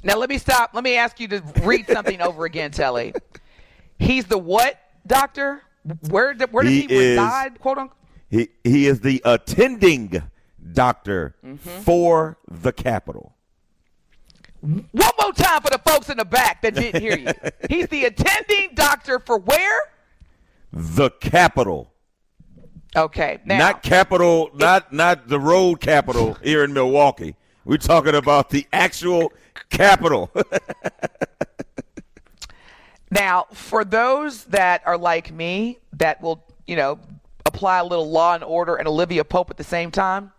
Now 0.04 0.17
let 0.17 0.30
me 0.30 0.39
stop. 0.39 0.71
Let 0.73 0.84
me 0.84 0.95
ask 0.95 1.19
you 1.19 1.28
to 1.28 1.43
read 1.62 1.88
something 1.88 2.21
over 2.21 2.45
again, 2.45 2.71
Telly. 2.71 3.13
He's 3.99 4.26
the 4.26 4.39
what 4.39 4.80
doctor? 5.06 5.62
Where 6.10 6.34
where 6.52 6.63
does 6.63 6.72
he, 6.72 6.88
he 6.88 7.10
reside? 7.12 7.60
Quote 7.60 7.78
unquote. 7.78 7.98
He 8.30 8.50
he 8.63 8.88
is 8.88 9.02
the 9.02 9.22
attending 9.26 10.24
doctor 10.72 11.36
mm-hmm. 11.46 11.82
for 11.82 12.38
the 12.50 12.72
Capitol. 12.72 13.36
One 14.62 14.88
more 14.93 15.34
time 15.34 15.62
for 15.62 15.69
the 15.69 15.82
folks 15.86 16.10
in 16.10 16.17
the 16.17 16.26
back 16.26 16.62
that 16.62 16.76
didn't 16.76 17.02
hear 17.02 17.17
you. 17.17 17.28
He's 17.69 17.88
the 17.89 18.06
attending 18.06 18.76
doctor 18.76 19.19
for 19.19 19.38
where? 19.38 19.80
The 20.72 21.10
Capitol. 21.10 21.93
Okay. 22.96 23.39
Now, 23.46 23.58
not 23.58 23.84
capital, 23.84 24.52
not 24.54 24.93
not 24.93 25.28
the 25.28 25.39
road 25.39 25.82
capital 25.82 26.36
here 26.36 26.63
in 26.63 26.74
Milwaukee. 26.74 27.36
We're 27.65 27.78
talking 27.78 28.15
about 28.15 28.50
the 28.50 28.67
actual 28.72 29.34
capital. 29.69 30.32
now, 33.13 33.45
for 33.54 33.86
those 33.86 34.45
that 34.45 34.82
are 34.86 34.97
like 34.97 35.32
me, 35.32 35.78
that 35.93 36.21
will, 36.21 36.43
you 36.65 36.76
know, 36.76 36.99
apply 37.45 37.80
a 37.80 37.84
little 37.84 38.10
law 38.10 38.34
and 38.34 38.43
order 38.43 38.76
and 38.76 38.88
Olivia 38.88 39.23
Pope 39.23 39.52
at 39.52 39.58
the 39.58 39.63
same 39.63 39.91
time, 39.91 40.32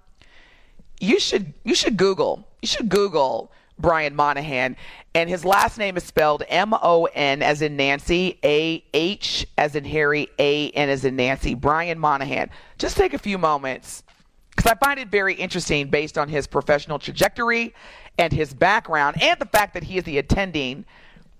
you 1.00 1.20
should 1.20 1.52
you 1.64 1.74
should 1.74 1.96
Google. 1.96 2.48
You 2.62 2.68
should 2.68 2.88
Google 2.88 3.52
Brian 3.78 4.14
Monahan, 4.14 4.76
and 5.14 5.28
his 5.28 5.44
last 5.44 5.78
name 5.78 5.96
is 5.96 6.04
spelled 6.04 6.42
M 6.48 6.72
O 6.72 7.06
N 7.14 7.42
as 7.42 7.62
in 7.62 7.76
Nancy, 7.76 8.38
A 8.44 8.84
H 8.94 9.46
as 9.58 9.74
in 9.74 9.84
Harry, 9.84 10.28
A 10.38 10.70
N 10.70 10.88
as 10.88 11.04
in 11.04 11.16
Nancy. 11.16 11.54
Brian 11.54 11.98
Monahan. 11.98 12.50
Just 12.78 12.96
take 12.96 13.14
a 13.14 13.18
few 13.18 13.38
moments 13.38 14.02
because 14.50 14.70
I 14.70 14.74
find 14.76 14.98
it 14.98 15.08
very 15.08 15.34
interesting 15.34 15.88
based 15.88 16.16
on 16.16 16.28
his 16.28 16.46
professional 16.46 16.98
trajectory 16.98 17.74
and 18.18 18.32
his 18.32 18.54
background 18.54 19.20
and 19.20 19.38
the 19.40 19.46
fact 19.46 19.74
that 19.74 19.84
he 19.84 19.98
is 19.98 20.04
the 20.04 20.18
attending 20.18 20.84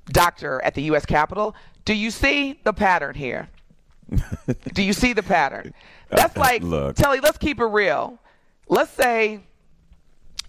doctor 0.07 0.61
at 0.63 0.75
the 0.75 0.83
U.S. 0.83 1.07
Capitol. 1.07 1.55
Do 1.85 1.95
you 1.95 2.11
see 2.11 2.59
the 2.65 2.73
pattern 2.73 3.15
here? 3.15 3.49
Do 4.73 4.83
you 4.83 4.93
see 4.93 5.13
the 5.13 5.23
pattern? 5.23 5.75
That's 6.11 6.37
like, 6.37 6.63
Look. 6.63 6.97
Telly, 6.97 7.21
let's 7.21 7.39
keep 7.39 7.61
it 7.61 7.65
real. 7.65 8.19
Let's 8.69 8.91
say 8.91 9.41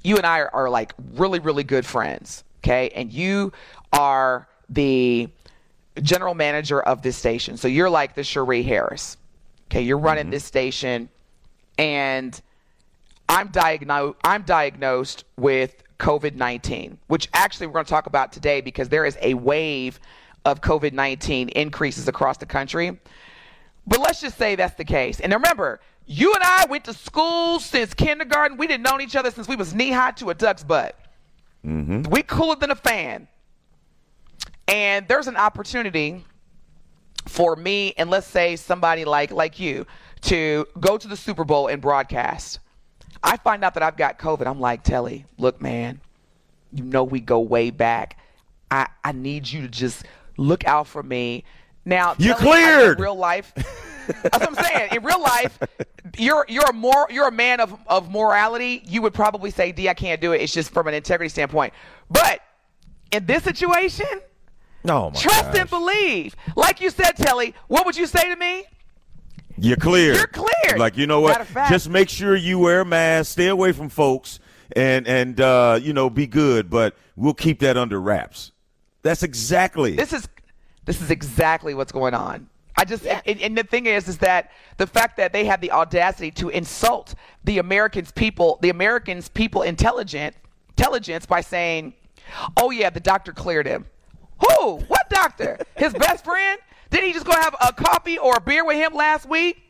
you 0.04 0.18
and 0.18 0.26
I 0.26 0.40
are, 0.40 0.50
are 0.54 0.70
like 0.70 0.94
really, 1.14 1.40
really 1.40 1.64
good 1.64 1.86
friends, 1.86 2.44
okay? 2.60 2.90
And 2.90 3.12
you 3.12 3.52
are 3.92 4.48
the 4.70 5.30
general 6.02 6.36
manager 6.36 6.82
of 6.82 7.02
this 7.02 7.18
station. 7.18 7.58
So 7.58 7.68
you're 7.68 7.90
like 7.90 8.16
the 8.16 8.24
Cherie 8.24 8.64
Harris. 8.64 9.18
Okay, 9.72 9.82
you're 9.82 9.98
running 9.98 10.26
mm-hmm. 10.26 10.32
this 10.32 10.46
station 10.46 11.10
and 11.78 12.40
I'm 13.28 13.48
diagnosed 13.50 14.18
I'm 14.24 14.44
diagnosed 14.44 15.26
with 15.38 15.84
COVID-19, 16.00 16.98
which 17.08 17.30
actually 17.34 17.68
we're 17.68 17.74
going 17.74 17.86
to 17.86 17.90
talk 17.90 18.08
about 18.08 18.32
today 18.32 18.62
because 18.62 18.90
there 18.90 19.06
is 19.06 19.18
a 19.22 19.34
wave 19.34 20.00
of 20.46 20.62
COVID-19 20.62 21.50
increases 21.50 22.08
across 22.08 22.38
the 22.38 22.46
country. 22.46 23.00
But 23.88 24.00
let's 24.00 24.22
just 24.22 24.38
say 24.38 24.56
that's 24.56 24.76
the 24.76 24.86
case. 24.86 25.20
And 25.20 25.34
remember, 25.34 25.80
you 26.06 26.34
and 26.34 26.44
I 26.44 26.66
went 26.70 26.86
to 26.86 26.94
school 26.94 27.60
since 27.60 27.94
kindergarten. 27.94 28.58
We 28.58 28.68
didn't 28.68 28.84
know 28.84 29.00
each 29.00 29.16
other 29.16 29.32
since 29.32 29.48
we 29.48 29.56
was 29.56 29.74
knee 29.74 29.92
high 29.92 30.12
to 30.12 30.30
a 30.30 30.34
duck's 30.34 30.64
butt. 30.64 30.98
Mm-hmm. 31.66 32.04
We 32.12 32.24
cooler 32.24 32.56
than 32.56 32.72
a 32.72 32.76
fan. 32.76 33.28
And 34.68 35.08
there's 35.08 35.28
an 35.28 35.38
opportunity 35.38 36.24
for 37.28 37.56
me 37.56 37.94
and 37.98 38.10
let's 38.10 38.28
say 38.28 38.56
somebody 38.56 39.04
like 39.04 39.32
like 39.32 39.60
you 39.60 39.86
to 40.22 40.68
go 40.80 40.98
to 40.98 41.08
the 41.08 41.18
Super 41.18 41.44
Bowl 41.44 41.68
and 41.68 41.82
broadcast. 41.82 42.60
I 43.26 43.38
find 43.38 43.64
out 43.64 43.74
that 43.74 43.84
I've 43.84 43.98
got 43.98 44.20
COVID. 44.20 44.46
I'm 44.46 44.60
like, 44.60 44.84
Telly, 44.84 45.26
look, 45.40 45.60
man, 45.60 46.00
you 46.72 46.84
know 46.84 47.04
we 47.04 47.20
go 47.20 47.40
way 47.40 47.72
back. 47.72 48.20
I, 48.70 48.88
I 49.04 49.14
need 49.14 49.50
you 49.52 49.64
to 49.64 49.68
just 49.68 50.06
look 50.38 50.66
out 50.68 50.86
for 50.88 51.02
me. 51.02 51.44
Now, 51.86 52.16
you 52.20 52.36
cleared 52.36 53.00
real 53.00 53.16
life. 53.16 53.52
That's 53.56 54.40
what 54.40 54.48
I'm 54.48 54.64
saying. 54.64 54.90
In 54.96 55.04
real 55.04 55.22
life, 55.22 55.58
you're 56.18 56.46
you're 56.48 56.70
a 56.70 56.74
more 56.74 57.08
you're 57.10 57.28
a 57.28 57.32
man 57.32 57.60
of, 57.60 57.76
of 57.88 58.12
morality. 58.12 58.84
You 58.86 59.02
would 59.02 59.16
probably 59.16 59.50
say, 59.50 59.72
D, 59.72 59.90
I 59.90 59.96
can't 59.96 60.22
do 60.22 60.34
it. 60.34 60.42
It's 60.42 60.54
just 60.54 60.72
from 60.72 60.88
an 60.88 60.94
integrity 60.94 61.30
standpoint. 61.30 61.74
But 62.12 62.42
in 63.12 63.26
this 63.26 63.44
situation, 63.44 64.06
oh 64.12 64.20
no, 64.84 65.12
trust 65.16 65.46
gosh. 65.46 65.60
and 65.60 65.70
believe. 65.70 66.36
Like 66.56 66.80
you 66.80 66.92
said, 66.92 67.14
Telly, 67.14 67.56
what 67.68 67.88
would 67.88 67.98
you 67.98 68.06
say 68.06 68.30
to 68.30 68.36
me? 68.36 68.66
You're 69.58 69.78
clear. 69.78 70.16
You're 70.16 70.28
clear. 70.28 70.78
Like 70.78 70.98
you 70.98 71.08
know 71.08 71.22
what? 71.22 71.48
Just 71.70 71.90
make 71.90 72.10
sure 72.10 72.36
you 72.36 72.60
wear 72.60 72.82
a 72.82 72.86
mask, 72.86 73.32
stay 73.32 73.48
away 73.48 73.72
from 73.72 73.90
folks, 73.90 74.40
and 74.76 75.08
and 75.08 75.40
uh, 75.40 75.80
you 75.82 75.94
know 75.94 76.10
be 76.10 76.28
good. 76.28 76.70
But 76.70 76.96
we'll 77.16 77.34
keep 77.34 77.60
that 77.60 77.78
under 77.78 78.00
wraps. 78.00 78.52
That's 79.02 79.24
exactly. 79.24 79.96
This 79.96 80.14
is 80.14 80.28
this 80.86 81.02
is 81.02 81.12
exactly 81.12 81.74
what's 81.74 81.92
going 81.92 82.14
on. 82.14 82.50
I 82.78 82.84
just 82.84 83.04
yeah. 83.04 83.22
and, 83.26 83.40
and, 83.40 83.58
the 83.58 83.64
thing 83.64 83.86
is, 83.86 84.08
is 84.08 84.18
that 84.18 84.52
the 84.78 84.88
fact 84.88 85.16
that 85.18 85.32
they 85.32 85.46
have 85.46 85.62
the 85.62 85.72
audacity 85.72 86.30
to 86.32 86.50
insult 86.50 87.16
the 87.46 87.60
Americans 87.60 88.12
people, 88.12 88.60
the 88.62 88.70
Americans 88.70 89.30
people 89.30 89.62
intelligent 89.62 90.36
intelligence 90.70 91.26
by 91.26 91.42
saying, 91.42 91.94
"Oh 92.58 92.72
yeah, 92.72 92.90
the 92.90 93.00
doctor 93.00 93.32
cleared 93.32 93.66
him." 93.66 93.86
Who? 94.40 94.78
What 94.88 95.10
doctor? 95.10 95.58
His 95.78 95.94
best 95.94 96.26
friend? 96.26 96.60
Did 96.96 97.04
he 97.04 97.12
just 97.12 97.26
go 97.26 97.34
have 97.34 97.54
a 97.60 97.74
coffee 97.74 98.18
or 98.18 98.38
a 98.38 98.40
beer 98.40 98.64
with 98.64 98.78
him 98.78 98.94
last 98.94 99.28
week? 99.28 99.62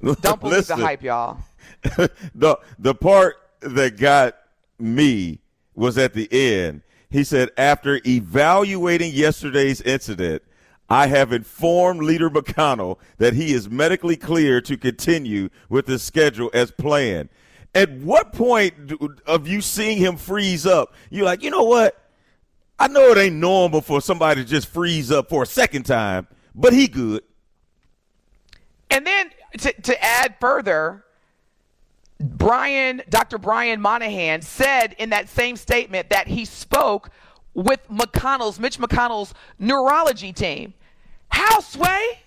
Don't 0.00 0.40
believe 0.40 0.58
Listen, 0.58 0.78
the 0.78 0.86
hype, 0.86 1.02
y'all. 1.02 1.38
the 1.82 2.56
the 2.78 2.94
part 2.94 3.34
that 3.60 3.96
got 3.96 4.36
me 4.78 5.40
was 5.74 5.98
at 5.98 6.14
the 6.14 6.28
end. 6.30 6.82
He 7.10 7.24
said 7.24 7.50
after 7.58 8.00
evaluating 8.06 9.12
yesterday's 9.12 9.80
incident 9.80 10.44
I 10.88 11.08
have 11.08 11.32
informed 11.32 12.02
Leader 12.04 12.30
McConnell 12.30 12.98
that 13.18 13.34
he 13.34 13.52
is 13.52 13.68
medically 13.68 14.16
clear 14.16 14.60
to 14.60 14.76
continue 14.76 15.48
with 15.68 15.88
his 15.88 16.04
schedule 16.04 16.48
as 16.54 16.70
planned. 16.70 17.28
At 17.74 17.90
what 17.90 18.32
point 18.32 18.92
of 19.26 19.48
you 19.48 19.60
seeing 19.60 19.98
him 19.98 20.16
freeze 20.16 20.64
up, 20.64 20.94
you're 21.10 21.24
like, 21.24 21.42
you 21.42 21.50
know 21.50 21.64
what? 21.64 22.03
I 22.78 22.88
know 22.88 23.10
it 23.10 23.18
ain't 23.18 23.36
normal 23.36 23.80
for 23.80 24.00
somebody 24.00 24.42
to 24.42 24.48
just 24.48 24.68
freeze 24.68 25.10
up 25.10 25.28
for 25.28 25.42
a 25.42 25.46
second 25.46 25.84
time, 25.84 26.26
but 26.54 26.72
he 26.72 26.88
good. 26.88 27.22
And 28.90 29.06
then 29.06 29.30
to, 29.58 29.72
to 29.72 30.04
add 30.04 30.36
further, 30.40 31.04
Brian, 32.20 33.02
Dr. 33.08 33.38
Brian 33.38 33.80
Monahan 33.80 34.42
said 34.42 34.94
in 34.98 35.10
that 35.10 35.28
same 35.28 35.56
statement 35.56 36.10
that 36.10 36.26
he 36.28 36.44
spoke 36.44 37.10
with 37.54 37.86
McConnell's, 37.88 38.58
Mitch 38.58 38.78
McConnell's 38.78 39.34
neurology 39.58 40.32
team. 40.32 40.74
How, 41.28 41.60
Sway? 41.60 42.18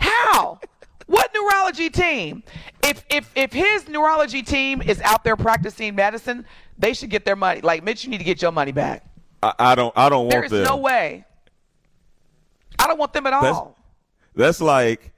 How? 0.00 0.60
What 1.06 1.30
neurology 1.34 1.90
team? 1.90 2.42
If 2.82 3.04
if 3.10 3.30
if 3.34 3.52
his 3.52 3.88
neurology 3.88 4.42
team 4.42 4.80
is 4.80 5.00
out 5.02 5.24
there 5.24 5.36
practicing 5.36 5.94
medicine, 5.94 6.46
they 6.78 6.94
should 6.94 7.10
get 7.10 7.24
their 7.24 7.36
money. 7.36 7.60
Like 7.60 7.82
Mitch, 7.82 8.04
you 8.04 8.10
need 8.10 8.18
to 8.18 8.24
get 8.24 8.40
your 8.40 8.52
money 8.52 8.72
back. 8.72 9.04
I, 9.42 9.54
I 9.58 9.74
don't. 9.74 9.92
I 9.96 10.08
don't 10.08 10.24
want. 10.24 10.30
There 10.30 10.44
is 10.44 10.50
them. 10.50 10.64
no 10.64 10.76
way. 10.76 11.24
I 12.78 12.86
don't 12.86 12.98
want 12.98 13.12
them 13.12 13.26
at 13.26 13.32
all. 13.32 13.76
That's, 14.34 14.58
that's 14.58 14.60
like 14.60 15.12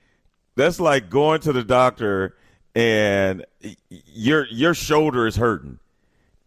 that's 0.57 0.81
like 0.81 1.11
going 1.11 1.41
to 1.43 1.53
the 1.53 1.65
doctor 1.65 2.37
and 2.75 3.45
your 3.91 4.47
your 4.47 4.75
shoulder 4.75 5.27
is 5.27 5.37
hurting, 5.37 5.79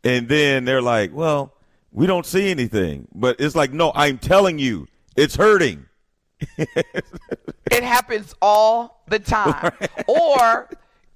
and 0.04 0.28
then 0.28 0.66
they're 0.66 0.82
like, 0.82 1.14
"Well, 1.14 1.54
we 1.98 2.06
don't 2.06 2.26
see 2.26 2.52
anything. 2.52 3.08
But 3.14 3.40
it's 3.40 3.56
like, 3.56 3.74
no, 3.74 3.92
I'm 3.96 4.20
telling 4.20 4.60
you, 4.60 4.88
it's 5.16 5.36
hurting. 5.36 5.86
it 6.58 7.84
happens 7.84 8.36
all 8.40 9.02
the 9.08 9.18
time. 9.18 9.72
Or 10.08 10.70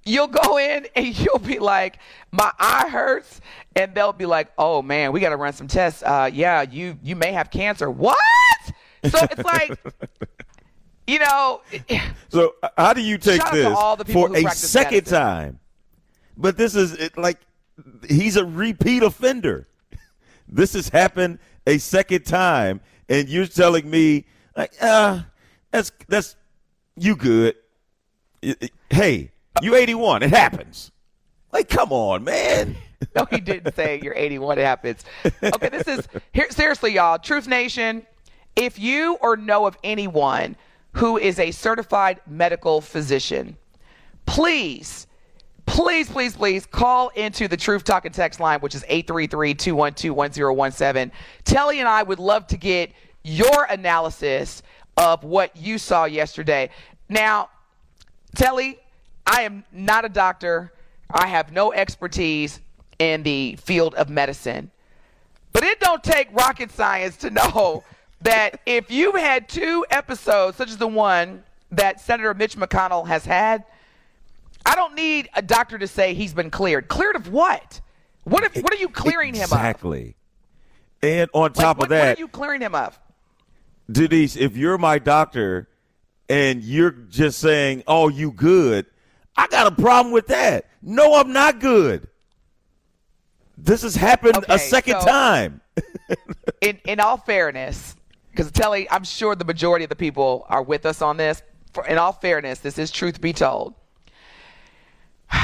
you'll 0.04 0.28
go 0.28 0.58
in 0.58 0.86
and 0.94 1.18
you'll 1.18 1.38
be 1.38 1.58
like, 1.58 1.98
my 2.30 2.52
eye 2.58 2.88
hurts, 2.88 3.40
and 3.76 3.94
they'll 3.94 4.12
be 4.12 4.26
like, 4.26 4.52
oh 4.58 4.82
man, 4.82 5.12
we 5.12 5.20
got 5.20 5.30
to 5.30 5.36
run 5.36 5.52
some 5.52 5.68
tests. 5.68 6.02
Uh, 6.02 6.30
yeah, 6.32 6.62
you 6.62 6.98
you 7.02 7.16
may 7.16 7.32
have 7.32 7.50
cancer. 7.50 7.90
What? 7.90 8.18
So 9.04 9.18
it's 9.30 9.42
like, 9.42 9.78
you 11.06 11.18
know. 11.18 11.62
So 12.28 12.54
how 12.76 12.92
do 12.92 13.00
you 13.00 13.18
take 13.18 13.40
Shout 13.40 13.48
out 13.48 13.50
to 13.52 13.56
this 13.56 13.78
all 13.78 13.96
the 13.96 14.04
for 14.04 14.34
a 14.34 14.50
second 14.50 14.94
medicine. 14.94 15.18
time? 15.18 15.58
But 16.36 16.56
this 16.56 16.74
is 16.74 16.92
it, 16.92 17.18
like 17.18 17.38
he's 18.08 18.36
a 18.36 18.44
repeat 18.44 19.02
offender. 19.02 19.66
This 20.48 20.74
has 20.74 20.88
happened 20.88 21.38
a 21.66 21.78
second 21.78 22.24
time, 22.24 22.80
and 23.08 23.28
you're 23.28 23.46
telling 23.46 23.88
me 23.88 24.26
like, 24.56 24.72
uh, 24.80 25.20
that's 25.70 25.90
that's 26.08 26.36
you 26.96 27.16
good. 27.16 27.56
Hey, 28.90 29.31
you 29.60 29.74
81. 29.74 30.22
It 30.22 30.30
happens. 30.30 30.90
Like, 31.52 31.68
come 31.68 31.92
on, 31.92 32.24
man. 32.24 32.76
No, 33.16 33.26
he 33.30 33.40
didn't 33.40 33.74
say 33.74 33.98
you're 34.00 34.14
81. 34.14 34.60
It 34.60 34.64
happens. 34.64 35.04
Okay, 35.24 35.68
this 35.70 35.88
is 35.88 36.06
here. 36.32 36.46
Seriously, 36.50 36.92
y'all. 36.92 37.18
Truth 37.18 37.48
Nation. 37.48 38.06
If 38.54 38.78
you 38.78 39.18
or 39.20 39.36
know 39.36 39.66
of 39.66 39.76
anyone 39.82 40.54
who 40.92 41.18
is 41.18 41.40
a 41.40 41.50
certified 41.50 42.20
medical 42.28 42.80
physician, 42.80 43.56
please, 44.24 45.08
please, 45.66 46.08
please, 46.08 46.36
please 46.36 46.64
call 46.64 47.08
into 47.16 47.48
the 47.48 47.56
Truth 47.56 47.82
Talk 47.82 48.04
and 48.04 48.14
Text 48.14 48.38
line, 48.38 48.60
which 48.60 48.76
is 48.76 48.84
833-212-1017. 48.84 51.10
Telly 51.44 51.80
and 51.80 51.88
I 51.88 52.04
would 52.04 52.20
love 52.20 52.46
to 52.46 52.56
get 52.56 52.92
your 53.24 53.64
analysis 53.64 54.62
of 54.96 55.24
what 55.24 55.56
you 55.56 55.78
saw 55.78 56.04
yesterday. 56.04 56.70
Now, 57.08 57.50
Telly, 58.36 58.78
I 59.26 59.42
am 59.42 59.64
not 59.72 60.04
a 60.04 60.08
doctor. 60.08 60.72
I 61.10 61.26
have 61.26 61.52
no 61.52 61.72
expertise 61.72 62.60
in 62.98 63.22
the 63.22 63.56
field 63.56 63.94
of 63.94 64.08
medicine. 64.08 64.70
But 65.52 65.64
it 65.64 65.80
don't 65.80 66.02
take 66.02 66.28
rocket 66.32 66.70
science 66.70 67.16
to 67.18 67.30
know 67.30 67.84
that 68.22 68.60
if 68.66 68.90
you've 68.90 69.16
had 69.16 69.48
two 69.48 69.84
episodes, 69.90 70.56
such 70.56 70.70
as 70.70 70.76
the 70.78 70.88
one 70.88 71.42
that 71.70 72.00
Senator 72.00 72.32
Mitch 72.34 72.56
McConnell 72.56 73.06
has 73.06 73.24
had, 73.24 73.64
I 74.64 74.76
don't 74.76 74.94
need 74.94 75.28
a 75.34 75.42
doctor 75.42 75.78
to 75.78 75.86
say 75.86 76.14
he's 76.14 76.32
been 76.34 76.50
cleared. 76.50 76.88
Cleared 76.88 77.16
of 77.16 77.28
what? 77.32 77.80
What 78.24 78.44
if 78.44 78.56
what 78.62 78.72
are 78.72 78.76
you 78.76 78.88
clearing 78.88 79.34
him 79.34 79.44
of? 79.44 79.52
Exactly. 79.52 80.14
And 81.02 81.28
on 81.32 81.42
Like, 81.42 81.54
top 81.54 81.78
what, 81.78 81.86
of 81.86 81.88
that, 81.90 82.08
what 82.10 82.18
are 82.18 82.20
you 82.20 82.28
clearing 82.28 82.60
him 82.60 82.74
of? 82.74 82.98
Denise, 83.90 84.36
if 84.36 84.56
you're 84.56 84.78
my 84.78 85.00
doctor 85.00 85.68
and 86.28 86.62
you're 86.62 86.92
just 86.92 87.40
saying, 87.40 87.82
"Oh, 87.88 88.06
you 88.08 88.30
good," 88.30 88.86
I 89.36 89.46
got 89.48 89.66
a 89.66 89.74
problem 89.82 90.12
with 90.12 90.26
that. 90.28 90.66
No, 90.82 91.14
I'm 91.14 91.32
not 91.32 91.60
good. 91.60 92.08
This 93.56 93.82
has 93.82 93.94
happened 93.94 94.36
Okay, 94.36 94.54
a 94.54 94.58
second 94.58 95.00
so- 95.00 95.06
time. 95.06 95.60
in 96.60 96.78
in 96.84 97.00
all 97.00 97.16
fairness, 97.16 97.96
because 98.30 98.50
Telly, 98.50 98.90
I'm 98.90 99.04
sure 99.04 99.34
the 99.34 99.44
majority 99.44 99.84
of 99.84 99.88
the 99.88 99.96
people 99.96 100.44
are 100.48 100.62
with 100.62 100.84
us 100.84 101.00
on 101.00 101.16
this. 101.16 101.42
For, 101.72 101.86
in 101.86 101.96
all 101.96 102.12
fairness, 102.12 102.58
this 102.58 102.76
is 102.78 102.90
truth 102.90 103.20
be 103.20 103.32
told. 103.32 103.74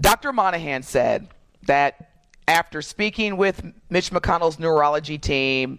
Dr. 0.00 0.32
Monahan 0.32 0.82
said 0.82 1.28
that 1.66 2.10
after 2.48 2.82
speaking 2.82 3.36
with 3.36 3.62
Mitch 3.90 4.10
McConnell's 4.10 4.58
neurology 4.58 5.18
team 5.18 5.78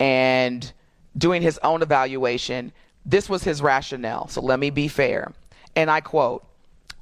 and 0.00 0.72
doing 1.16 1.42
his 1.42 1.58
own 1.62 1.82
evaluation, 1.82 2.72
this 3.06 3.28
was 3.28 3.44
his 3.44 3.62
rationale. 3.62 4.28
So 4.28 4.40
let 4.40 4.58
me 4.58 4.70
be 4.70 4.88
fair. 4.88 5.32
And 5.76 5.90
I 5.90 6.00
quote 6.00 6.44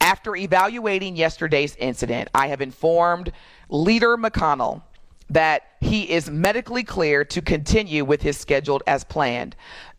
After 0.00 0.36
evaluating 0.36 1.16
yesterday's 1.16 1.76
incident, 1.76 2.28
I 2.34 2.48
have 2.48 2.60
informed 2.60 3.32
Leader 3.68 4.16
McConnell 4.16 4.82
that 5.30 5.62
he 5.80 6.10
is 6.10 6.28
medically 6.28 6.82
clear 6.82 7.24
to 7.24 7.40
continue 7.40 8.04
with 8.04 8.20
his 8.20 8.36
scheduled 8.36 8.82
as 8.86 9.04
planned. 9.04 9.54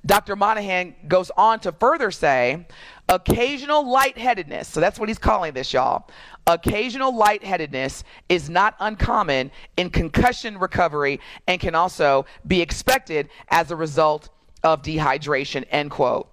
Dr. 0.05 0.35
Monahan 0.35 0.95
goes 1.07 1.31
on 1.37 1.59
to 1.61 1.71
further 1.71 2.11
say 2.11 2.65
occasional 3.07 3.89
lightheadedness, 3.89 4.67
so 4.67 4.79
that's 4.79 4.99
what 4.99 5.09
he's 5.09 5.19
calling 5.19 5.53
this, 5.53 5.73
y'all. 5.73 6.07
Occasional 6.47 7.15
lightheadedness 7.15 8.03
is 8.27 8.49
not 8.49 8.75
uncommon 8.79 9.51
in 9.77 9.89
concussion 9.89 10.57
recovery 10.57 11.19
and 11.47 11.61
can 11.61 11.75
also 11.75 12.25
be 12.47 12.61
expected 12.61 13.29
as 13.49 13.71
a 13.71 13.75
result 13.75 14.29
of 14.63 14.81
dehydration, 14.81 15.65
end 15.71 15.91
quote. 15.91 16.30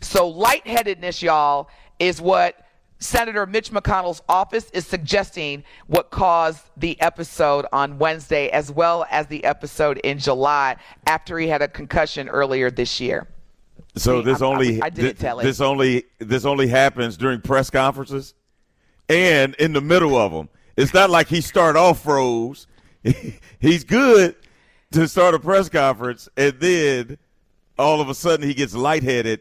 So 0.00 0.28
lightheadedness, 0.28 1.22
y'all, 1.22 1.68
is 1.98 2.20
what 2.20 2.64
Senator 3.00 3.46
Mitch 3.46 3.70
McConnell's 3.70 4.22
office 4.28 4.70
is 4.70 4.86
suggesting 4.86 5.62
what 5.86 6.10
caused 6.10 6.60
the 6.76 7.00
episode 7.00 7.66
on 7.72 7.98
Wednesday, 7.98 8.48
as 8.48 8.70
well 8.70 9.06
as 9.10 9.26
the 9.26 9.44
episode 9.44 9.98
in 9.98 10.18
July 10.18 10.76
after 11.06 11.38
he 11.38 11.48
had 11.48 11.62
a 11.62 11.68
concussion 11.68 12.28
earlier 12.28 12.70
this 12.70 13.00
year. 13.00 13.26
So 13.96 14.20
See, 14.20 14.24
this 14.24 14.42
I'm- 14.42 14.52
only 14.52 14.82
I- 14.82 14.86
I 14.86 14.90
didn't 14.90 15.16
thi- 15.16 15.22
tell 15.22 15.40
it. 15.40 15.44
this 15.44 15.60
only 15.60 16.04
this 16.18 16.44
only 16.44 16.68
happens 16.68 17.16
during 17.16 17.40
press 17.40 17.70
conferences 17.70 18.34
and 19.08 19.54
in 19.56 19.72
the 19.72 19.80
middle 19.80 20.16
of 20.16 20.30
them. 20.32 20.48
It's 20.76 20.94
not 20.94 21.10
like 21.10 21.26
he 21.28 21.40
start 21.40 21.76
off 21.76 22.02
froze. 22.02 22.66
He's 23.60 23.84
good 23.84 24.36
to 24.92 25.08
start 25.08 25.34
a 25.34 25.38
press 25.40 25.68
conference 25.68 26.28
and 26.36 26.54
then 26.60 27.18
all 27.78 28.00
of 28.00 28.08
a 28.08 28.14
sudden 28.14 28.46
he 28.46 28.54
gets 28.54 28.74
lightheaded, 28.74 29.40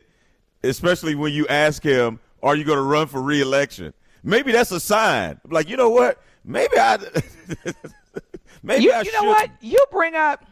especially 0.63 1.15
when 1.15 1.33
you 1.33 1.47
ask 1.47 1.83
him, 1.83 2.19
"Are 2.41 2.55
you 2.55 2.63
going 2.63 2.77
to 2.77 2.83
run 2.83 3.07
for 3.07 3.21
reelection?" 3.21 3.93
Maybe 4.23 4.51
that's 4.51 4.71
a 4.71 4.79
sign. 4.79 5.39
Like, 5.49 5.69
you 5.69 5.77
know 5.77 5.89
what? 5.89 6.21
Maybe 6.43 6.77
I 6.77 6.97
maybe 8.63 8.83
You, 8.83 8.91
I 8.91 9.01
you 9.01 9.11
know 9.13 9.23
what? 9.23 9.49
You 9.61 9.83
bring 9.91 10.15
up 10.15 10.45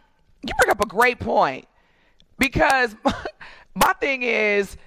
you 0.43 0.53
bring 0.59 0.71
up 0.71 0.81
a 0.81 0.87
great 0.87 1.19
point 1.19 1.67
because 2.37 2.95
my 3.75 3.93
thing 3.93 4.23
is, 4.23 4.77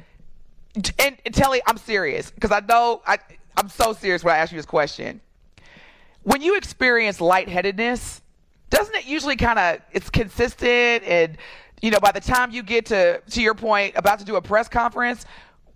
and, 0.75 1.17
and 1.25 1.35
Telly, 1.35 1.61
I'm 1.67 1.79
serious 1.79 2.31
because 2.31 2.53
I 2.53 2.61
know 2.61 3.03
I 3.07 3.19
I'm 3.57 3.69
so 3.69 3.93
serious 3.93 4.23
when 4.23 4.35
I 4.35 4.39
ask 4.39 4.53
you 4.53 4.59
this 4.59 4.67
question. 4.67 5.21
When 6.23 6.43
you 6.43 6.57
experience 6.57 7.21
lightheadedness, 7.21 8.23
doesn't 8.71 8.95
it 8.95 9.07
usually 9.07 9.37
kind 9.37 9.59
of 9.59 9.81
it's 9.93 10.11
consistent 10.11 11.05
and 11.05 11.39
you 11.83 11.91
know 11.91 12.01
by 12.01 12.13
the 12.13 12.21
time 12.21 12.51
you 12.51 12.63
get 12.63 12.87
to 12.87 13.21
to 13.21 13.43
your 13.43 13.55
point 13.55 13.95
about 13.97 14.19
to 14.19 14.25
do 14.25 14.37
a 14.37 14.43
press 14.43 14.69
conference, 14.69 15.25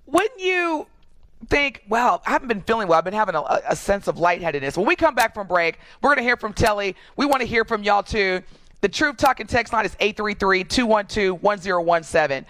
wouldn't 0.07 0.41
you 0.41 0.87
think, 1.49 1.83
well, 1.89 2.23
I 2.27 2.31
haven't 2.31 2.49
been 2.49 2.63
feeling 2.63 2.89
well. 2.89 2.99
I've 2.99 3.05
been 3.05 3.15
having 3.15 3.35
a, 3.35 3.61
a 3.69 3.77
sense 3.77 4.09
of 4.09 4.19
lightheadedness. 4.19 4.77
When 4.77 4.87
we 4.87 4.97
come 4.97 5.15
back 5.15 5.35
from 5.35 5.47
break, 5.47 5.79
we're 6.01 6.11
going 6.11 6.19
to 6.19 6.25
hear 6.25 6.37
from 6.37 6.53
Telly. 6.53 6.97
We 7.17 7.27
want 7.27 7.41
to 7.41 7.47
hear 7.47 7.65
from 7.65 7.83
y'all 7.83 8.03
too. 8.03 8.43
The 8.81 8.89
Truth 8.89 9.17
Talking 9.17 9.47
text 9.47 9.73
line 9.73 9.85
is 9.85 9.95
833-212-1017. 9.97 12.45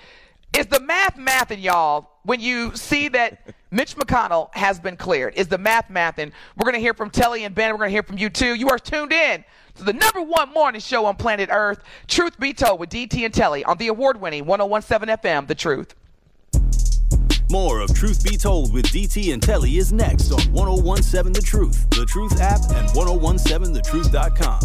Is 0.57 0.67
the 0.67 0.81
math 0.81 1.17
math 1.17 1.49
mathing, 1.49 1.63
y'all, 1.63 2.11
when 2.25 2.41
you 2.41 2.77
see 2.77 3.09
that 3.09 3.55
Mitch 3.71 3.97
McConnell 3.97 4.55
has 4.55 4.79
been 4.79 4.97
cleared? 4.97 5.35
Is 5.35 5.49
the 5.49 5.59
math 5.59 5.91
math 5.91 6.17
mathing? 6.17 6.33
We're 6.57 6.65
going 6.65 6.75
to 6.75 6.81
hear 6.81 6.95
from 6.95 7.11
Telly 7.11 7.45
and 7.45 7.55
Ben. 7.55 7.73
We're 7.73 7.79
going 7.79 7.89
to 7.89 7.95
hear 7.95 8.03
from 8.03 8.19
you 8.19 8.29
too. 8.29 8.55
You 8.55 8.69
are 8.69 8.79
tuned 8.79 9.13
in 9.13 9.45
to 9.77 9.85
the 9.85 9.93
number 9.93 10.23
one 10.23 10.53
morning 10.53 10.81
show 10.81 11.07
on 11.07 11.17
planet 11.17 11.49
Earth, 11.53 11.83
Truth 12.09 12.39
Be 12.39 12.53
Told 12.53 12.81
with 12.81 12.91
DT 12.91 13.25
and 13.25 13.35
Telly 13.35 13.65
on 13.65 13.79
the 13.79 13.89
award-winning 13.89 14.47
1017 14.47 15.17
FM, 15.17 15.47
The 15.47 15.55
Truth. 15.55 15.95
More 17.51 17.81
of 17.81 17.95
Truth 17.95 18.25
Be 18.25 18.37
Told 18.37 18.73
with 18.73 18.87
DT 18.87 19.33
and 19.33 19.43
Telly 19.43 19.77
is 19.77 19.93
next 19.93 20.33
on 20.33 20.41
1017 20.53 21.33
The 21.33 21.43
Truth, 21.43 21.91
The 21.91 22.07
Truth 22.07 22.41
app, 22.41 22.61
and 22.71 22.89
1017thetruth.com. 22.91 24.61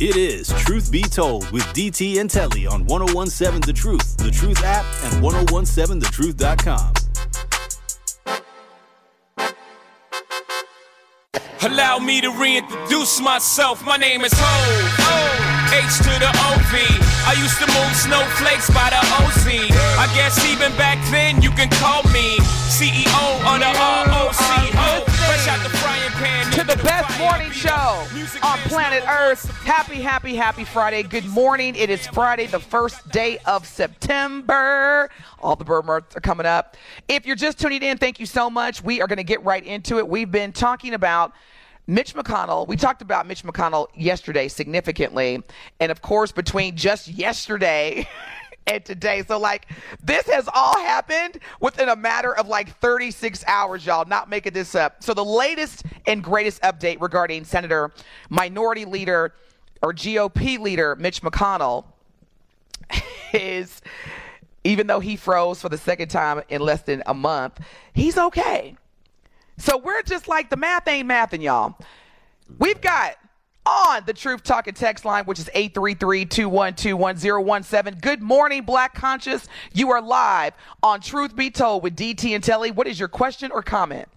It 0.00 0.16
is 0.16 0.48
Truth 0.64 0.90
Be 0.90 1.02
Told 1.02 1.50
with 1.50 1.64
DT 1.74 2.18
and 2.18 2.30
Telly 2.30 2.66
on 2.66 2.86
1017 2.86 3.60
The 3.60 3.72
Truth, 3.74 4.16
The 4.16 4.30
Truth 4.30 4.64
app, 4.64 4.86
and 5.04 5.22
1017thetruth.com. 5.22 7.09
Allow 11.62 11.98
me 11.98 12.22
to 12.22 12.30
reintroduce 12.30 13.20
myself. 13.20 13.84
My 13.84 13.98
name 13.98 14.24
is 14.24 14.32
Hov. 14.34 15.70
H 15.76 15.98
to 15.98 16.12
the 16.16 16.32
OV. 16.48 16.72
I 17.28 17.36
used 17.36 17.60
to 17.60 17.66
move 17.68 17.92
snowflakes 18.00 18.70
by 18.72 18.88
the 18.88 19.02
OZ. 19.20 19.44
I 20.00 20.08
guess 20.14 20.40
even 20.48 20.72
back 20.78 20.96
then 21.10 21.42
you 21.42 21.50
can 21.50 21.68
call 21.76 22.02
me 22.14 22.38
CEO 22.72 23.04
of 23.44 23.60
the 23.60 23.68
ROC. 23.76 24.40
Fresh 25.28 25.48
out 25.48 25.60
the. 25.68 25.79
To 26.52 26.64
the 26.64 26.76
best 26.82 27.16
morning 27.20 27.50
show 27.52 28.04
on 28.42 28.58
planet 28.68 29.04
Earth. 29.08 29.48
Happy, 29.62 30.00
happy, 30.00 30.34
happy 30.34 30.64
Friday. 30.64 31.04
Good 31.04 31.26
morning. 31.26 31.76
It 31.76 31.90
is 31.90 32.04
Friday, 32.08 32.46
the 32.46 32.58
first 32.58 33.08
day 33.10 33.38
of 33.46 33.64
September. 33.64 35.08
All 35.38 35.54
the 35.54 35.64
bird 35.64 35.84
months 35.84 36.16
are 36.16 36.20
coming 36.20 36.46
up. 36.46 36.76
If 37.06 37.24
you're 37.24 37.36
just 37.36 37.60
tuning 37.60 37.84
in, 37.84 37.98
thank 37.98 38.18
you 38.18 38.26
so 38.26 38.50
much. 38.50 38.82
We 38.82 39.00
are 39.00 39.06
going 39.06 39.18
to 39.18 39.24
get 39.24 39.44
right 39.44 39.64
into 39.64 39.98
it. 39.98 40.08
We've 40.08 40.30
been 40.30 40.52
talking 40.52 40.92
about 40.92 41.32
Mitch 41.86 42.14
McConnell. 42.14 42.66
We 42.66 42.76
talked 42.76 43.00
about 43.02 43.28
Mitch 43.28 43.44
McConnell 43.44 43.86
yesterday 43.94 44.48
significantly. 44.48 45.44
And 45.78 45.92
of 45.92 46.02
course, 46.02 46.32
between 46.32 46.76
just 46.76 47.06
yesterday 47.06 48.08
and 48.66 48.84
today. 48.84 49.22
So, 49.26 49.38
like, 49.38 49.66
this 50.02 50.26
has 50.26 50.48
all 50.52 50.78
happened 50.78 51.38
within 51.60 51.88
a 51.88 51.96
matter 51.96 52.34
of 52.36 52.48
like 52.48 52.76
36 52.78 53.44
hours, 53.46 53.84
y'all, 53.84 54.04
not 54.06 54.28
making 54.28 54.52
this 54.52 54.74
up. 54.74 55.02
So, 55.02 55.14
the 55.14 55.24
latest 55.24 55.84
and 56.06 56.22
greatest 56.22 56.62
update 56.62 57.00
regarding 57.00 57.44
Senator 57.44 57.92
Minority 58.28 58.84
Leader 58.84 59.34
or 59.82 59.92
GOP 59.92 60.58
leader 60.58 60.94
Mitch 60.96 61.22
McConnell 61.22 61.84
is 63.32 63.80
even 64.64 64.86
though 64.86 65.00
he 65.00 65.16
froze 65.16 65.60
for 65.60 65.68
the 65.68 65.78
second 65.78 66.08
time 66.08 66.42
in 66.48 66.60
less 66.60 66.82
than 66.82 67.02
a 67.06 67.14
month, 67.14 67.60
he's 67.94 68.18
okay. 68.18 68.76
So 69.56 69.78
we're 69.78 70.02
just 70.02 70.28
like 70.28 70.50
the 70.50 70.56
math 70.56 70.86
ain't 70.88 71.08
mathing, 71.08 71.42
y'all. 71.42 71.76
We've 72.58 72.80
got 72.80 73.16
on 73.66 74.02
the 74.06 74.12
Truth 74.12 74.42
Talking 74.42 74.74
text 74.74 75.04
line, 75.04 75.24
which 75.24 75.38
is 75.38 75.48
833-212-1017. 75.54 78.00
Good 78.00 78.22
morning, 78.22 78.62
Black 78.62 78.94
Conscious. 78.94 79.46
You 79.72 79.90
are 79.90 80.00
live 80.00 80.54
on 80.82 81.00
Truth 81.00 81.36
Be 81.36 81.50
Told 81.50 81.82
with 81.82 81.96
DT 81.96 82.34
and 82.34 82.42
Telly. 82.42 82.70
What 82.70 82.86
is 82.86 82.98
your 82.98 83.08
question 83.08 83.50
or 83.52 83.62
comment? 83.62 84.08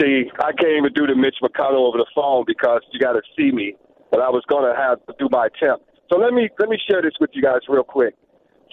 See, 0.00 0.30
I 0.40 0.52
can't 0.52 0.76
even 0.76 0.92
do 0.94 1.06
the 1.06 1.14
Mitch 1.14 1.36
McConnell 1.42 1.88
over 1.88 1.98
the 1.98 2.06
phone 2.14 2.44
because 2.46 2.80
you 2.92 3.00
got 3.00 3.12
to 3.12 3.22
see 3.36 3.50
me, 3.50 3.76
but 4.10 4.20
I 4.20 4.28
was 4.28 4.42
going 4.48 4.70
to 4.70 4.78
have 4.78 5.04
to 5.06 5.14
do 5.18 5.28
my 5.30 5.46
attempt. 5.46 5.86
So 6.10 6.18
let 6.18 6.34
me 6.34 6.48
let 6.58 6.68
me 6.68 6.78
share 6.88 7.02
this 7.02 7.14
with 7.18 7.30
you 7.32 7.42
guys 7.42 7.60
real 7.68 7.82
quick. 7.82 8.14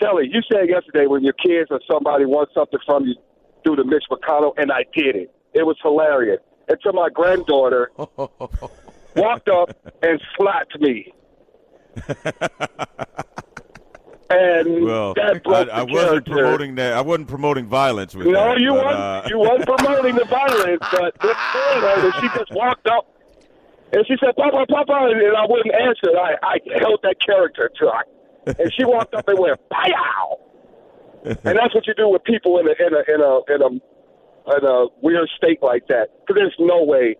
Telly, 0.01 0.29
you 0.29 0.41
said 0.51 0.69
yesterday 0.69 1.07
when 1.07 1.23
your 1.23 1.33
kids 1.33 1.69
or 1.71 1.79
somebody 1.89 2.25
wants 2.25 2.53
something 2.53 2.79
from 2.85 3.05
you, 3.05 3.15
do 3.63 3.75
the 3.75 3.85
Mitch 3.85 4.03
McConnell, 4.11 4.53
and 4.57 4.71
I 4.71 4.83
did 4.95 5.15
it. 5.15 5.33
It 5.53 5.63
was 5.63 5.77
hilarious. 5.81 6.41
Until 6.67 6.93
my 6.93 7.09
granddaughter 7.09 7.91
walked 9.15 9.49
up 9.49 9.75
and 10.01 10.21
slapped 10.37 10.79
me. 10.79 11.11
and 14.29 14.83
Well, 14.85 15.13
that 15.15 15.43
broke 15.43 15.69
I, 15.69 15.81
I 15.81 15.83
wasn't 15.83 16.25
promoting 16.25 16.75
that. 16.75 16.93
I 16.93 17.01
wasn't 17.01 17.27
promoting 17.27 17.67
violence 17.67 18.15
with 18.15 18.27
No, 18.27 18.31
that. 18.33 18.59
you 18.59 18.71
but, 18.73 18.85
weren't. 18.85 18.97
uh, 18.97 19.23
you 19.29 19.39
weren't 19.39 19.65
promoting 19.77 20.15
the 20.15 20.25
violence, 20.25 20.81
but 20.91 21.13
this 21.21 21.37
girl, 21.53 22.11
she 22.21 22.27
just 22.39 22.51
walked 22.53 22.87
up 22.87 23.07
and 23.91 24.05
she 24.07 24.15
said, 24.19 24.35
"Papa, 24.35 24.65
Papa," 24.69 25.09
and 25.11 25.37
I 25.37 25.45
wouldn't 25.47 25.75
answer. 25.75 26.17
I 26.17 26.35
I 26.41 26.57
held 26.79 26.99
that 27.03 27.17
character 27.23 27.69
to 27.79 27.85
her, 27.91 28.55
and 28.57 28.73
she 28.73 28.85
walked 28.85 29.13
up 29.13 29.27
and 29.27 29.37
went, 29.37 29.59
"Pow!" 29.69 30.39
and 31.25 31.37
that's 31.57 31.75
what 31.75 31.85
you 31.85 31.93
do 31.93 32.07
with 32.09 32.23
people 32.23 32.57
in 32.57 32.67
a 32.67 32.71
in 32.71 32.93
a 32.93 33.13
in 33.13 33.21
a 33.21 33.53
in 33.53 33.61
a 33.61 33.69
Uh, 34.45 34.57
in 34.57 34.65
a 34.65 34.85
weird 35.01 35.29
state 35.37 35.59
like 35.61 35.87
that. 35.87 36.07
Because 36.19 36.39
there's 36.39 36.55
no 36.59 36.83
way 36.83 37.15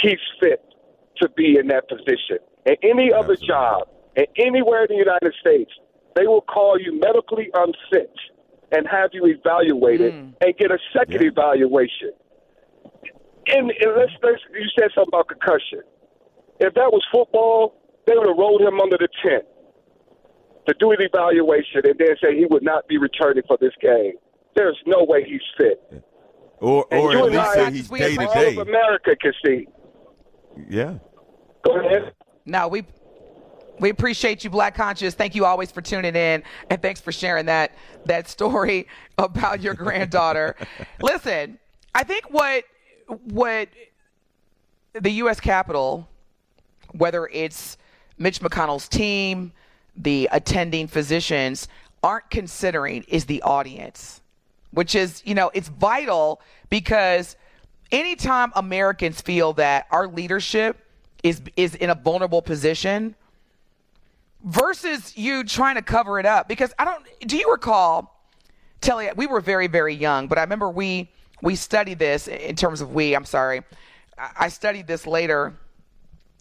he's 0.00 0.20
fit 0.40 0.62
to 1.20 1.28
be 1.36 1.56
in 1.58 1.68
that 1.68 1.88
position. 1.88 2.38
In 2.66 2.76
any 2.82 3.12
other 3.12 3.32
Absolutely. 3.32 3.46
job, 3.46 3.88
and 4.16 4.26
anywhere 4.38 4.84
in 4.84 4.88
the 4.90 5.02
United 5.02 5.34
States, 5.40 5.72
they 6.14 6.26
will 6.26 6.42
call 6.42 6.78
you 6.78 6.98
medically 7.00 7.48
unfit 7.54 8.12
and 8.70 8.86
have 8.90 9.10
you 9.12 9.26
evaluated 9.26 10.14
hmm. 10.14 10.30
and 10.40 10.56
get 10.56 10.70
a 10.70 10.78
second 10.96 11.22
Yeah. 11.22 11.28
evaluation. 11.28 12.12
And, 13.48 13.70
and 13.70 13.96
let's, 13.96 14.12
let's, 14.22 14.42
you 14.54 14.68
said 14.78 14.90
something 14.94 15.10
about 15.12 15.28
concussion. 15.28 15.82
If 16.60 16.74
that 16.74 16.92
was 16.92 17.02
football, 17.10 17.74
they 18.06 18.14
would 18.14 18.28
have 18.28 18.38
rolled 18.38 18.62
him 18.62 18.80
under 18.80 18.96
the 18.98 19.08
tent 19.22 19.44
to 20.68 20.74
do 20.78 20.92
an 20.92 20.98
evaluation 21.00 21.82
and 21.84 21.98
then 21.98 22.14
say 22.22 22.36
he 22.36 22.46
would 22.48 22.62
not 22.62 22.86
be 22.86 22.98
returning 22.98 23.42
for 23.48 23.58
this 23.60 23.72
game. 23.80 24.14
There's 24.54 24.78
no 24.86 25.02
way 25.02 25.24
he's 25.24 25.42
fit. 25.58 26.04
Or 26.62 26.86
And 26.90 27.00
or 27.02 27.12
you 27.12 27.18
at 27.18 27.24
and 27.24 27.32
least 27.34 27.48
I, 27.48 27.54
say 27.54 27.70
he's 27.72 27.90
we- 27.90 27.98
day 27.98 28.16
to 28.16 28.26
all 28.28 28.34
day. 28.34 28.56
America 28.56 29.16
can 29.16 29.32
see. 29.44 29.68
Yeah. 30.70 30.94
Go 31.64 31.78
ahead. 31.78 32.12
No, 32.46 32.68
we 32.68 32.84
we 33.78 33.90
appreciate 33.90 34.44
you, 34.44 34.50
Black 34.50 34.74
Conscious. 34.74 35.14
Thank 35.14 35.34
you 35.34 35.44
always 35.44 35.70
for 35.72 35.80
tuning 35.80 36.14
in, 36.14 36.42
and 36.70 36.80
thanks 36.82 37.00
for 37.00 37.12
sharing 37.12 37.46
that 37.46 37.72
that 38.06 38.28
story 38.28 38.86
about 39.18 39.60
your 39.60 39.74
granddaughter. 39.74 40.56
Listen, 41.02 41.58
I 41.94 42.04
think 42.04 42.30
what 42.30 42.64
what 43.24 43.68
the 44.94 45.10
U.S. 45.10 45.40
Capitol, 45.40 46.08
whether 46.92 47.26
it's 47.28 47.76
Mitch 48.18 48.40
McConnell's 48.40 48.88
team, 48.88 49.52
the 49.96 50.28
attending 50.32 50.86
physicians, 50.86 51.66
aren't 52.02 52.30
considering 52.30 53.04
is 53.08 53.24
the 53.26 53.42
audience, 53.42 54.21
which 54.72 54.94
is 54.94 55.22
you 55.24 55.34
know 55.34 55.50
it's 55.54 55.68
vital 55.68 56.40
because 56.68 57.36
anytime 57.90 58.52
Americans 58.56 59.20
feel 59.20 59.52
that 59.54 59.86
our 59.90 60.08
leadership 60.08 60.78
is 61.22 61.40
is 61.56 61.74
in 61.76 61.90
a 61.90 61.94
vulnerable 61.94 62.42
position 62.42 63.14
versus 64.44 65.16
you 65.16 65.44
trying 65.44 65.76
to 65.76 65.82
cover 65.82 66.18
it 66.18 66.26
up 66.26 66.48
because 66.48 66.74
I 66.78 66.84
don't 66.84 67.06
do 67.26 67.36
you 67.36 67.50
recall 67.50 68.20
Telly 68.80 69.08
we 69.14 69.26
were 69.26 69.40
very 69.40 69.68
very 69.68 69.94
young 69.94 70.26
but 70.26 70.38
I 70.38 70.42
remember 70.42 70.68
we 70.68 71.10
we 71.42 71.54
studied 71.54 71.98
this 71.98 72.28
in 72.28 72.56
terms 72.56 72.80
of 72.80 72.92
we 72.92 73.14
I'm 73.14 73.24
sorry 73.24 73.62
I 74.18 74.48
studied 74.48 74.86
this 74.86 75.06
later 75.06 75.54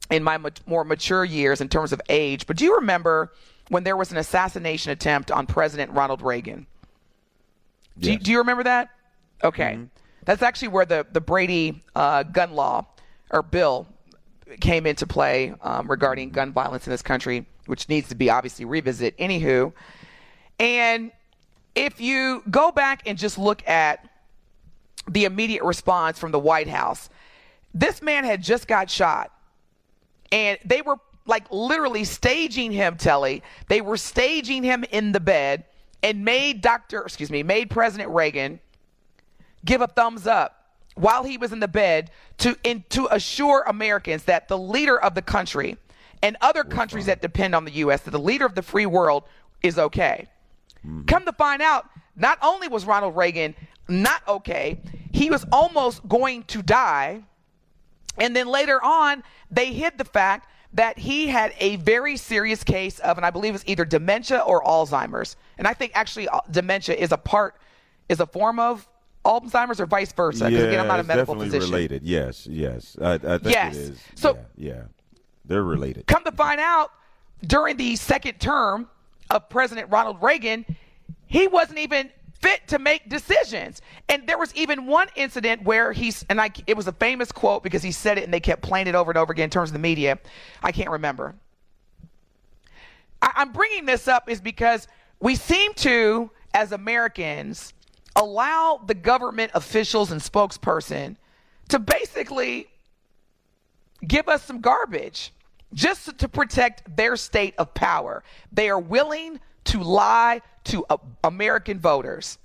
in 0.10 0.24
my 0.24 0.40
more 0.66 0.84
mature 0.84 1.24
years 1.24 1.62
in 1.62 1.70
terms 1.70 1.94
of 1.94 2.02
age 2.10 2.48
but 2.48 2.58
do 2.58 2.66
you 2.66 2.76
remember 2.76 3.34
when 3.70 3.84
there 3.84 3.96
was 3.96 4.12
an 4.12 4.18
assassination 4.18 4.92
attempt 4.92 5.32
on 5.32 5.46
President 5.46 5.92
Ronald 5.92 6.22
Reagan 6.22 6.66
do, 8.00 8.10
you, 8.10 8.14
Yes. 8.14 8.24
do 8.24 8.32
you 8.32 8.38
remember 8.40 8.64
that? 8.64 8.90
Okay. 9.44 9.80
That's 10.26 10.42
actually 10.42 10.70
where 10.70 10.86
the, 10.86 11.06
the 11.12 11.22
Brady 11.22 11.82
uh, 11.96 12.24
gun 12.24 12.54
law 12.54 12.86
or 13.32 13.42
bill 13.42 13.88
came 14.60 14.86
into 14.86 15.08
play 15.08 15.54
um, 15.62 15.90
regarding 15.90 16.30
gun 16.30 16.52
violence 16.52 16.86
in 16.86 16.92
this 16.92 17.02
country, 17.02 17.46
which 17.66 17.90
needs 17.90 18.10
to 18.10 18.16
be 18.16 18.30
obviously 18.30 18.66
revisited. 18.66 19.18
Anywho, 19.18 19.74
and 20.60 21.12
if 21.74 22.00
you 22.02 22.44
go 22.50 22.72
back 22.72 23.04
and 23.06 23.18
just 23.18 23.38
look 23.38 23.68
at 23.68 24.08
the 25.10 25.26
immediate 25.26 25.64
response 25.64 26.20
from 26.20 26.32
the 26.32 26.40
White 26.40 26.68
House, 26.68 27.10
this 27.74 28.02
man 28.02 28.24
had 28.26 28.44
just 28.44 28.68
got 28.68 28.90
shot 28.90 29.32
and 30.32 30.58
they 30.66 30.82
were 30.82 30.98
like 31.26 31.46
literally 31.52 32.04
staging 32.04 32.72
him 32.72 32.98
telly 32.98 33.44
they 33.68 33.80
were 33.80 33.98
staging 33.98 34.64
him 34.64 34.84
in 34.92 35.12
the 35.12 35.20
bed 35.20 35.64
and 36.04 36.24
made 36.26 36.62
dr 36.62 37.02
excuse 37.02 37.30
me 37.30 37.44
made 37.44 37.70
president 37.70 38.10
reagan 38.10 38.60
give 39.66 39.82
a 39.82 39.88
thumbs 39.88 40.28
up 40.28 40.58
while 40.96 41.24
he 41.24 41.38
was 41.38 41.52
in 41.52 41.60
the 41.60 41.68
bed 41.68 42.12
to 42.38 42.58
in, 42.64 42.84
to 42.90 43.08
assure 43.12 43.64
americans 43.68 44.24
that 44.24 44.48
the 44.48 44.58
leader 44.58 45.00
of 45.00 45.16
the 45.16 45.22
country 45.22 45.78
and 46.22 46.38
other 46.42 46.64
countries 46.64 47.08
that 47.08 47.22
depend 47.22 47.56
on 47.56 47.66
the 47.66 47.72
us 47.72 48.02
that 48.02 48.12
the 48.12 48.20
leader 48.20 48.46
of 48.46 48.56
the 48.56 48.62
free 48.62 48.86
world 48.86 49.24
is 49.64 49.78
okay. 49.78 50.28
Mm-hmm. 50.86 51.06
Come 51.06 51.26
to 51.26 51.34
find 51.34 51.62
out, 51.62 51.88
not 52.16 52.38
only 52.42 52.68
was 52.68 52.86
Ronald 52.86 53.16
Reagan 53.16 53.56
not 53.88 54.22
okay, 54.28 54.80
he 55.12 55.30
was 55.30 55.46
almost 55.52 56.08
going 56.08 56.44
to 56.44 56.62
die. 56.62 57.24
And 58.18 58.36
then 58.36 58.48
later 58.48 58.84
on, 58.84 59.24
they 59.50 59.74
hid 59.74 59.98
the 59.98 60.06
fact 60.06 60.50
that 60.74 60.98
he 60.98 61.28
had 61.28 61.54
a 61.60 61.76
very 61.78 62.16
serious 62.18 62.64
case 62.64 63.00
of, 63.00 63.18
and 63.18 63.26
I 63.26 63.30
believe 63.30 63.56
it's 63.56 63.64
either 63.68 63.84
dementia 63.86 64.40
or 64.40 64.64
Alzheimer's. 64.64 65.36
And 65.58 65.68
I 65.68 65.74
think 65.74 65.92
actually 65.96 66.28
uh, 66.30 66.40
dementia 66.50 66.96
is 66.96 67.12
a 67.12 67.18
part, 67.18 67.56
is 68.08 68.20
a 68.22 68.26
form 68.26 68.60
of 68.60 68.88
Alzheimer's 69.26 69.80
or 69.82 69.86
vice 69.86 70.14
versa. 70.14 70.46
Because 70.46 70.62
yeah, 70.62 70.68
again, 70.70 70.80
I'm 70.80 70.88
not 70.88 71.00
a 71.00 71.04
medical 71.04 71.36
definitely 71.36 71.48
physician. 71.60 71.74
related. 71.74 72.04
Yes, 72.04 72.48
yes. 72.48 72.98
I, 73.02 73.14
I 73.16 73.18
think 73.18 73.44
Yes. 73.46 73.76
it 73.76 73.80
is. 73.82 74.00
So- 74.16 74.40
yeah, 74.56 74.74
yeah. 74.74 74.82
they're 75.46 75.64
related. 75.64 76.08
Come 76.08 76.24
to 76.24 76.32
find 76.32 76.60
out, 76.62 76.92
during 77.46 77.76
the 77.76 77.96
second 77.98 78.40
term 78.40 78.88
of 79.30 79.50
President 79.50 79.90
Ronald 79.92 80.22
Reagan, 80.22 80.66
he 81.28 81.48
wasn't 81.48 81.80
even 81.80 82.12
fit 82.42 82.68
to 82.68 82.80
make 82.80 83.08
decisions. 83.10 83.82
And 84.10 84.28
there 84.28 84.38
was 84.38 84.54
even 84.56 84.88
one 84.88 85.08
incident 85.16 85.64
where 85.64 85.92
he's, 85.92 86.26
and 86.30 86.42
I, 86.42 86.50
it 86.68 86.76
was 86.76 86.88
a 86.88 86.92
famous 86.92 87.32
quote 87.32 87.64
because 87.64 87.84
he 87.84 87.92
said 87.92 88.18
it 88.18 88.24
and 88.24 88.34
they 88.34 88.40
kept 88.40 88.62
playing 88.62 88.88
it 88.88 88.96
over 88.96 89.12
and 89.12 89.18
over 89.18 89.32
again 89.32 89.46
in 89.46 89.50
terms 89.50 89.70
of 89.70 89.74
the 89.74 89.80
media. 89.80 90.20
I 90.64 90.72
can't 90.72 90.90
remember. 90.90 91.36
I, 93.22 93.32
I'm 93.36 93.52
bringing 93.52 93.86
this 93.86 94.08
up 94.08 94.30
is 94.30 94.42
because 94.42 94.88
we 95.20 95.36
seem 95.36 95.74
to, 95.76 96.32
as 96.54 96.72
Americans, 96.72 97.74
allow 98.16 98.82
the 98.86 98.96
government 98.96 99.52
officials 99.54 100.12
and 100.12 100.20
spokesperson 100.20 101.16
to 101.70 101.80
basically 101.80 102.68
give 104.06 104.28
us 104.28 104.44
some 104.44 104.60
garbage 104.62 105.32
just 105.74 106.18
to 106.18 106.28
protect 106.28 106.96
their 106.98 107.16
state 107.16 107.54
of 107.58 107.74
power. 107.74 108.24
They 108.52 108.70
are 108.70 108.80
willing 108.80 109.40
to 109.66 109.82
lie 109.82 110.42
to 110.66 110.86
uh, 110.90 110.98
American 111.24 111.80
voters. 111.80 112.38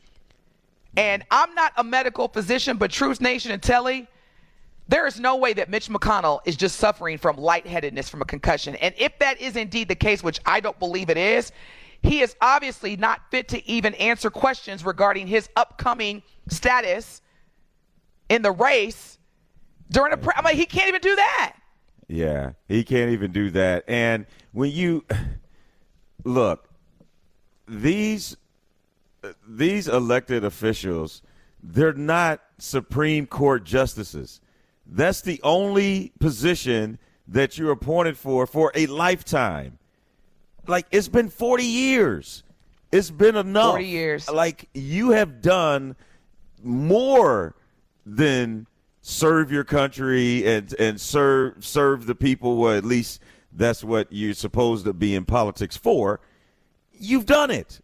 And 0.96 1.24
I'm 1.30 1.54
not 1.54 1.72
a 1.76 1.84
medical 1.84 2.28
physician, 2.28 2.78
but 2.78 2.90
Truth 2.90 3.20
Nation 3.20 3.52
and 3.52 3.62
Telly, 3.62 4.08
there 4.88 5.06
is 5.06 5.20
no 5.20 5.36
way 5.36 5.52
that 5.52 5.68
Mitch 5.68 5.88
McConnell 5.88 6.40
is 6.44 6.56
just 6.56 6.76
suffering 6.76 7.18
from 7.18 7.36
lightheadedness 7.36 8.08
from 8.08 8.22
a 8.22 8.24
concussion. 8.24 8.76
And 8.76 8.94
if 8.96 9.18
that 9.18 9.40
is 9.40 9.56
indeed 9.56 9.88
the 9.88 9.94
case, 9.94 10.22
which 10.22 10.40
I 10.46 10.60
don't 10.60 10.78
believe 10.78 11.10
it 11.10 11.18
is, 11.18 11.52
he 12.02 12.20
is 12.20 12.36
obviously 12.40 12.96
not 12.96 13.20
fit 13.30 13.48
to 13.48 13.68
even 13.68 13.94
answer 13.94 14.30
questions 14.30 14.84
regarding 14.84 15.26
his 15.26 15.48
upcoming 15.56 16.22
status 16.48 17.20
in 18.28 18.42
the 18.42 18.52
race 18.52 19.18
during 19.90 20.12
a. 20.12 20.16
Pre- 20.16 20.34
I 20.36 20.42
mean, 20.42 20.56
he 20.56 20.66
can't 20.66 20.88
even 20.88 21.00
do 21.00 21.16
that. 21.16 21.56
Yeah, 22.08 22.52
he 22.68 22.84
can't 22.84 23.10
even 23.10 23.32
do 23.32 23.50
that. 23.50 23.84
And 23.88 24.26
when 24.52 24.70
you 24.70 25.04
look, 26.24 26.65
these 27.68 28.36
these 29.46 29.88
elected 29.88 30.44
officials, 30.44 31.22
they're 31.62 31.92
not 31.92 32.40
Supreme 32.58 33.26
Court 33.26 33.64
justices. 33.64 34.40
That's 34.86 35.20
the 35.20 35.40
only 35.42 36.12
position 36.20 36.98
that 37.28 37.58
you're 37.58 37.72
appointed 37.72 38.16
for 38.16 38.46
for 38.46 38.70
a 38.74 38.86
lifetime. 38.86 39.78
Like 40.66 40.86
it's 40.90 41.08
been 41.08 41.28
40 41.28 41.64
years. 41.64 42.42
It's 42.92 43.10
been 43.10 43.36
enough. 43.36 43.72
40 43.72 43.84
years. 43.84 44.30
Like 44.30 44.68
you 44.74 45.10
have 45.10 45.42
done 45.42 45.96
more 46.62 47.54
than 48.04 48.66
serve 49.02 49.50
your 49.50 49.64
country 49.64 50.46
and 50.46 50.72
and 50.78 51.00
serve 51.00 51.64
serve 51.64 52.06
the 52.06 52.14
people. 52.14 52.56
Well, 52.56 52.76
at 52.76 52.84
least 52.84 53.20
that's 53.52 53.82
what 53.82 54.08
you're 54.10 54.34
supposed 54.34 54.84
to 54.84 54.92
be 54.92 55.14
in 55.14 55.24
politics 55.24 55.76
for. 55.76 56.20
You've 56.98 57.26
done 57.26 57.50
it. 57.50 57.80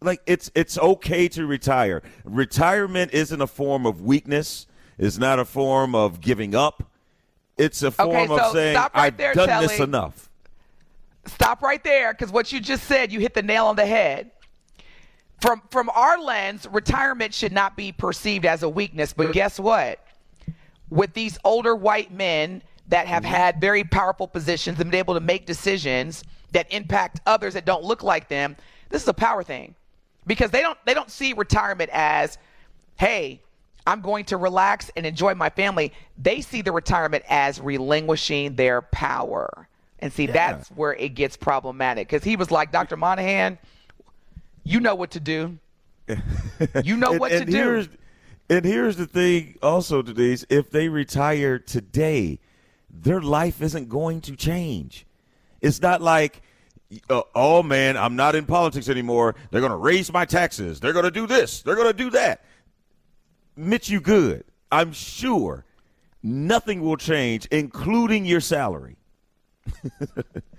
Like 0.00 0.22
it's 0.26 0.50
it's 0.54 0.78
okay 0.78 1.28
to 1.28 1.46
retire. 1.46 2.02
Retirement 2.24 3.12
isn't 3.12 3.40
a 3.40 3.46
form 3.46 3.84
of 3.86 4.00
weakness. 4.00 4.66
It's 4.96 5.18
not 5.18 5.38
a 5.38 5.44
form 5.44 5.94
of 5.94 6.20
giving 6.20 6.54
up. 6.54 6.84
It's 7.56 7.82
a 7.82 7.90
form 7.90 8.30
Okay, 8.30 8.38
of 8.38 8.52
saying 8.52 8.76
right 8.76 8.90
I've 8.94 9.16
there, 9.16 9.34
done 9.34 9.62
this 9.62 9.72
Telly. 9.72 9.84
enough. 9.84 10.30
Stop 11.26 11.62
right 11.62 11.82
there, 11.82 12.12
because 12.14 12.32
what 12.32 12.52
you 12.52 12.60
just 12.60 12.84
said, 12.84 13.12
you 13.12 13.20
hit 13.20 13.34
the 13.34 13.42
nail 13.42 13.66
on 13.66 13.76
the 13.76 13.86
head. 13.86 14.30
From 15.40 15.62
from 15.70 15.90
our 15.90 16.20
lens, 16.20 16.66
retirement 16.70 17.34
should 17.34 17.52
not 17.52 17.76
be 17.76 17.92
perceived 17.92 18.44
as 18.44 18.62
a 18.62 18.68
weakness. 18.68 19.12
But 19.12 19.32
guess 19.32 19.58
what? 19.58 20.04
With 20.90 21.12
these 21.12 21.38
older 21.44 21.74
white 21.74 22.12
men 22.12 22.62
that 22.88 23.06
have 23.06 23.22
mm-hmm. 23.22 23.34
had 23.34 23.60
very 23.60 23.84
powerful 23.84 24.26
positions 24.26 24.80
and 24.80 24.90
been 24.90 24.98
able 24.98 25.14
to 25.14 25.20
make 25.20 25.44
decisions 25.44 26.24
that 26.52 26.72
impact 26.72 27.20
others 27.26 27.54
that 27.54 27.64
don't 27.64 27.84
look 27.84 28.02
like 28.02 28.28
them, 28.28 28.56
this 28.88 29.02
is 29.02 29.08
a 29.08 29.14
power 29.14 29.42
thing. 29.42 29.74
Because 30.26 30.50
they 30.50 30.60
don't 30.60 30.78
they 30.84 30.94
don't 30.94 31.10
see 31.10 31.32
retirement 31.32 31.90
as, 31.92 32.36
hey, 32.98 33.40
I'm 33.86 34.02
going 34.02 34.26
to 34.26 34.36
relax 34.36 34.90
and 34.96 35.06
enjoy 35.06 35.34
my 35.34 35.48
family. 35.48 35.92
They 36.18 36.42
see 36.42 36.60
the 36.60 36.72
retirement 36.72 37.24
as 37.28 37.60
relinquishing 37.60 38.54
their 38.54 38.82
power. 38.82 39.66
And 40.00 40.12
see, 40.12 40.26
that's 40.26 40.68
where 40.68 40.94
it 40.94 41.14
gets 41.14 41.36
problematic. 41.36 42.06
Because 42.06 42.22
he 42.22 42.36
was 42.36 42.50
like, 42.50 42.70
Dr. 42.70 42.96
Monahan, 42.96 43.58
you 44.62 44.80
know 44.80 44.94
what 44.94 45.12
to 45.12 45.20
do. 45.20 45.58
You 46.82 46.96
know 46.96 47.12
and, 47.12 47.20
what 47.20 47.30
and 47.30 47.46
to 47.46 47.52
do. 47.52 47.88
And 48.50 48.64
here's 48.64 48.96
the 48.96 49.06
thing 49.06 49.58
also, 49.62 50.02
Denise, 50.02 50.44
if 50.48 50.70
they 50.70 50.88
retire 50.88 51.58
today, 51.58 52.40
their 52.90 53.20
life 53.20 53.62
isn't 53.62 53.88
going 53.88 54.22
to 54.22 54.34
change. 54.34 55.06
It's 55.60 55.80
not 55.82 56.00
like, 56.00 56.42
uh, 57.10 57.22
oh 57.34 57.62
man, 57.62 57.96
I'm 57.96 58.16
not 58.16 58.34
in 58.34 58.46
politics 58.46 58.88
anymore. 58.88 59.34
They're 59.50 59.60
going 59.60 59.72
to 59.72 59.76
raise 59.76 60.12
my 60.12 60.24
taxes. 60.24 60.80
They're 60.80 60.92
going 60.92 61.04
to 61.04 61.10
do 61.10 61.26
this. 61.26 61.62
They're 61.62 61.74
going 61.76 61.88
to 61.88 61.92
do 61.92 62.10
that. 62.10 62.44
Mitch, 63.56 63.88
you 63.88 64.00
good. 64.00 64.44
I'm 64.70 64.92
sure 64.92 65.64
nothing 66.22 66.80
will 66.82 66.96
change, 66.96 67.46
including 67.46 68.24
your 68.24 68.40
salary. 68.40 68.96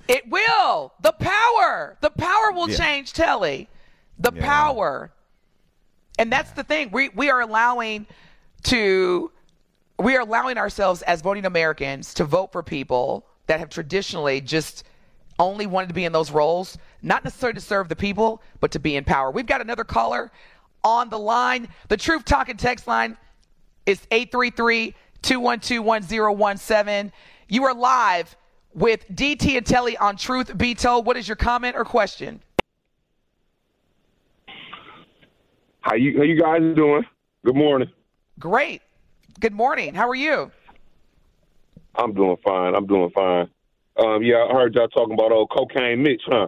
It 0.07 0.27
will. 0.27 0.91
The 1.01 1.11
power. 1.11 1.95
The 2.01 2.09
power 2.09 2.51
will 2.51 2.67
Yeah. 2.67 2.77
change 2.77 3.13
Telly. 3.13 3.69
The 4.17 4.31
Yeah. 4.33 4.43
power. 4.43 5.11
And 6.17 6.31
that's 6.31 6.51
the 6.53 6.63
thing. 6.63 6.89
We 6.91 7.09
we 7.09 7.29
are 7.29 7.41
allowing 7.41 8.07
to 8.63 9.31
we 9.99 10.15
are 10.15 10.21
allowing 10.21 10.57
ourselves 10.57 11.03
as 11.03 11.21
voting 11.21 11.45
Americans 11.45 12.15
to 12.15 12.23
vote 12.25 12.51
for 12.51 12.63
people 12.63 13.27
that 13.49 13.59
have 13.59 13.69
traditionally 13.69 14.39
just 14.41 14.85
only 15.39 15.65
wanted 15.65 15.87
to 15.87 15.95
be 15.95 16.05
in 16.05 16.11
those 16.11 16.29
roles, 16.29 16.77
not 17.01 17.23
necessarily 17.23 17.55
to 17.55 17.61
serve 17.61 17.89
the 17.89 17.95
people, 17.95 18.43
but 18.59 18.69
to 18.71 18.79
be 18.79 18.95
in 18.95 19.03
power. 19.03 19.31
We've 19.31 19.47
got 19.47 19.59
another 19.59 19.83
caller 19.83 20.31
on 20.83 21.09
the 21.09 21.17
line. 21.17 21.67
The 21.87 21.97
Truth 21.97 22.25
Talking 22.25 22.57
text 22.57 22.85
line 22.85 23.17
is 23.87 24.01
833-212-1017. 24.11 27.11
You 27.47 27.63
are 27.63 27.73
live 27.73 28.37
with 28.75 29.09
DT 29.09 29.57
and 29.57 29.65
Telly 29.65 29.97
on 29.97 30.15
Truth 30.15 30.55
Be 30.55 30.75
Told. 30.75 31.07
What 31.07 31.17
is 31.17 31.27
your 31.27 31.35
comment 31.35 31.75
or 31.75 31.83
question? 31.83 32.39
How 35.81 35.95
you 35.95 36.15
how 36.17 36.23
you 36.23 36.39
guys 36.39 36.61
doing? 36.75 37.03
Good 37.43 37.55
morning. 37.55 37.89
Great. 38.37 38.83
Good 39.39 39.53
morning. 39.53 39.95
How 39.95 40.07
are 40.07 40.13
you? 40.13 40.51
I'm 41.99 42.13
doing 42.13 42.37
fine. 42.43 42.75
I'm 42.75 42.87
doing 42.87 43.09
fine. 43.13 43.49
Um, 43.97 44.23
yeah, 44.23 44.45
I 44.49 44.53
heard 44.53 44.73
y'all 44.75 44.87
talking 44.87 45.13
about 45.13 45.31
old 45.31 45.49
cocaine 45.49 46.01
Mitch, 46.01 46.21
huh? 46.25 46.47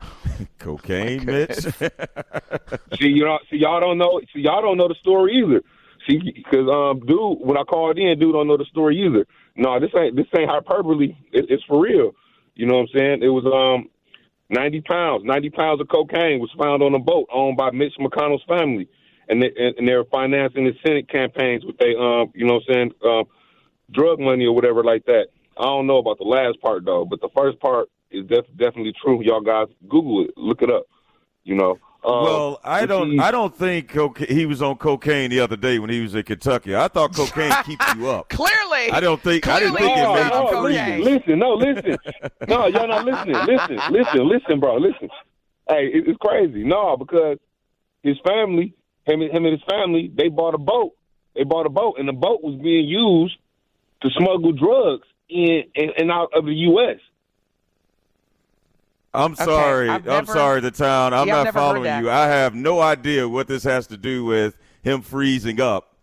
Cocaine, 0.58 1.24
Mitch. 1.24 1.58
see, 2.98 3.08
you 3.08 3.24
know, 3.24 3.38
see, 3.50 3.56
y'all 3.56 3.80
don't 3.80 3.98
know. 3.98 4.20
See, 4.34 4.40
y'all 4.40 4.60
don't 4.60 4.76
know 4.76 4.88
the 4.88 4.96
story 5.00 5.42
either. 5.42 5.62
See, 6.08 6.18
because 6.18 6.68
um, 6.68 7.00
dude, 7.06 7.38
when 7.40 7.56
I 7.56 7.62
called 7.62 7.98
in, 7.98 8.18
dude 8.18 8.34
don't 8.34 8.46
know 8.46 8.58
the 8.58 8.66
story 8.66 9.04
either. 9.06 9.26
No, 9.56 9.80
this 9.80 9.90
ain't 9.96 10.16
this 10.16 10.26
ain't 10.36 10.50
hyperbole. 10.50 11.16
It, 11.32 11.46
it's 11.48 11.64
for 11.64 11.80
real. 11.80 12.12
You 12.54 12.66
know 12.66 12.74
what 12.74 12.88
I'm 12.92 12.98
saying? 12.98 13.22
It 13.22 13.28
was 13.28 13.44
um, 13.44 13.88
90 14.50 14.80
pounds. 14.82 15.22
90 15.24 15.50
pounds 15.50 15.80
of 15.80 15.88
cocaine 15.88 16.40
was 16.40 16.50
found 16.58 16.82
on 16.82 16.94
a 16.94 16.98
boat 16.98 17.28
owned 17.32 17.56
by 17.56 17.70
Mitch 17.70 17.94
McConnell's 17.98 18.44
family, 18.48 18.88
and 19.28 19.42
they, 19.42 19.50
and, 19.58 19.76
and 19.78 19.88
they 19.88 19.94
were 19.94 20.06
financing 20.10 20.64
the 20.64 20.72
Senate 20.84 21.08
campaigns 21.08 21.64
with 21.64 21.78
they 21.78 21.94
um, 21.98 22.32
you 22.34 22.46
know 22.46 22.54
what 22.54 22.62
I'm 22.68 22.74
saying, 22.74 22.92
um, 23.04 23.24
drug 23.90 24.20
money 24.20 24.44
or 24.46 24.54
whatever 24.54 24.82
like 24.84 25.04
that. 25.06 25.26
I 25.58 25.64
don't 25.64 25.86
know 25.86 25.98
about 25.98 26.18
the 26.18 26.24
last 26.24 26.60
part 26.60 26.84
though, 26.84 27.04
but 27.04 27.20
the 27.20 27.28
first 27.36 27.58
part 27.60 27.88
is 28.10 28.26
def- 28.26 28.46
definitely 28.56 28.92
true. 29.02 29.22
Y'all 29.22 29.40
guys 29.40 29.68
Google 29.88 30.24
it, 30.24 30.30
look 30.36 30.62
it 30.62 30.70
up. 30.70 30.84
You 31.44 31.54
know. 31.54 31.78
Um, 32.04 32.22
Well, 32.22 32.60
I 32.62 32.86
don't. 32.86 33.12
see- 33.12 33.18
I 33.18 33.30
don't 33.30 33.54
think 33.56 33.88
coca- 33.88 34.26
he 34.32 34.46
was 34.46 34.62
on 34.62 34.76
cocaine 34.76 35.30
the 35.30 35.40
other 35.40 35.56
day 35.56 35.78
when 35.78 35.90
he 35.90 36.00
was 36.02 36.14
in 36.14 36.22
Kentucky. 36.24 36.76
I 36.76 36.88
thought 36.88 37.14
cocaine 37.14 37.52
keeps 37.64 37.94
you 37.96 38.08
up. 38.08 38.28
Clearly. 38.28 38.90
I 38.92 39.00
don't 39.00 39.20
think. 39.20 39.48
I 39.48 39.60
didn't 39.60 39.76
Clearly 39.76 39.94
think 39.94 40.06
it 40.06 40.12
made 40.12 40.30
not 40.30 40.34
you 40.34 40.50
no, 40.52 40.62
cocaine. 40.62 41.00
listen, 41.04 41.14
listen, 41.14 41.38
no, 41.38 41.54
listen. 41.54 41.96
no, 42.48 42.66
y'all 42.66 42.88
not 42.88 43.04
listening. 43.04 43.34
Listen, 43.46 43.80
listen, 43.90 44.28
listen, 44.28 44.60
bro. 44.60 44.76
Listen. 44.76 45.08
Hey, 45.68 45.86
it, 45.92 46.06
it's 46.06 46.18
crazy. 46.20 46.62
No, 46.64 46.96
because 46.96 47.38
his 48.04 48.16
family, 48.24 48.74
him, 49.04 49.20
him 49.22 49.44
and 49.44 49.52
his 49.52 49.62
family, 49.68 50.12
they 50.14 50.28
bought 50.28 50.54
a 50.54 50.58
boat. 50.58 50.92
They 51.34 51.42
bought 51.44 51.66
a 51.66 51.70
boat, 51.70 51.96
and 51.98 52.06
the 52.08 52.12
boat 52.12 52.40
was 52.42 52.54
being 52.62 52.86
used 52.86 53.36
to 54.02 54.10
smuggle 54.10 54.52
drugs 54.52 55.06
in 55.28 55.64
and, 55.74 55.90
and 55.98 56.10
out 56.10 56.30
of 56.34 56.44
the 56.46 56.54
U.S. 56.54 56.98
I'm 59.14 59.34
sorry. 59.34 59.88
I've 59.88 60.02
I'm 60.06 60.24
never- 60.26 60.32
sorry, 60.32 60.60
the 60.60 60.70
town. 60.70 61.14
I'm 61.14 61.26
Yeah, 61.26 61.44
not 61.44 61.54
following 61.54 62.04
you. 62.04 62.10
I 62.10 62.26
have 62.26 62.54
no 62.54 62.80
idea 62.80 63.28
what 63.28 63.48
this 63.48 63.64
has 63.64 63.86
to 63.88 63.96
do 63.96 64.24
with 64.24 64.58
him 64.82 65.00
freezing 65.00 65.60
up 65.60 65.94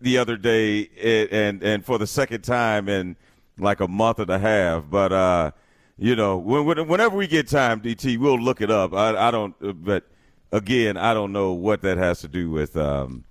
the 0.00 0.18
other 0.18 0.36
day 0.36 0.80
it, 0.80 1.32
and 1.32 1.62
and 1.62 1.84
for 1.84 1.98
the 1.98 2.06
second 2.06 2.42
time 2.42 2.88
in 2.88 3.16
like 3.58 3.80
a 3.80 3.88
month 3.88 4.18
and 4.18 4.28
a 4.30 4.38
half. 4.38 4.84
But 4.90 5.12
uh, 5.12 5.50
you 5.96 6.16
know, 6.16 6.36
when, 6.36 6.64
when, 6.64 6.88
whenever 6.88 7.16
we 7.16 7.26
get 7.28 7.48
time, 7.48 7.80
DT, 7.80 8.18
we'll 8.18 8.38
look 8.40 8.60
it 8.60 8.70
up. 8.70 8.92
I, 8.92 9.28
I 9.28 9.30
don't. 9.30 9.54
But 9.84 10.04
again, 10.52 10.96
I 10.96 11.14
don't 11.14 11.32
know 11.32 11.52
what 11.52 11.80
that 11.82 11.96
has 11.96 12.20
to 12.22 12.28
do 12.28 12.50
with 12.50 12.76
um 12.76 13.24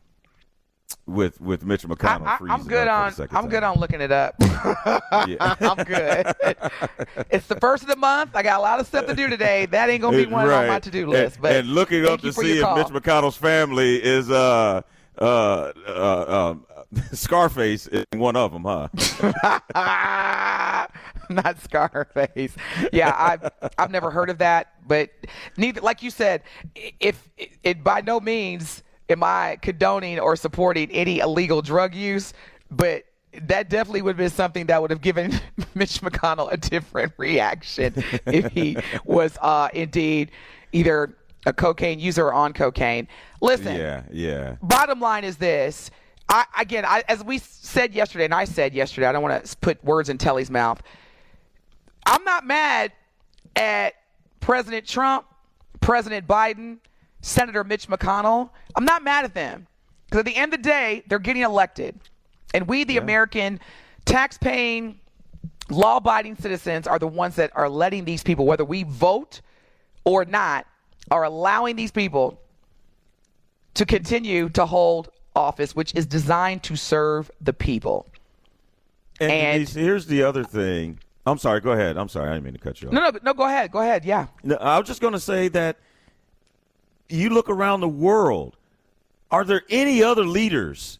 with 1.08 1.39
with 1.39 1.64
Mitch 1.64 1.84
McConnell 1.84 2.49
I, 2.49 2.53
am 2.53 2.64
good 2.64 2.88
on. 2.88 3.14
I'm 3.32 3.47
good 3.47 3.64
on 3.64 3.80
looking 3.80 4.01
it 4.01 4.12
up. 4.12 4.36
I'm 4.41 5.84
good. 5.84 6.34
it's 7.30 7.47
the 7.47 7.58
first 7.60 7.84
of 7.84 7.89
the 7.89 7.95
month. 7.95 8.32
I 8.36 8.43
got 8.43 8.60
a 8.60 8.62
lot 8.62 8.80
of 8.80 8.88
stuff 8.88 9.06
to 9.08 9.16
do 9.16 9.30
today. 9.30 9.68
That 9.68 9.89
ain't 9.89 10.01
gonna 10.01 10.18
be 10.18 10.26
one 10.26 10.49
on 10.49 10.68
my 10.68 10.80
to-do 10.80 11.08
list. 11.08 11.36
And, 11.36 11.41
But 11.43 11.51
and 11.53 11.68
looking 11.70 12.06
up 12.06 12.22
to 12.22 12.34
see 12.34 12.58
if 12.58 12.64
call. 12.64 12.78
Mitch 12.78 12.88
McConnell's 12.88 13.38
family 13.38 13.97
is 14.03 14.32
uh 14.32 14.82
uh 15.20 15.72
uh 15.88 16.51
um, 16.51 16.66
Scarface 17.12 17.88
is 17.88 18.06
one 18.14 18.36
of 18.36 18.51
them, 18.51 18.64
huh? 18.64 18.88
not 21.30 21.62
Scarface. 21.62 22.56
Yeah, 22.91 23.14
I've 23.16 23.51
I've 23.78 23.91
never 23.91 24.12
heard 24.12 24.30
of 24.30 24.39
that, 24.39 24.74
but 24.88 25.10
neither. 25.58 25.82
Like 25.82 26.01
you 26.01 26.10
said, 26.10 26.43
if 26.99 27.30
it, 27.38 27.51
it 27.64 27.84
by 27.84 28.01
no 28.01 28.20
means 28.20 28.84
am 29.10 29.24
I 29.24 29.58
condoning 29.62 30.20
or 30.20 30.36
supporting 30.36 30.89
any 30.91 31.20
illegal 31.20 31.62
drug 31.62 31.93
use, 31.93 32.34
but 32.72 33.03
that 33.43 33.70
definitely 33.70 34.01
would 34.01 34.12
have 34.12 34.18
been 34.18 34.30
something 34.30 34.68
that 34.68 34.82
would 34.82 34.91
have 34.91 35.01
given 35.01 35.32
Mitch 35.76 36.01
McConnell 36.01 36.51
a 36.51 36.58
different 36.58 37.14
reaction 37.18 37.93
if 38.26 38.51
he 38.51 38.78
was 39.03 39.38
uh, 39.41 39.70
indeed 39.74 40.32
either 40.72 41.16
a 41.45 41.53
cocaine 41.53 41.99
user 41.99 42.26
or 42.26 42.34
on 42.34 42.53
cocaine. 42.53 43.08
Listen, 43.41 43.76
yeah, 43.76 44.03
yeah. 44.12 44.56
bottom 44.62 44.99
line 44.99 45.24
is 45.24 45.38
this. 45.38 45.91
I, 46.28 46.45
again, 46.60 46.86
I, 46.86 47.03
as 47.08 47.24
we 47.24 47.38
said 47.38 47.93
yesterday, 47.93 48.26
and 48.26 48.34
I 48.34 48.45
said 48.45 48.74
yesterday, 48.74 49.06
I 49.06 49.12
don't 49.12 49.22
want 49.22 49.45
to 49.45 49.58
put 49.58 49.84
words 49.84 50.10
in 50.10 50.18
Telly's 50.18 50.49
mouth. 50.49 50.82
I'm 52.06 52.24
not 52.24 52.45
mad 52.45 52.93
at 53.56 53.93
President 54.39 54.88
Trump, 54.88 55.26
President 55.82 56.28
Biden, 56.28 56.78
Senator 57.26 57.63
Mitch 57.63 57.88
McConnell. 57.88 58.51
I'm 58.76 58.86
not 58.86 59.03
mad 59.03 59.26
at 59.26 59.34
them 59.34 59.65
because 60.05 60.19
at 60.19 60.26
the 60.26 60.36
end 60.36 60.53
of 60.53 60.61
the 60.61 60.69
day, 60.69 61.03
they're 61.07 61.17
getting 61.17 61.41
elected, 61.41 61.99
and 62.53 62.67
we, 62.67 62.84
the 62.84 62.97
American 62.97 63.59
tax-paying 64.05 64.99
law 65.71 65.97
abiding 65.97 66.36
citizens 66.36 66.86
are 66.86 66.99
the 66.99 67.07
ones 67.07 67.36
that 67.38 67.51
are 67.55 67.67
letting 67.67 68.05
these 68.05 68.21
people, 68.21 68.45
whether 68.45 68.63
we 68.63 68.84
vote 68.84 69.41
or 70.03 70.23
not, 70.26 70.67
are 71.09 71.23
allowing 71.23 71.76
these 71.76 71.91
people 71.91 72.39
to 73.73 73.86
continue 73.88 74.47
to 74.49 74.67
hold 74.67 75.09
office, 75.36 75.76
which 75.76 75.95
is 75.95 76.05
designed 76.05 76.61
to 76.61 76.76
serve 76.76 77.32
the 77.41 77.53
people. 77.53 78.05
And, 79.19 79.32
And- 79.32 79.69
here's 79.69 80.05
the 80.05 80.21
other 80.21 80.43
thing. 80.43 80.99
I'm 81.26 81.39
sorry. 81.39 81.59
Go 81.59 81.71
ahead. 81.71 81.97
I'm 81.97 82.07
sorry. 82.07 82.30
I 82.30 82.34
didn't 82.34 82.43
mean 82.43 82.53
to 82.53 82.59
cut 82.59 82.84
you 82.84 82.89
off. 82.89 82.93
No, 82.93 83.09
no, 83.09 83.19
no. 83.23 83.34
Go 83.34 83.45
ahead. 83.45 83.71
Go 83.71 83.80
ahead. 83.80 84.05
Yeah. 84.05 84.28
No, 84.43 84.57
I 84.57 84.78
was 84.78 84.88
just 84.88 85.01
going 85.01 85.13
to 85.13 85.19
say 85.19 85.47
that 85.47 85.80
you 87.10 87.30
look 87.30 87.49
around 87.49 87.82
the 87.82 87.88
world. 87.88 88.58
Are 89.32 89.43
there 89.43 89.64
any 89.70 90.03
other 90.03 90.24
leaders 90.24 90.99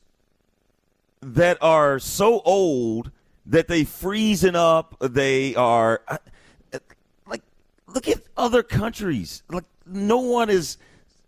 that 1.22 1.58
are 1.62 2.00
so 2.00 2.42
old 2.42 3.12
that 3.46 3.68
they 3.68 3.84
freezing 3.84 4.56
up? 4.56 4.96
They 5.00 5.56
are 5.56 6.02
uh, 6.08 6.18
like, 7.28 7.42
look 7.88 8.08
at 8.08 8.22
other 8.36 8.64
countries. 8.64 9.44
Like, 9.50 9.64
no 9.86 10.18
one 10.18 10.50
is 10.50 10.78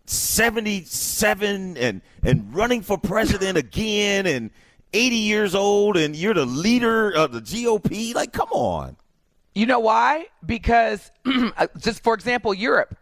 seventy-seven 0.06 1.76
and 1.76 2.02
and 2.22 2.54
running 2.54 2.82
for 2.82 2.98
president 2.98 3.58
again 3.66 4.26
and. 4.26 4.50
80 4.94 5.16
years 5.16 5.54
old 5.54 5.98
and 5.98 6.16
you're 6.16 6.32
the 6.32 6.46
leader 6.46 7.10
of 7.10 7.30
the 7.30 7.42
GOP 7.42 8.14
like 8.14 8.32
come 8.32 8.48
on 8.52 8.96
You 9.54 9.66
know 9.66 9.80
why? 9.80 10.28
Because, 10.46 11.10
just 11.78 12.02
for 12.02 12.14
example, 12.14 12.54
Europe, 12.54 12.96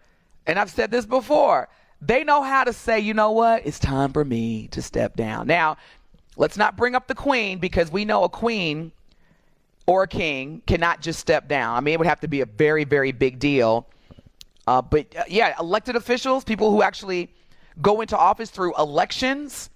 and 0.47 0.59
I've 0.59 0.71
said 0.71 0.91
this 0.91 1.07
before, 1.07 1.69
they 2.01 2.25
know 2.25 2.43
how 2.43 2.65
to 2.65 2.73
say, 2.73 3.01
you 3.01 3.15
know 3.15 3.33
what, 3.33 3.67
it's 3.67 3.79
time 3.79 4.13
for 4.13 4.25
me 4.25 4.69
to 4.69 4.83
step 4.83 5.17
down. 5.17 5.47
Now, 5.47 5.77
let's 6.37 6.57
not 6.57 6.77
bring 6.77 6.95
up 6.95 7.07
the 7.07 7.15
queen 7.15 7.59
because 7.59 7.91
we 7.91 8.05
know 8.05 8.25
a 8.25 8.29
queen 8.29 8.93
or 9.87 10.03
a 10.03 10.09
king 10.09 10.63
cannot 10.67 11.01
just 11.01 11.19
step 11.19 11.49
down. 11.49 11.77
I 11.77 11.81
mean, 11.81 11.95
it 11.95 11.99
would 11.99 12.09
have 12.09 12.21
to 12.21 12.29
be 12.29 12.41
a 12.41 12.47
very, 12.47 12.85
very 12.85 13.13
big 13.13 13.39
deal. 13.39 13.87
Uh, 14.67 14.83
but 14.83 15.07
uh, 15.17 15.25
yeah, 15.29 15.55
elected 15.59 15.97
officials, 15.97 16.45
people 16.45 16.71
who 16.71 16.83
actually 16.83 17.31
go 17.81 18.01
into 18.01 18.17
office 18.17 18.51
through 18.51 18.77
elections. 18.77 19.71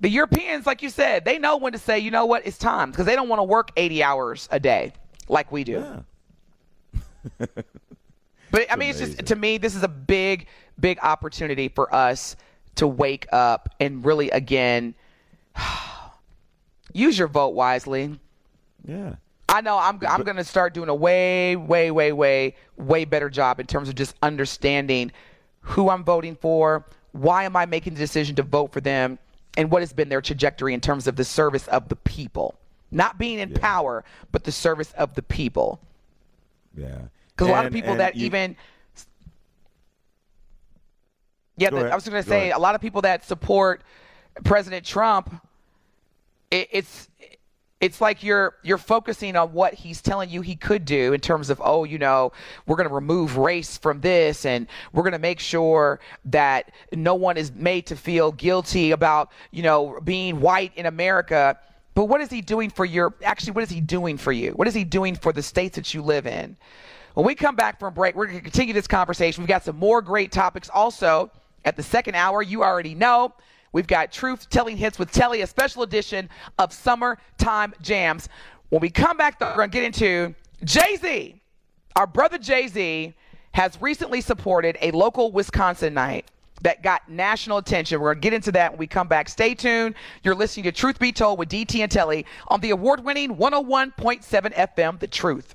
The 0.00 0.08
Europeans, 0.08 0.66
like 0.66 0.82
you 0.82 0.90
said, 0.90 1.24
they 1.24 1.38
know 1.38 1.58
when 1.58 1.72
to 1.74 1.78
say, 1.78 1.98
you 1.98 2.10
know 2.10 2.26
what, 2.26 2.46
it's 2.46 2.58
time 2.58 2.90
because 2.90 3.06
they 3.06 3.14
don't 3.14 3.28
want 3.28 3.38
to 3.40 3.44
work 3.44 3.70
80 3.76 4.02
hours 4.02 4.48
a 4.50 4.58
day 4.58 4.92
like 5.28 5.52
we 5.52 5.64
do. 5.64 6.04
but 8.52 8.70
I 8.70 8.76
mean, 8.76 8.90
it's 8.90 9.00
just 9.00 9.26
to 9.26 9.34
me, 9.34 9.58
this 9.58 9.74
is 9.74 9.82
a 9.82 9.88
big, 9.88 10.46
big 10.78 11.00
opportunity 11.02 11.68
for 11.68 11.92
us 11.92 12.36
to 12.76 12.86
wake 12.86 13.26
up 13.32 13.68
and 13.80 14.04
really 14.04 14.30
again 14.30 14.94
use 16.92 17.18
your 17.18 17.28
vote 17.28 17.50
wisely. 17.50 18.18
yeah 18.86 19.16
I 19.48 19.60
know 19.60 19.76
I'm 19.78 20.00
I'm 20.08 20.22
going 20.22 20.36
to 20.36 20.44
start 20.44 20.72
doing 20.72 20.88
a 20.88 20.94
way 20.94 21.56
way 21.56 21.90
way 21.90 22.12
way 22.12 22.56
way 22.76 23.04
better 23.04 23.28
job 23.28 23.60
in 23.60 23.66
terms 23.66 23.88
of 23.88 23.94
just 23.94 24.14
understanding 24.22 25.12
who 25.60 25.90
I'm 25.90 26.04
voting 26.04 26.36
for, 26.36 26.86
why 27.12 27.44
am 27.44 27.56
I 27.56 27.66
making 27.66 27.94
the 27.94 28.00
decision 28.00 28.34
to 28.36 28.42
vote 28.42 28.72
for 28.72 28.80
them, 28.80 29.18
and 29.56 29.70
what 29.70 29.82
has 29.82 29.92
been 29.92 30.08
their 30.08 30.22
trajectory 30.22 30.74
in 30.74 30.80
terms 30.80 31.06
of 31.06 31.16
the 31.16 31.24
service 31.24 31.68
of 31.68 31.88
the 31.88 31.96
people. 31.96 32.58
Not 32.90 33.16
being 33.18 33.38
in 33.38 33.54
power, 33.54 34.04
but 34.32 34.44
the 34.44 34.52
service 34.52 34.92
of 34.92 35.14
the 35.14 35.22
people. 35.22 35.80
yeah 36.76 37.02
Because 37.34 37.48
a 37.48 37.50
lot 37.52 37.66
of 37.66 37.72
people 37.72 37.94
that 37.98 38.16
you- 38.16 38.26
even 38.26 38.56
yeah, 41.56 41.70
the- 41.70 41.76
I 41.92 41.94
was 41.94 42.08
going 42.08 42.22
to 42.22 42.28
say 42.28 42.50
a 42.50 42.58
lot 42.58 42.74
of 42.74 42.80
people 42.80 43.02
that 43.02 43.24
support 43.24 43.82
President 44.44 44.84
Trump. 44.86 45.34
It, 46.50 46.68
it's 46.70 47.08
it's 47.80 48.00
like 48.00 48.22
you're 48.22 48.54
you're 48.62 48.78
focusing 48.78 49.36
on 49.36 49.52
what 49.52 49.74
he's 49.74 50.00
telling 50.00 50.30
you 50.30 50.40
he 50.40 50.54
could 50.54 50.84
do 50.84 51.12
in 51.12 51.20
terms 51.20 51.50
of 51.50 51.60
oh 51.64 51.84
you 51.84 51.98
know 51.98 52.30
we're 52.66 52.76
going 52.76 52.88
to 52.88 52.94
remove 52.94 53.36
race 53.36 53.76
from 53.76 54.00
this 54.00 54.44
and 54.46 54.68
we're 54.92 55.02
going 55.02 55.12
to 55.14 55.18
make 55.18 55.40
sure 55.40 55.98
that 56.26 56.70
no 56.92 57.14
one 57.14 57.36
is 57.36 57.50
made 57.52 57.86
to 57.86 57.96
feel 57.96 58.30
guilty 58.32 58.90
about 58.92 59.30
you 59.50 59.62
know 59.62 59.98
being 60.04 60.40
white 60.40 60.72
in 60.76 60.86
America. 60.86 61.58
But 61.94 62.04
what 62.06 62.20
is 62.22 62.30
he 62.30 62.40
doing 62.40 62.70
for 62.70 62.84
your 62.84 63.14
actually 63.24 63.52
what 63.52 63.64
is 63.64 63.70
he 63.70 63.80
doing 63.80 64.16
for 64.16 64.32
you? 64.32 64.52
What 64.52 64.68
is 64.68 64.74
he 64.74 64.84
doing 64.84 65.14
for 65.16 65.32
the 65.32 65.42
states 65.42 65.76
that 65.76 65.92
you 65.92 66.02
live 66.02 66.26
in 66.26 66.56
when 67.14 67.26
we 67.26 67.34
come 67.34 67.56
back 67.56 67.78
from 67.78 67.94
break 67.94 68.14
we're 68.14 68.26
going 68.26 68.38
to 68.38 68.42
continue 68.42 68.74
this 68.74 68.86
conversation 68.86 69.42
we've 69.42 69.48
got 69.48 69.64
some 69.64 69.76
more 69.76 70.00
great 70.02 70.32
topics 70.32 70.70
also 70.72 71.30
at 71.64 71.76
the 71.76 71.82
second 71.82 72.14
hour 72.14 72.42
you 72.42 72.62
already 72.62 72.94
know 72.94 73.32
We've 73.72 73.86
got 73.86 74.12
Truth 74.12 74.50
Telling 74.50 74.76
Hits 74.76 74.98
with 74.98 75.10
Telly, 75.10 75.40
a 75.40 75.46
special 75.46 75.82
edition 75.82 76.28
of 76.58 76.72
Summertime 76.72 77.72
Jams. 77.80 78.28
When 78.68 78.80
we 78.80 78.90
come 78.90 79.16
back, 79.16 79.38
though, 79.38 79.48
we're 79.48 79.66
going 79.66 79.70
to 79.70 79.74
get 79.74 79.84
into 79.84 80.34
Jay 80.64 80.96
Z. 80.96 81.40
Our 81.96 82.06
brother 82.06 82.38
Jay 82.38 82.68
Z 82.68 83.14
has 83.52 83.80
recently 83.80 84.20
supported 84.20 84.76
a 84.82 84.90
local 84.90 85.32
Wisconsin 85.32 85.94
night 85.94 86.30
that 86.60 86.82
got 86.82 87.08
national 87.10 87.58
attention. 87.58 88.00
We're 88.00 88.12
going 88.14 88.20
to 88.20 88.26
get 88.26 88.34
into 88.34 88.52
that 88.52 88.72
when 88.72 88.78
we 88.78 88.86
come 88.86 89.08
back. 89.08 89.28
Stay 89.28 89.54
tuned. 89.54 89.94
You're 90.22 90.34
listening 90.34 90.64
to 90.64 90.72
Truth 90.72 90.98
Be 90.98 91.10
Told 91.10 91.38
with 91.38 91.48
DT 91.48 91.80
and 91.80 91.90
Telly 91.90 92.26
on 92.48 92.60
the 92.60 92.70
award 92.70 93.02
winning 93.04 93.36
101.7 93.36 94.54
FM, 94.54 95.00
The 95.00 95.06
Truth. 95.06 95.54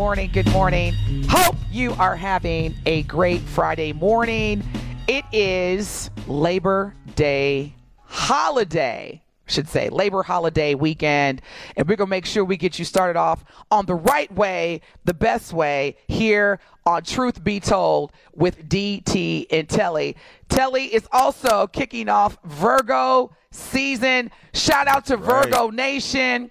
morning. 0.00 0.30
Good 0.32 0.50
morning. 0.50 0.94
Hope 1.28 1.56
you 1.70 1.92
are 1.98 2.16
having 2.16 2.74
a 2.86 3.02
great 3.02 3.42
Friday 3.42 3.92
morning. 3.92 4.62
It 5.06 5.26
is 5.30 6.08
Labor 6.26 6.94
Day 7.16 7.74
holiday, 7.98 9.22
I 9.46 9.52
should 9.52 9.68
say, 9.68 9.90
Labor 9.90 10.22
holiday 10.22 10.74
weekend. 10.74 11.42
And 11.76 11.86
we're 11.86 11.96
going 11.96 12.06
to 12.06 12.10
make 12.10 12.24
sure 12.24 12.46
we 12.46 12.56
get 12.56 12.78
you 12.78 12.86
started 12.86 13.18
off 13.18 13.44
on 13.70 13.84
the 13.84 13.94
right 13.94 14.32
way, 14.32 14.80
the 15.04 15.12
best 15.12 15.52
way 15.52 15.98
here 16.08 16.60
on 16.86 17.02
Truth 17.02 17.44
Be 17.44 17.60
Told 17.60 18.12
with 18.32 18.70
DT 18.70 19.48
and 19.50 19.68
Telly. 19.68 20.16
Telly 20.48 20.86
is 20.86 21.06
also 21.12 21.66
kicking 21.66 22.08
off 22.08 22.38
Virgo 22.44 23.36
season. 23.50 24.30
Shout 24.54 24.88
out 24.88 25.04
to 25.04 25.18
Right. 25.18 25.44
Virgo 25.44 25.68
Nation 25.68 26.50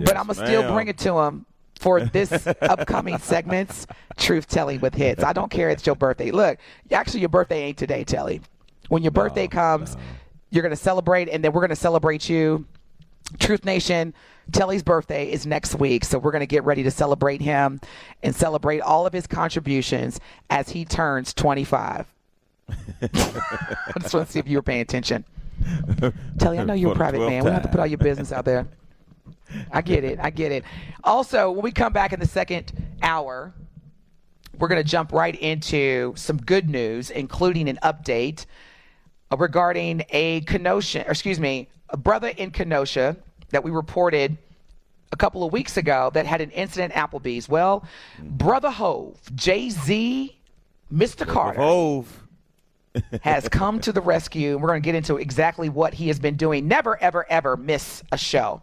but 0.00 0.16
I'm 0.16 0.28
gonna 0.28 0.46
still 0.46 0.70
bring 0.72 0.88
it 0.88 0.98
to 0.98 1.18
him 1.18 1.44
for 1.78 2.00
this 2.00 2.46
upcoming 2.62 3.18
segments, 3.18 3.86
Truth 4.16 4.48
Telling 4.48 4.80
with 4.80 4.94
hits. 4.94 5.22
I 5.22 5.32
don't 5.32 5.50
care. 5.50 5.70
It's 5.70 5.86
your 5.86 5.94
birthday. 5.94 6.30
Look, 6.30 6.58
actually, 6.90 7.20
your 7.20 7.28
birthday 7.28 7.62
ain't 7.62 7.78
today, 7.78 8.04
Telly. 8.04 8.40
When 8.88 9.02
your 9.02 9.12
birthday 9.12 9.46
comes, 9.46 9.96
you're 10.50 10.62
gonna 10.62 10.76
celebrate, 10.76 11.28
and 11.28 11.44
then 11.44 11.52
we're 11.52 11.60
gonna 11.60 11.76
celebrate 11.76 12.28
you. 12.28 12.66
Truth 13.38 13.64
Nation, 13.64 14.14
Telly's 14.52 14.82
birthday 14.82 15.30
is 15.30 15.46
next 15.46 15.74
week, 15.74 16.04
so 16.04 16.18
we're 16.18 16.32
gonna 16.32 16.46
get 16.46 16.64
ready 16.64 16.82
to 16.82 16.90
celebrate 16.90 17.42
him 17.42 17.80
and 18.22 18.34
celebrate 18.34 18.80
all 18.80 19.06
of 19.06 19.12
his 19.12 19.26
contributions 19.26 20.20
as 20.48 20.70
he 20.70 20.84
turns 20.84 21.34
25. 21.34 22.06
I 23.02 23.06
just 24.00 24.14
want 24.14 24.26
to 24.26 24.32
see 24.32 24.38
if 24.38 24.48
you 24.48 24.58
were 24.58 24.62
paying 24.62 24.80
attention. 24.80 25.24
Telly, 26.38 26.58
I 26.58 26.64
know 26.64 26.74
you're 26.74 26.92
a 26.92 26.96
private 26.96 27.20
12th 27.20 27.28
man. 27.28 27.44
We 27.44 27.50
don't 27.50 27.54
have 27.54 27.62
to 27.62 27.68
put 27.68 27.80
all 27.80 27.86
your 27.86 27.98
business 27.98 28.32
out 28.32 28.44
there. 28.44 28.66
I 29.72 29.80
get 29.80 30.04
it. 30.04 30.18
I 30.20 30.30
get 30.30 30.52
it. 30.52 30.64
Also, 31.04 31.50
when 31.50 31.62
we 31.62 31.72
come 31.72 31.92
back 31.92 32.12
in 32.12 32.20
the 32.20 32.26
second 32.26 32.72
hour, 33.02 33.52
we're 34.58 34.68
going 34.68 34.82
to 34.82 34.88
jump 34.88 35.12
right 35.12 35.34
into 35.34 36.12
some 36.16 36.38
good 36.38 36.68
news, 36.68 37.10
including 37.10 37.68
an 37.68 37.78
update 37.82 38.46
regarding 39.36 40.04
a 40.10 40.40
Kenosha, 40.42 41.06
or 41.06 41.10
excuse 41.10 41.38
me, 41.38 41.68
a 41.90 41.96
brother 41.96 42.28
in 42.28 42.50
Kenosha 42.50 43.16
that 43.50 43.62
we 43.62 43.70
reported 43.70 44.36
a 45.12 45.16
couple 45.16 45.44
of 45.44 45.52
weeks 45.52 45.76
ago 45.76 46.10
that 46.14 46.26
had 46.26 46.40
an 46.40 46.50
incident 46.50 46.94
at 46.94 47.10
Applebee's. 47.10 47.48
Well, 47.48 47.84
Brother 48.18 48.70
Hov, 48.70 49.16
Jay 49.34 49.70
Z, 49.70 50.36
Mr. 50.92 51.26
Carter 51.26 51.60
Hov. 51.60 52.24
has 53.22 53.48
come 53.48 53.80
to 53.80 53.92
the 53.92 54.00
rescue. 54.00 54.52
and 54.52 54.62
We're 54.62 54.68
going 54.68 54.82
to 54.82 54.84
get 54.84 54.94
into 54.94 55.16
exactly 55.16 55.68
what 55.68 55.94
he 55.94 56.08
has 56.08 56.18
been 56.18 56.36
doing. 56.36 56.68
Never, 56.68 57.00
ever, 57.00 57.26
ever 57.30 57.56
miss 57.56 58.02
a 58.12 58.18
show. 58.18 58.62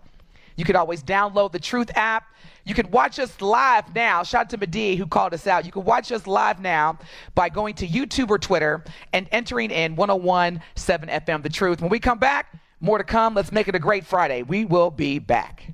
You 0.55 0.65
can 0.65 0.75
always 0.75 1.03
download 1.03 1.51
the 1.51 1.59
Truth 1.59 1.91
app. 1.95 2.33
You 2.63 2.73
can 2.73 2.89
watch 2.91 3.19
us 3.19 3.41
live 3.41 3.93
now. 3.93 4.23
Shout 4.23 4.41
out 4.41 4.49
to 4.51 4.57
Medea 4.57 4.95
who 4.95 5.05
called 5.05 5.33
us 5.33 5.47
out. 5.47 5.65
You 5.65 5.71
can 5.71 5.83
watch 5.83 6.11
us 6.11 6.25
live 6.25 6.59
now 6.59 6.97
by 7.35 7.49
going 7.49 7.75
to 7.75 7.87
YouTube 7.87 8.29
or 8.29 8.39
Twitter 8.39 8.83
and 9.13 9.27
entering 9.31 9.71
in 9.71 9.95
1017 9.95 11.09
FM 11.09 11.43
The 11.43 11.49
Truth. 11.49 11.81
When 11.81 11.89
we 11.89 11.99
come 11.99 12.17
back, 12.17 12.59
more 12.79 12.97
to 12.97 13.03
come. 13.03 13.33
Let's 13.33 13.51
make 13.51 13.67
it 13.67 13.75
a 13.75 13.79
great 13.79 14.05
Friday. 14.05 14.43
We 14.43 14.65
will 14.65 14.91
be 14.91 15.19
back. 15.19 15.73